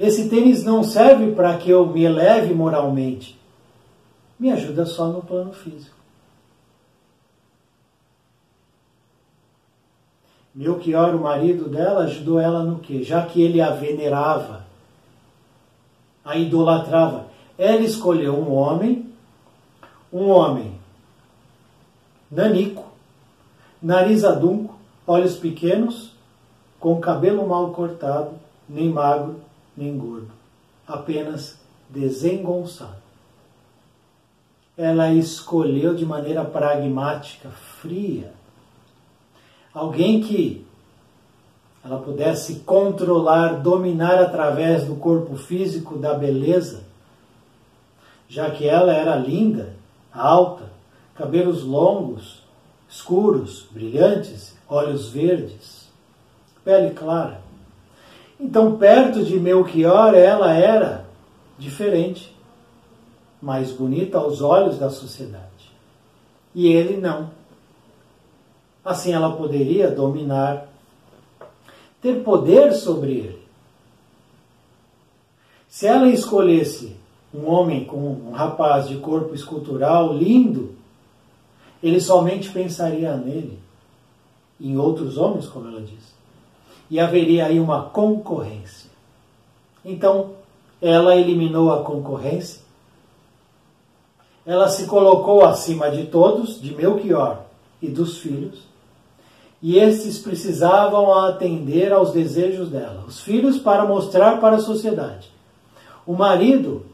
Esse 0.00 0.28
tênis 0.28 0.64
não 0.64 0.82
serve 0.82 1.30
para 1.32 1.56
que 1.56 1.70
eu 1.70 1.86
me 1.86 2.02
eleve 2.02 2.52
moralmente, 2.52 3.38
me 4.38 4.50
ajuda 4.50 4.84
só 4.84 5.06
no 5.08 5.22
plano 5.22 5.52
físico. 5.52 5.94
Melchior, 10.54 11.14
o 11.14 11.20
marido 11.20 11.68
dela, 11.68 12.04
ajudou 12.04 12.38
ela 12.38 12.62
no 12.62 12.78
quê? 12.78 13.02
Já 13.02 13.26
que 13.26 13.42
ele 13.42 13.60
a 13.60 13.70
venerava, 13.70 14.64
a 16.24 16.36
idolatrava, 16.36 17.26
ela 17.58 17.80
escolheu 17.80 18.34
um 18.34 18.54
homem, 18.54 19.12
um 20.12 20.28
homem 20.30 20.78
nanico, 22.30 22.84
nariz 23.82 24.24
adunco, 24.24 24.74
olhos 25.06 25.36
pequenos, 25.36 26.12
com 26.78 27.00
cabelo 27.00 27.46
mal 27.48 27.70
cortado, 27.70 28.32
nem 28.68 28.88
magro, 28.90 29.40
nem 29.76 29.96
gordo, 29.96 30.30
apenas 30.86 31.58
desengonçado. 31.88 33.03
Ela 34.76 35.12
escolheu 35.12 35.94
de 35.94 36.04
maneira 36.04 36.44
pragmática, 36.44 37.48
fria, 37.80 38.32
alguém 39.72 40.20
que 40.20 40.66
ela 41.84 41.98
pudesse 41.98 42.60
controlar, 42.60 43.60
dominar 43.60 44.18
através 44.18 44.84
do 44.84 44.96
corpo 44.96 45.36
físico 45.36 45.98
da 45.98 46.14
beleza, 46.14 46.84
já 48.28 48.50
que 48.50 48.66
ela 48.66 48.92
era 48.92 49.16
linda, 49.16 49.74
alta, 50.12 50.72
cabelos 51.14 51.62
longos, 51.62 52.42
escuros, 52.88 53.66
brilhantes, 53.70 54.56
olhos 54.68 55.08
verdes, 55.08 55.88
pele 56.64 56.94
clara. 56.94 57.42
Então, 58.40 58.76
perto 58.76 59.22
de 59.22 59.38
Melchior, 59.38 60.14
ela 60.14 60.52
era 60.54 61.04
diferente, 61.58 62.33
mais 63.44 63.70
bonita 63.70 64.16
aos 64.16 64.40
olhos 64.40 64.78
da 64.78 64.88
sociedade. 64.88 65.70
E 66.54 66.66
ele 66.66 66.96
não. 66.96 67.30
Assim 68.82 69.12
ela 69.12 69.36
poderia 69.36 69.90
dominar, 69.90 70.66
ter 72.00 72.22
poder 72.24 72.72
sobre 72.72 73.12
ele. 73.12 73.44
Se 75.68 75.86
ela 75.86 76.08
escolhesse 76.08 76.96
um 77.34 77.46
homem 77.46 77.84
com 77.84 77.98
um 77.98 78.30
rapaz 78.32 78.88
de 78.88 78.96
corpo 78.96 79.34
escultural 79.34 80.14
lindo, 80.14 80.74
ele 81.82 82.00
somente 82.00 82.48
pensaria 82.48 83.14
nele, 83.14 83.58
em 84.58 84.78
outros 84.78 85.18
homens, 85.18 85.46
como 85.46 85.68
ela 85.68 85.82
diz. 85.82 86.14
E 86.90 86.98
haveria 86.98 87.44
aí 87.44 87.60
uma 87.60 87.82
concorrência. 87.90 88.88
Então, 89.84 90.32
ela 90.80 91.14
eliminou 91.14 91.72
a 91.72 91.82
concorrência, 91.82 92.63
ela 94.46 94.68
se 94.68 94.86
colocou 94.86 95.44
acima 95.44 95.90
de 95.90 96.06
todos, 96.06 96.60
de 96.60 96.74
Melchior 96.74 97.44
e 97.80 97.88
dos 97.88 98.18
filhos, 98.18 98.62
e 99.62 99.78
estes 99.78 100.18
precisavam 100.18 101.14
atender 101.14 101.90
aos 101.92 102.12
desejos 102.12 102.68
dela. 102.68 103.04
Os 103.08 103.20
filhos 103.20 103.58
para 103.58 103.86
mostrar 103.86 104.38
para 104.38 104.56
a 104.56 104.60
sociedade. 104.60 105.30
O 106.06 106.12
marido, 106.12 106.84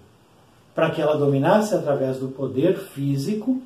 para 0.73 0.91
que 0.91 1.03
ela 1.03 1.17
dominasse 1.17 1.75
através 1.75 2.19
do 2.19 2.29
poder 2.29 2.79
físico, 2.79 3.61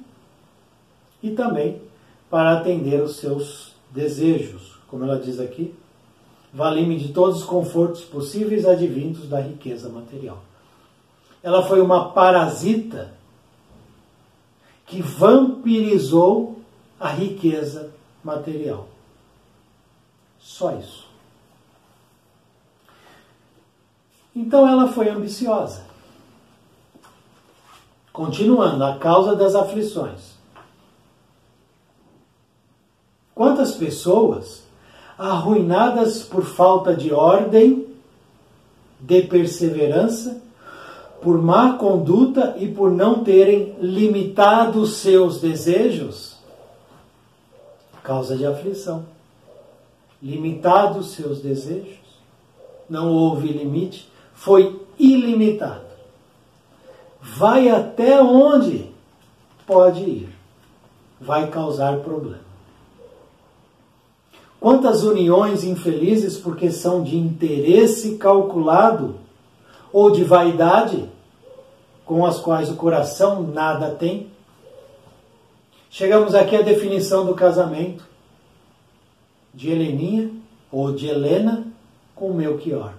e 1.23 1.31
também 1.31 1.83
para 2.31 2.53
atender 2.53 3.03
os 3.03 3.17
seus 3.17 3.75
desejos, 3.91 4.79
como 4.89 5.05
ela 5.05 5.19
diz 5.19 5.39
aqui, 5.39 5.75
vale-me 6.53 6.99
de 6.99 7.13
todos 7.13 7.41
os 7.41 7.45
confortos 7.45 8.03
possíveis 8.03 8.65
advindos 8.65 9.29
da 9.29 9.41
riqueza 9.41 9.89
material. 9.89 10.39
Ela 11.43 11.63
foi 11.63 11.83
uma 11.83 12.11
parasita 12.11 13.13
que 14.87 15.01
vampirizou 15.03 16.61
a 16.99 17.09
riqueza 17.09 17.93
material. 18.23 18.89
Só 20.39 20.73
isso. 20.77 21.07
Então 24.35 24.69
ela 24.69 24.89
foi 24.89 25.09
ambiciosa. 25.09 25.85
Continuando, 28.13 28.85
a 28.85 28.97
causa 28.99 29.35
das 29.35 29.55
aflições. 29.55 30.35
Quantas 33.35 33.75
pessoas 33.75 34.63
arruinadas 35.19 36.23
por 36.23 36.45
falta 36.45 36.95
de 36.95 37.13
ordem, 37.13 37.87
de 39.01 39.23
perseverança, 39.23 40.41
por 41.25 41.41
má 41.41 41.79
conduta 41.79 42.55
e 42.59 42.69
por 42.69 42.91
não 42.91 43.25
terem 43.25 43.75
limitado 43.81 44.87
seus 44.87 45.41
desejos? 45.41 46.37
Causa 48.03 48.37
de 48.37 48.45
aflição. 48.45 49.07
Limitado 50.23 51.03
seus 51.03 51.41
desejos, 51.41 51.99
não 52.89 53.11
houve 53.11 53.49
limite, 53.49 54.11
foi 54.35 54.81
ilimitado. 54.99 55.85
Vai 57.23 57.71
até 57.71 58.23
onde 58.23 58.91
pode 59.67 60.03
ir, 60.03 60.29
vai 61.19 61.51
causar 61.51 62.01
problema. 62.01 62.45
Quantas 64.61 65.03
uniões 65.03 65.65
infelizes 65.65 66.37
porque 66.37 66.71
são 66.71 67.03
de 67.03 67.17
interesse 67.17 68.17
calculado 68.17 69.17
ou 69.93 70.11
de 70.11 70.25
vaidade, 70.25 71.14
com 72.05 72.25
as 72.25 72.39
quais 72.41 72.71
o 72.71 72.77
coração 72.77 73.43
nada 73.43 73.95
tem? 73.95 74.31
Chegamos 75.91 76.35
aqui 76.35 76.57
à 76.57 76.63
definição 76.63 77.25
do 77.25 77.35
casamento 77.35 78.05
de 79.53 79.71
Heleninha 79.71 80.31
ou 80.71 80.93
de 80.93 81.07
Helena 81.07 81.67
com 82.15 82.33
Melchior. 82.33 82.95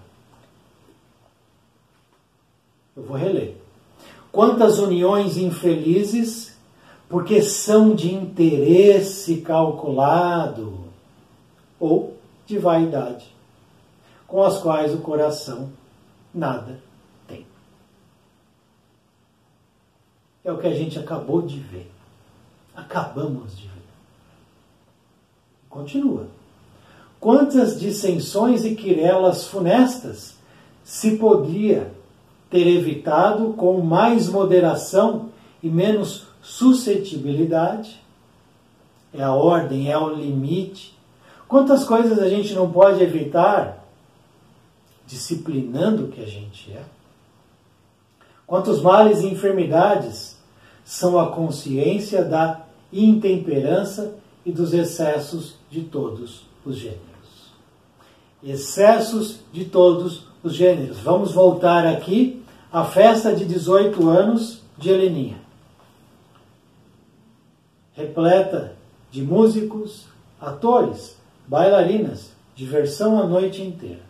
Eu 2.95 3.03
vou 3.03 3.17
reler. 3.17 3.57
Quantas 4.31 4.79
uniões 4.79 5.37
infelizes, 5.37 6.57
porque 7.09 7.41
são 7.41 7.93
de 7.93 8.13
interesse 8.13 9.41
calculado 9.41 10.79
ou 11.79 12.15
de 12.45 12.57
vaidade, 12.57 13.25
com 14.27 14.41
as 14.41 14.57
quais 14.59 14.93
o 14.93 14.99
coração 14.99 15.69
nada 16.33 16.79
tem. 17.27 17.45
É 20.45 20.51
o 20.51 20.59
que 20.59 20.67
a 20.67 20.73
gente 20.75 20.99
acabou 20.99 21.41
de 21.41 21.59
ver. 21.59 21.91
Acabamos 22.75 23.57
de 23.57 23.63
ver. 23.63 23.71
Continua. 25.67 26.27
Quantas 27.19 27.79
dissensões 27.79 28.63
e 28.63 28.75
quirelas 28.75 29.47
funestas 29.47 30.35
se 30.83 31.17
podia 31.17 31.91
ter 32.51 32.67
evitado 32.67 33.53
com 33.53 33.81
mais 33.81 34.29
moderação 34.29 35.29
e 35.63 35.67
menos 35.67 36.27
suscetibilidade? 36.43 37.99
É 39.11 39.23
a 39.23 39.33
ordem, 39.33 39.91
é 39.91 39.97
o 39.97 40.13
limite. 40.13 40.95
Quantas 41.47 41.83
coisas 41.83 42.19
a 42.19 42.29
gente 42.29 42.53
não 42.53 42.71
pode 42.71 43.01
evitar 43.01 43.83
disciplinando 45.07 46.05
o 46.05 46.07
que 46.09 46.21
a 46.21 46.27
gente 46.27 46.71
é? 46.71 46.83
Quantos 48.45 48.79
males 48.81 49.21
e 49.21 49.27
enfermidades 49.27 50.34
são 50.85 51.19
a 51.19 51.31
consciência 51.31 52.23
da 52.23 52.61
intemperança 52.93 54.15
e 54.45 54.51
dos 54.51 54.71
excessos 54.71 55.55
de 55.69 55.81
todos 55.81 56.45
os 56.63 56.77
gêneros? 56.77 57.01
Excessos 58.43 59.39
de 59.51 59.65
todos 59.65 60.27
os 60.43 60.53
gêneros. 60.53 60.99
Vamos 60.99 61.31
voltar 61.31 61.87
aqui 61.87 62.43
à 62.71 62.85
festa 62.85 63.35
de 63.35 63.43
18 63.43 64.07
anos 64.07 64.61
de 64.77 64.91
Heleninha. 64.91 65.37
Repleta 67.93 68.75
de 69.09 69.23
músicos, 69.23 70.05
atores, 70.39 71.17
bailarinas, 71.47 72.31
diversão 72.55 73.19
a 73.19 73.25
noite 73.25 73.61
inteira. 73.61 74.03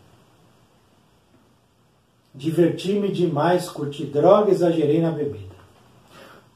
Diverti-me 2.34 3.09
demais, 3.11 3.69
curti 3.69 4.03
droga, 4.03 4.51
exagerei 4.51 4.99
na 4.99 5.11
bebida. 5.11 5.55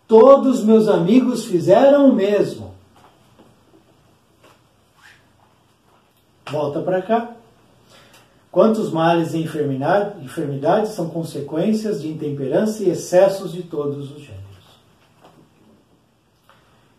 Todos 0.10 0.64
meus 0.64 0.88
amigos 0.88 1.46
fizeram 1.46 2.10
o 2.10 2.16
mesmo. 2.16 2.74
Volta 6.50 6.82
para 6.82 7.00
cá. 7.00 7.36
Quantos 8.52 8.92
males 8.92 9.36
e 9.36 9.38
enfermidades 9.38 10.94
são 10.94 11.12
consequências 11.12 12.02
de 12.02 12.08
intemperança 12.08 12.82
e 12.82 12.90
excessos 12.90 13.52
de 13.52 13.62
todos 13.62 14.12
os 14.12 14.22
gêneros. 14.24 14.40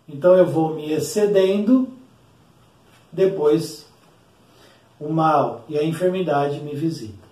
Então 0.08 0.34
eu 0.34 0.46
vou 0.46 0.76
me 0.76 0.92
excedendo, 0.92 1.88
depois 3.10 3.86
o 5.00 5.08
mal 5.08 5.64
e 5.68 5.76
a 5.76 5.82
enfermidade 5.82 6.60
me 6.60 6.76
visitam. 6.76 7.28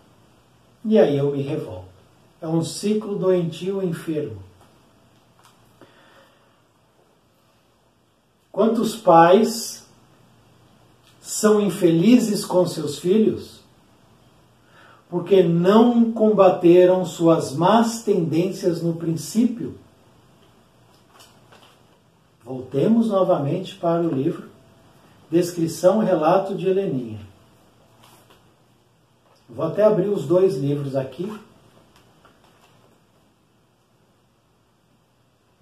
E 0.85 0.99
aí 0.99 1.17
eu 1.17 1.31
me 1.31 1.41
revolto. 1.41 1.87
É 2.43 2.49
um 2.49 2.65
ciclo 2.65 3.17
doentio 3.17 3.81
enfermo. 3.81 4.48
Quantos 8.59 8.97
pais 8.97 9.87
são 11.21 11.61
infelizes 11.61 12.45
com 12.45 12.67
seus 12.67 12.99
filhos 12.99 13.61
porque 15.09 15.45
não 15.45 16.11
combateram 16.13 17.05
suas 17.05 17.53
más 17.53 18.03
tendências 18.03 18.83
no 18.83 18.97
princípio? 18.97 19.79
Voltemos 22.45 23.07
novamente 23.07 23.77
para 23.77 24.03
o 24.03 24.13
livro 24.13 24.51
Descrição 25.31 26.01
Relato 26.01 26.57
de 26.57 26.67
Heleninha. 26.67 27.21
Vou 29.49 29.65
até 29.65 29.85
abrir 29.85 30.09
os 30.09 30.27
dois 30.27 30.57
livros 30.57 30.97
aqui. 30.97 31.33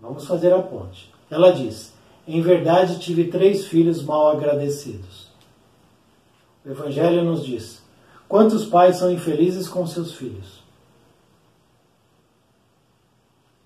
Vamos 0.01 0.26
fazer 0.26 0.55
a 0.55 0.62
ponte. 0.62 1.12
Ela 1.30 1.53
diz: 1.53 1.94
Em 2.27 2.41
verdade 2.41 2.99
tive 2.99 3.29
três 3.29 3.66
filhos 3.66 4.03
mal 4.03 4.31
agradecidos. 4.31 5.29
O 6.64 6.70
Evangelho 6.70 7.24
nos 7.24 7.45
diz: 7.45 7.83
Quantos 8.29 8.64
pais 8.64 8.97
são 8.97 9.11
infelizes 9.11 9.68
com 9.68 9.87
seus 9.87 10.12
filhos? 10.12 10.64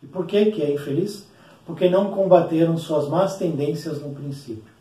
E 0.03 0.07
por 0.07 0.27
que, 0.27 0.51
que 0.51 0.63
é 0.63 0.73
infeliz? 0.73 1.27
Porque 1.65 1.89
não 1.89 2.11
combateram 2.11 2.77
suas 2.77 3.09
más 3.09 3.37
tendências 3.37 4.01
no 4.01 4.15
princípio. 4.15 4.73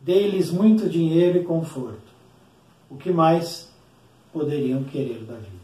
Dei-lhes 0.00 0.50
muito 0.50 0.88
dinheiro 0.88 1.38
e 1.38 1.44
conforto. 1.44 2.12
O 2.90 2.96
que 2.96 3.10
mais 3.10 3.72
poderiam 4.32 4.82
querer 4.84 5.24
da 5.24 5.34
vida. 5.34 5.62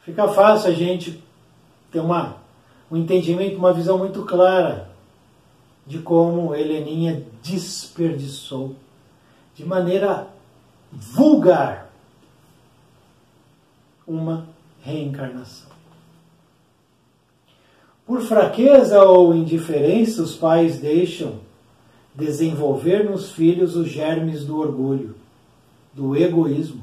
Fica 0.00 0.28
fácil 0.28 0.70
a 0.70 0.74
gente 0.74 1.22
ter 1.90 2.00
uma, 2.00 2.36
um 2.90 2.96
entendimento, 2.96 3.56
uma 3.56 3.72
visão 3.72 3.98
muito 3.98 4.22
clara 4.24 4.88
de 5.86 5.98
como 5.98 6.54
Heleninha 6.54 7.24
desperdiçou 7.42 8.74
de 9.54 9.64
maneira 9.64 10.28
vulgar 10.92 11.90
uma 14.06 14.46
reencarnação. 14.82 15.70
Por 18.04 18.20
fraqueza 18.22 19.02
ou 19.02 19.34
indiferença, 19.34 20.22
os 20.22 20.36
pais 20.36 20.78
deixam 20.78 21.40
desenvolver 22.14 23.04
nos 23.04 23.30
filhos 23.32 23.74
os 23.74 23.88
germes 23.88 24.44
do 24.44 24.58
orgulho 24.58 25.14
do 25.92 26.14
egoísmo, 26.14 26.82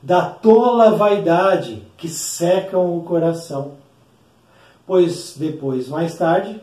da 0.00 0.24
tola 0.24 0.92
vaidade 0.92 1.82
que 1.96 2.08
secam 2.08 2.96
o 2.96 3.02
coração. 3.02 3.72
Pois 4.86 5.34
depois, 5.36 5.88
mais 5.88 6.16
tarde, 6.16 6.60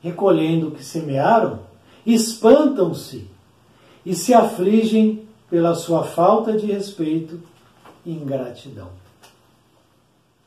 recolhendo 0.00 0.68
o 0.68 0.70
que 0.70 0.82
semearam, 0.82 1.60
espantam-se 2.04 3.28
e 4.04 4.14
se 4.14 4.32
afligem 4.32 5.28
pela 5.48 5.74
sua 5.74 6.04
falta 6.04 6.52
de 6.52 6.66
respeito 6.66 7.40
e 8.04 8.12
ingratidão. 8.12 8.88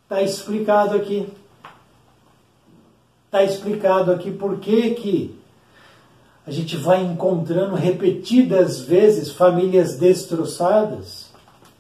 Está 0.04 0.22
explicado 0.22 0.96
aqui. 0.96 1.28
Está 3.26 3.44
explicado 3.44 4.12
aqui 4.12 4.32
por 4.32 4.60
que, 4.60 4.92
que 4.92 5.40
a 6.46 6.52
gente 6.52 6.76
vai 6.76 7.04
encontrando 7.04 7.76
repetidas 7.76 8.82
vezes 8.82 9.32
famílias 9.32 9.98
destroçadas 9.98 11.32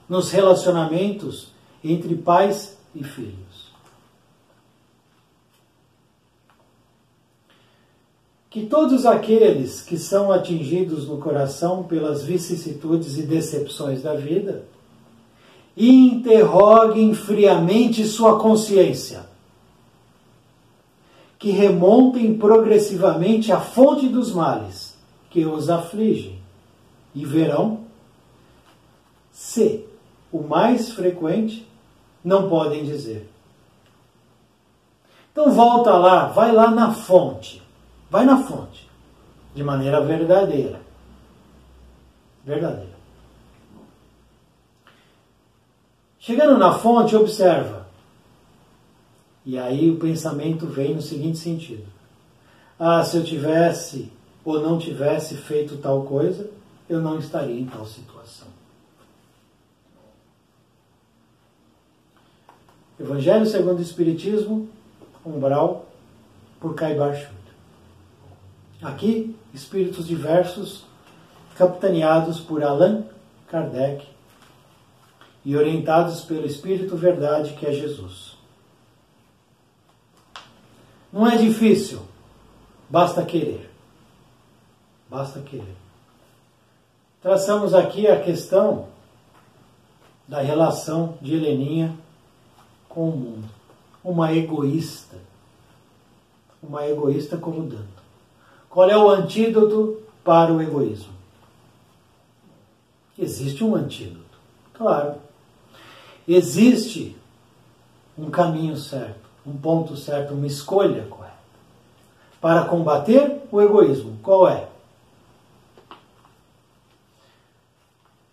nos 0.07 0.31
relacionamentos 0.31 1.49
entre 1.83 2.15
pais 2.15 2.77
e 2.95 3.03
filhos. 3.03 3.52
Que 8.53 8.67
todos 8.67 9.07
aqueles 9.07 9.81
que 9.81 9.97
são 9.97 10.31
atingidos 10.31 11.07
no 11.07 11.17
coração 11.17 11.81
pelas 11.81 12.21
vicissitudes 12.21 13.17
e 13.17 13.23
decepções 13.23 14.03
da 14.03 14.13
vida 14.13 14.65
interroguem 15.75 17.15
friamente 17.15 18.05
sua 18.05 18.37
consciência 18.37 19.25
que 21.39 21.49
remontem 21.49 22.37
progressivamente 22.37 23.51
à 23.51 23.59
fonte 23.59 24.07
dos 24.07 24.31
males 24.31 24.95
que 25.31 25.47
os 25.47 25.67
afligem 25.67 26.39
e 27.15 27.25
verão 27.25 27.79
se 29.31 29.83
o 30.31 30.43
mais 30.43 30.91
frequente 30.91 31.67
não 32.23 32.47
podem 32.47 32.85
dizer. 32.85 33.27
Então 35.31 35.51
volta 35.51 35.97
lá, 35.97 36.27
vai 36.27 36.51
lá 36.51 36.69
na 36.69 36.93
fonte. 36.93 37.62
Vai 38.09 38.25
na 38.25 38.43
fonte. 38.43 38.89
De 39.55 39.63
maneira 39.63 40.01
verdadeira. 40.01 40.81
Verdadeira. 42.43 42.93
Chegando 46.19 46.57
na 46.57 46.73
fonte, 46.73 47.15
observa. 47.15 47.85
E 49.45 49.59
aí 49.59 49.91
o 49.91 49.97
pensamento 49.97 50.65
vem 50.65 50.95
no 50.95 51.01
seguinte 51.01 51.37
sentido: 51.37 51.85
Ah, 52.79 53.03
se 53.03 53.17
eu 53.17 53.23
tivesse 53.23 54.11
ou 54.45 54.61
não 54.61 54.79
tivesse 54.79 55.35
feito 55.35 55.77
tal 55.77 56.03
coisa, 56.03 56.49
eu 56.89 57.01
não 57.01 57.19
estaria 57.19 57.59
em 57.59 57.65
tal 57.65 57.85
situação. 57.85 58.47
Evangelho 62.99 63.45
segundo 63.45 63.79
o 63.79 63.81
Espiritismo, 63.81 64.69
umbral 65.25 65.85
por 66.59 66.73
Caibar 66.73 67.13
Aqui, 68.83 69.33
espíritos 69.53 70.05
diversos 70.05 70.83
capitaneados 71.55 72.39
por 72.41 72.63
Allan 72.63 73.05
Kardec 73.47 74.05
e 75.45 75.55
orientados 75.55 76.21
pelo 76.21 76.45
Espírito 76.45 76.97
Verdade 76.97 77.53
que 77.53 77.65
é 77.65 77.71
Jesus. 77.71 78.35
Não 81.11 81.27
é 81.27 81.37
difícil, 81.37 82.01
basta 82.89 83.23
querer. 83.23 83.71
Basta 85.09 85.39
querer. 85.41 85.75
Traçamos 87.21 87.73
aqui 87.75 88.07
a 88.07 88.19
questão 88.19 88.87
da 90.27 90.41
relação 90.41 91.17
de 91.21 91.35
Heleninha 91.35 91.95
com 92.89 93.09
o 93.09 93.15
mundo. 93.15 93.49
Uma 94.03 94.33
egoísta. 94.33 95.17
Uma 96.61 96.87
egoísta 96.87 97.37
como 97.37 97.63
Danto. 97.63 97.92
Qual 98.73 98.89
é 98.89 98.97
o 98.97 99.07
antídoto 99.07 100.01
para 100.23 100.51
o 100.51 100.59
egoísmo? 100.59 101.13
Existe 103.15 103.63
um 103.63 103.75
antídoto, 103.75 104.39
claro. 104.73 105.17
Existe 106.27 107.15
um 108.17 108.31
caminho 108.31 108.75
certo, 108.75 109.29
um 109.45 109.55
ponto 109.55 109.95
certo, 109.95 110.33
uma 110.33 110.47
escolha 110.47 111.05
correta. 111.05 111.35
Para 112.41 112.65
combater 112.65 113.43
o 113.51 113.61
egoísmo, 113.61 114.17
qual 114.23 114.47
é? 114.47 114.67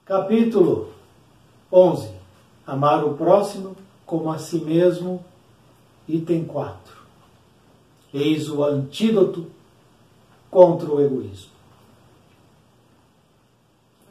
Capítulo 0.07 0.91
11. 1.71 2.15
Amar 2.67 3.05
o 3.05 3.13
próximo 3.13 3.77
como 4.07 4.33
a 4.33 4.39
si 4.39 4.59
mesmo. 4.59 5.23
Item 6.09 6.47
4. 6.47 6.97
Eis 8.15 8.49
o 8.49 8.65
antídoto 8.65 9.60
contra 10.51 10.91
o 10.91 11.01
egoísmo. 11.01 11.51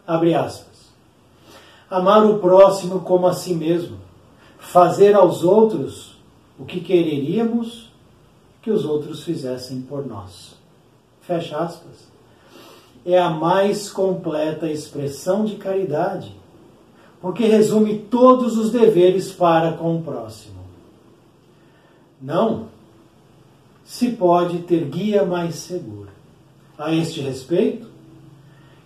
Abre 0.08 0.34
aspas. 0.34 0.90
Amar 1.90 2.26
o 2.26 2.40
próximo 2.40 3.02
como 3.02 3.28
a 3.28 3.34
si 3.34 3.54
mesmo. 3.54 3.98
Fazer 4.58 5.16
aos 5.16 5.44
outros 5.44 6.18
o 6.58 6.66
que 6.66 6.80
quereríamos 6.80 7.92
que 8.62 8.72
os 8.72 8.86
outros 8.86 9.24
fizessem 9.24 9.82
por 9.82 10.06
nós. 10.06 10.56
Fecha 11.22 11.58
aspas. 11.58 12.08
É 13.06 13.18
a 13.18 13.30
mais 13.30 13.90
completa 13.90 14.70
expressão 14.70 15.46
de 15.46 15.56
caridade 15.56 16.40
porque 17.22 17.46
resume 17.46 18.00
todos 18.00 18.58
os 18.58 18.72
deveres 18.72 19.32
para 19.32 19.74
com 19.74 19.98
o 19.98 20.02
próximo. 20.02 20.60
Não 22.22 22.68
se 23.84 24.12
pode 24.12 24.60
ter 24.60 24.86
guia 24.86 25.26
mais 25.26 25.56
segura. 25.56 26.19
A 26.80 26.96
este 26.96 27.20
respeito, 27.20 27.88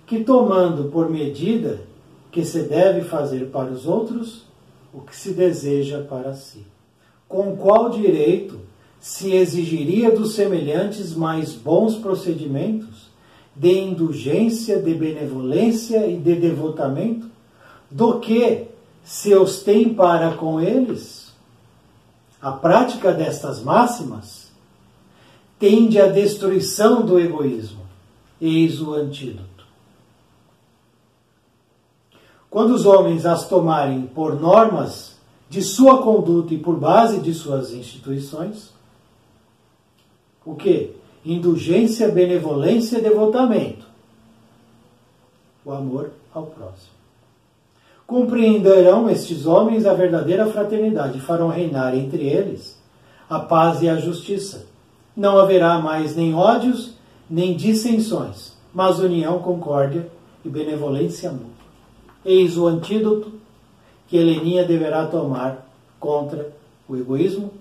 que 0.08 0.24
tomando 0.24 0.90
por 0.90 1.10
medida 1.12 1.82
que 2.32 2.44
se 2.44 2.64
deve 2.64 3.02
fazer 3.02 3.52
para 3.52 3.72
os 3.72 3.86
outros 3.86 4.46
o 4.92 5.00
que 5.00 5.16
se 5.16 5.32
deseja 5.34 6.02
para 6.02 6.34
si. 6.34 6.66
Com 7.30 7.56
qual 7.56 7.92
direito 7.92 8.60
se 9.00 9.34
exigiria 9.34 10.10
dos 10.10 10.34
semelhantes 10.34 11.14
mais 11.14 11.54
bons 11.54 11.96
procedimentos 11.96 13.12
de 13.56 13.72
indulgência, 13.72 14.82
de 14.82 14.94
benevolência 14.96 16.08
e 16.08 16.18
de 16.18 16.36
devotamento 16.36 17.28
do 17.92 18.20
que 18.20 18.66
seus 19.04 19.62
tem 19.62 19.94
para 19.94 20.32
com 20.32 20.60
eles, 20.60 21.32
a 22.42 22.52
prática 22.52 23.14
destas 23.14 23.62
máximas 23.62 24.52
tende 25.60 26.00
à 26.00 26.08
destruição 26.08 27.06
do 27.06 27.20
egoísmo. 27.20 27.83
Eis 28.46 28.82
o 28.82 28.94
antídoto. 28.94 29.64
Quando 32.50 32.72
os 32.72 32.86
homens 32.86 33.26
as 33.26 33.48
tomarem 33.48 34.02
por 34.02 34.38
normas 34.38 35.18
de 35.50 35.62
sua 35.62 36.04
conduta 36.04 36.54
e 36.54 36.58
por 36.58 36.76
base 36.76 37.22
de 37.22 37.34
suas 37.34 37.72
instituições, 37.72 38.74
o 40.46 40.56
que? 40.56 40.94
Indulgência, 41.26 42.12
benevolência 42.12 42.98
e 42.98 43.02
devotamento. 43.02 43.86
O 45.64 45.72
amor 45.72 46.12
ao 46.34 46.48
próximo. 46.48 46.92
Compreenderão 48.06 49.10
estes 49.10 49.46
homens 49.46 49.86
a 49.86 49.94
verdadeira 49.94 50.48
fraternidade 50.48 51.18
e 51.18 51.22
farão 51.22 51.48
reinar 51.48 51.96
entre 51.96 52.28
eles 52.28 52.78
a 53.30 53.40
paz 53.40 53.82
e 53.82 53.88
a 53.88 53.96
justiça. 53.96 54.66
Não 55.16 55.40
haverá 55.40 55.80
mais 55.80 56.14
nem 56.14 56.36
ódios, 56.36 56.93
nem 57.34 57.56
dissensões, 57.56 58.54
mas 58.72 59.00
união, 59.00 59.40
concórdia 59.40 60.08
e 60.46 60.50
benevolência 60.50 61.32
mútua. 61.32 61.48
Eis 62.24 62.56
o 62.56 62.68
antídoto 62.68 63.32
que 64.08 64.18
Heleninha 64.18 64.64
deverá 64.64 65.08
tomar 65.08 65.68
contra 66.00 66.54
o 66.88 66.96
egoísmo 66.96 67.52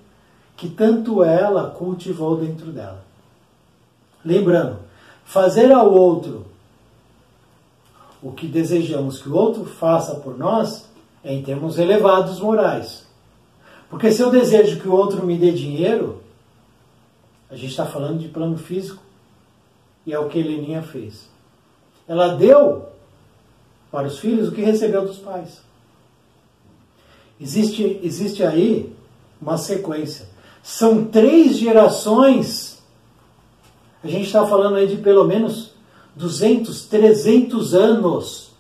que 0.59 0.69
tanto 0.69 1.25
ela 1.25 1.71
cultivou 1.71 2.37
dentro 2.37 2.71
dela. 2.71 3.03
Lembrando, 4.23 4.77
fazer 5.25 5.73
ao 5.73 5.91
outro 5.91 6.45
o 8.23 8.31
que 8.31 8.47
desejamos 8.47 9.23
que 9.23 9.31
o 9.31 9.35
outro 9.35 9.65
faça 9.65 10.17
por 10.17 10.37
nós 10.37 10.87
é 11.25 11.33
em 11.33 11.43
termos 11.43 11.79
elevados 11.79 12.41
morais. 12.41 13.07
Porque 13.89 14.13
se 14.13 14.21
eu 14.21 14.31
desejo 14.31 14.79
que 14.79 14.89
o 14.89 14.93
outro 14.93 15.25
me 15.25 15.39
dê 15.39 15.51
dinheiro, 15.51 16.21
a 17.49 17.57
gente 17.57 17.71
está 17.71 17.87
falando 17.87 18.19
de 18.19 18.29
plano 18.29 18.59
físico, 18.59 19.03
e 20.07 20.13
é 20.13 20.19
o 20.19 20.29
que 20.29 20.39
Heleninha 20.39 20.83
fez. 20.83 21.29
Ela 22.07 22.35
deu 22.35 22.89
para 23.91 24.09
os 24.09 24.19
filhos 24.19 24.49
o 24.49 24.53
que 24.53 24.63
recebeu 24.63 25.07
dos 25.07 25.19
pais. 25.19 25.61
Existe, 27.41 28.01
existe 28.03 28.43
aí 28.43 28.95
uma 29.41 29.59
sequência. 29.59 30.29
São 30.63 31.05
três 31.05 31.59
gerações. 31.59 32.83
A 34.03 34.09
gente 34.09 34.27
está 34.27 34.47
falando 34.47 34.77
aí 34.77 34.87
de 34.87 34.97
pelo 34.97 35.25
menos 35.25 35.73
200, 36.15 36.87
300 36.87 37.75
anos. 37.75 38.51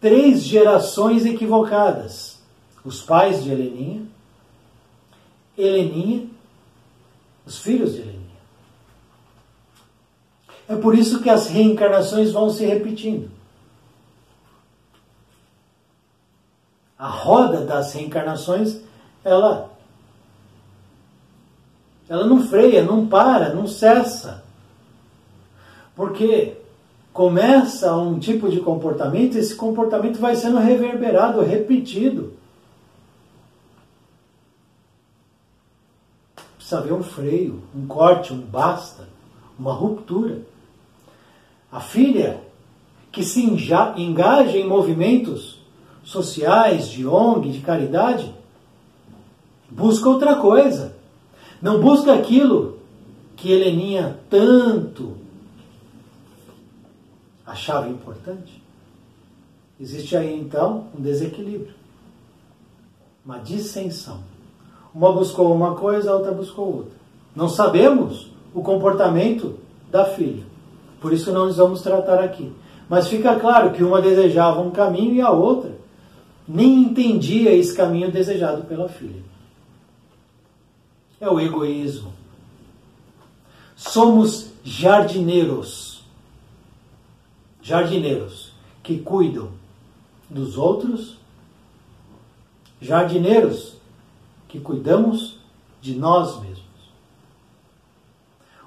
Três 0.00 0.42
gerações 0.42 1.26
equivocadas. 1.26 2.38
Os 2.82 3.02
pais 3.02 3.44
de 3.44 3.50
Heleninha, 3.50 4.02
Heleninha, 5.56 6.26
os 7.44 7.58
filhos 7.58 7.92
de 7.92 7.98
Heleninha. 7.98 8.19
É 10.70 10.76
por 10.76 10.96
isso 10.96 11.20
que 11.20 11.28
as 11.28 11.48
reencarnações 11.48 12.30
vão 12.30 12.48
se 12.48 12.64
repetindo. 12.64 13.28
A 16.96 17.08
roda 17.08 17.62
das 17.62 17.92
reencarnações, 17.92 18.78
ela 19.24 19.68
ela 22.08 22.24
não 22.24 22.46
freia, 22.46 22.84
não 22.84 23.08
para, 23.08 23.52
não 23.52 23.66
cessa. 23.66 24.44
Porque 25.96 26.56
começa 27.12 27.96
um 27.96 28.20
tipo 28.20 28.48
de 28.48 28.60
comportamento, 28.60 29.36
esse 29.36 29.56
comportamento 29.56 30.20
vai 30.20 30.36
sendo 30.36 30.58
reverberado, 30.58 31.40
repetido. 31.40 32.34
Precisa 36.54 36.78
haver 36.78 36.92
um 36.92 37.02
freio, 37.02 37.60
um 37.74 37.88
corte, 37.88 38.32
um 38.32 38.40
basta, 38.40 39.08
uma 39.58 39.72
ruptura. 39.72 40.48
A 41.70 41.80
filha 41.80 42.40
que 43.12 43.22
se 43.22 43.42
engaja 43.44 44.56
em 44.56 44.66
movimentos 44.66 45.60
sociais, 46.02 46.88
de 46.88 47.06
ONG, 47.06 47.50
de 47.50 47.60
caridade, 47.60 48.34
busca 49.68 50.08
outra 50.08 50.36
coisa. 50.36 50.96
Não 51.60 51.80
busca 51.80 52.14
aquilo 52.14 52.78
que 53.36 53.52
Heleninha 53.52 54.18
tanto 54.28 55.16
achava 57.46 57.88
importante, 57.88 58.62
existe 59.80 60.16
aí 60.16 60.38
então 60.38 60.86
um 60.96 61.00
desequilíbrio, 61.00 61.74
uma 63.24 63.38
dissensão. 63.38 64.20
Uma 64.94 65.12
buscou 65.12 65.54
uma 65.54 65.74
coisa, 65.76 66.10
a 66.10 66.16
outra 66.16 66.32
buscou 66.32 66.76
outra. 66.76 66.92
Não 67.34 67.48
sabemos 67.48 68.30
o 68.52 68.60
comportamento 68.60 69.58
da 69.90 70.04
filha, 70.04 70.44
por 71.00 71.12
isso 71.12 71.32
não 71.32 71.46
nos 71.46 71.56
vamos 71.56 71.82
tratar 71.82 72.22
aqui. 72.22 72.52
Mas 72.88 73.08
fica 73.08 73.38
claro 73.38 73.72
que 73.72 73.84
uma 73.84 74.02
desejava 74.02 74.60
um 74.60 74.70
caminho 74.70 75.14
e 75.14 75.20
a 75.20 75.30
outra 75.30 75.72
nem 76.46 76.82
entendia 76.82 77.54
esse 77.54 77.76
caminho 77.76 78.10
desejado 78.10 78.64
pela 78.64 78.88
filha. 78.88 79.22
É 81.20 81.28
o 81.28 81.38
egoísmo. 81.38 82.12
Somos 83.76 84.50
jardineiros 84.64 85.90
jardineiros 87.62 88.52
que 88.82 88.98
cuidam 88.98 89.50
dos 90.28 90.56
outros, 90.56 91.18
jardineiros 92.80 93.74
que 94.48 94.60
cuidamos 94.60 95.38
de 95.80 95.94
nós 95.94 96.40
mesmos. 96.40 96.64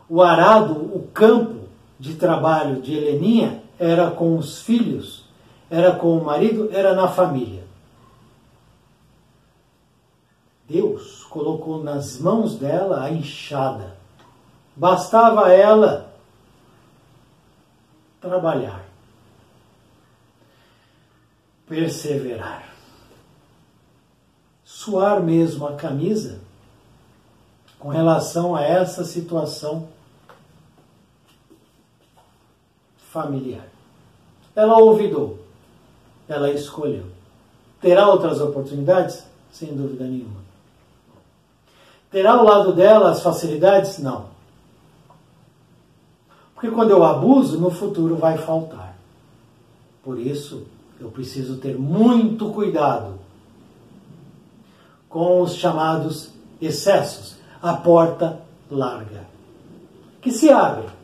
O 0.07 0.21
arado, 0.21 0.73
o 0.73 1.07
campo 1.13 1.62
de 1.99 2.15
trabalho 2.15 2.81
de 2.81 2.93
Heleninha 2.93 3.61
era 3.79 4.11
com 4.11 4.37
os 4.37 4.61
filhos, 4.61 5.25
era 5.69 5.93
com 5.93 6.17
o 6.17 6.23
marido, 6.23 6.69
era 6.71 6.93
na 6.93 7.07
família. 7.07 7.63
Deus 10.67 11.23
colocou 11.25 11.83
nas 11.83 12.17
mãos 12.17 12.55
dela 12.55 13.03
a 13.03 13.11
enxada. 13.11 13.97
Bastava 14.75 15.51
ela 15.51 16.13
trabalhar, 18.19 18.85
perseverar, 21.67 22.73
suar 24.63 25.21
mesmo 25.21 25.67
a 25.67 25.75
camisa 25.75 26.39
com 27.77 27.89
relação 27.89 28.55
a 28.55 28.63
essa 28.63 29.03
situação 29.03 29.89
familiar. 33.13 33.67
Ela 34.55 34.77
ouvidou, 34.79 35.39
ela 36.27 36.49
escolheu. 36.49 37.05
Terá 37.79 38.09
outras 38.09 38.41
oportunidades? 38.41 39.23
Sem 39.51 39.75
dúvida 39.75 40.05
nenhuma. 40.05 40.41
Terá 42.09 42.33
ao 42.33 42.43
lado 42.43 42.73
dela 42.73 43.11
as 43.11 43.21
facilidades? 43.21 43.99
Não. 43.99 44.25
Porque 46.55 46.71
quando 46.71 46.89
eu 46.89 47.03
abuso, 47.03 47.59
no 47.59 47.69
futuro 47.69 48.15
vai 48.15 48.37
faltar. 48.37 48.97
Por 50.03 50.19
isso, 50.19 50.63
eu 50.99 51.09
preciso 51.09 51.57
ter 51.57 51.77
muito 51.77 52.49
cuidado 52.49 53.19
com 55.07 55.41
os 55.41 55.55
chamados 55.55 56.29
excessos. 56.59 57.35
A 57.61 57.73
porta 57.73 58.41
larga, 58.69 59.25
que 60.21 60.31
se 60.31 60.49
abre. 60.49 61.02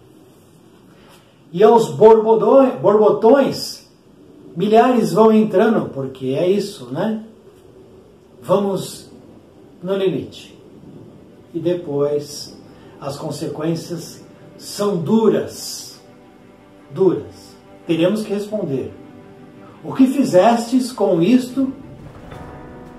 E 1.51 1.63
aos 1.63 1.89
borbotões, 1.89 3.87
milhares 4.55 5.13
vão 5.13 5.31
entrando, 5.31 5.89
porque 5.89 6.27
é 6.27 6.47
isso, 6.47 6.85
né? 6.87 7.23
Vamos 8.41 9.09
no 9.81 9.95
limite 9.95 10.59
e 11.53 11.59
depois 11.59 12.57
as 12.99 13.17
consequências 13.17 14.23
são 14.57 14.97
duras. 14.97 15.99
Duras. 16.91 17.55
Teremos 17.87 18.23
que 18.23 18.33
responder. 18.33 18.93
O 19.83 19.93
que 19.93 20.07
fizestes 20.07 20.91
com 20.91 21.21
isto 21.21 21.71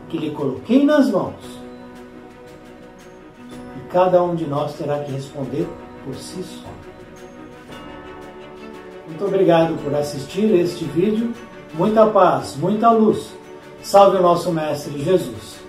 que 0.08 0.16
lhe 0.18 0.30
coloquei 0.30 0.84
nas 0.84 1.10
mãos? 1.10 1.60
E 3.76 3.88
cada 3.90 4.22
um 4.22 4.34
de 4.34 4.46
nós 4.46 4.74
terá 4.74 5.00
que 5.00 5.12
responder 5.12 5.68
por 6.04 6.14
si 6.14 6.42
só. 6.42 6.89
Muito 9.10 9.24
obrigado 9.24 9.76
por 9.82 9.92
assistir 9.92 10.54
este 10.54 10.84
vídeo. 10.84 11.32
Muita 11.74 12.06
paz, 12.06 12.56
muita 12.56 12.92
luz. 12.92 13.32
Salve 13.82 14.18
o 14.18 14.22
nosso 14.22 14.52
Mestre 14.52 15.02
Jesus. 15.02 15.59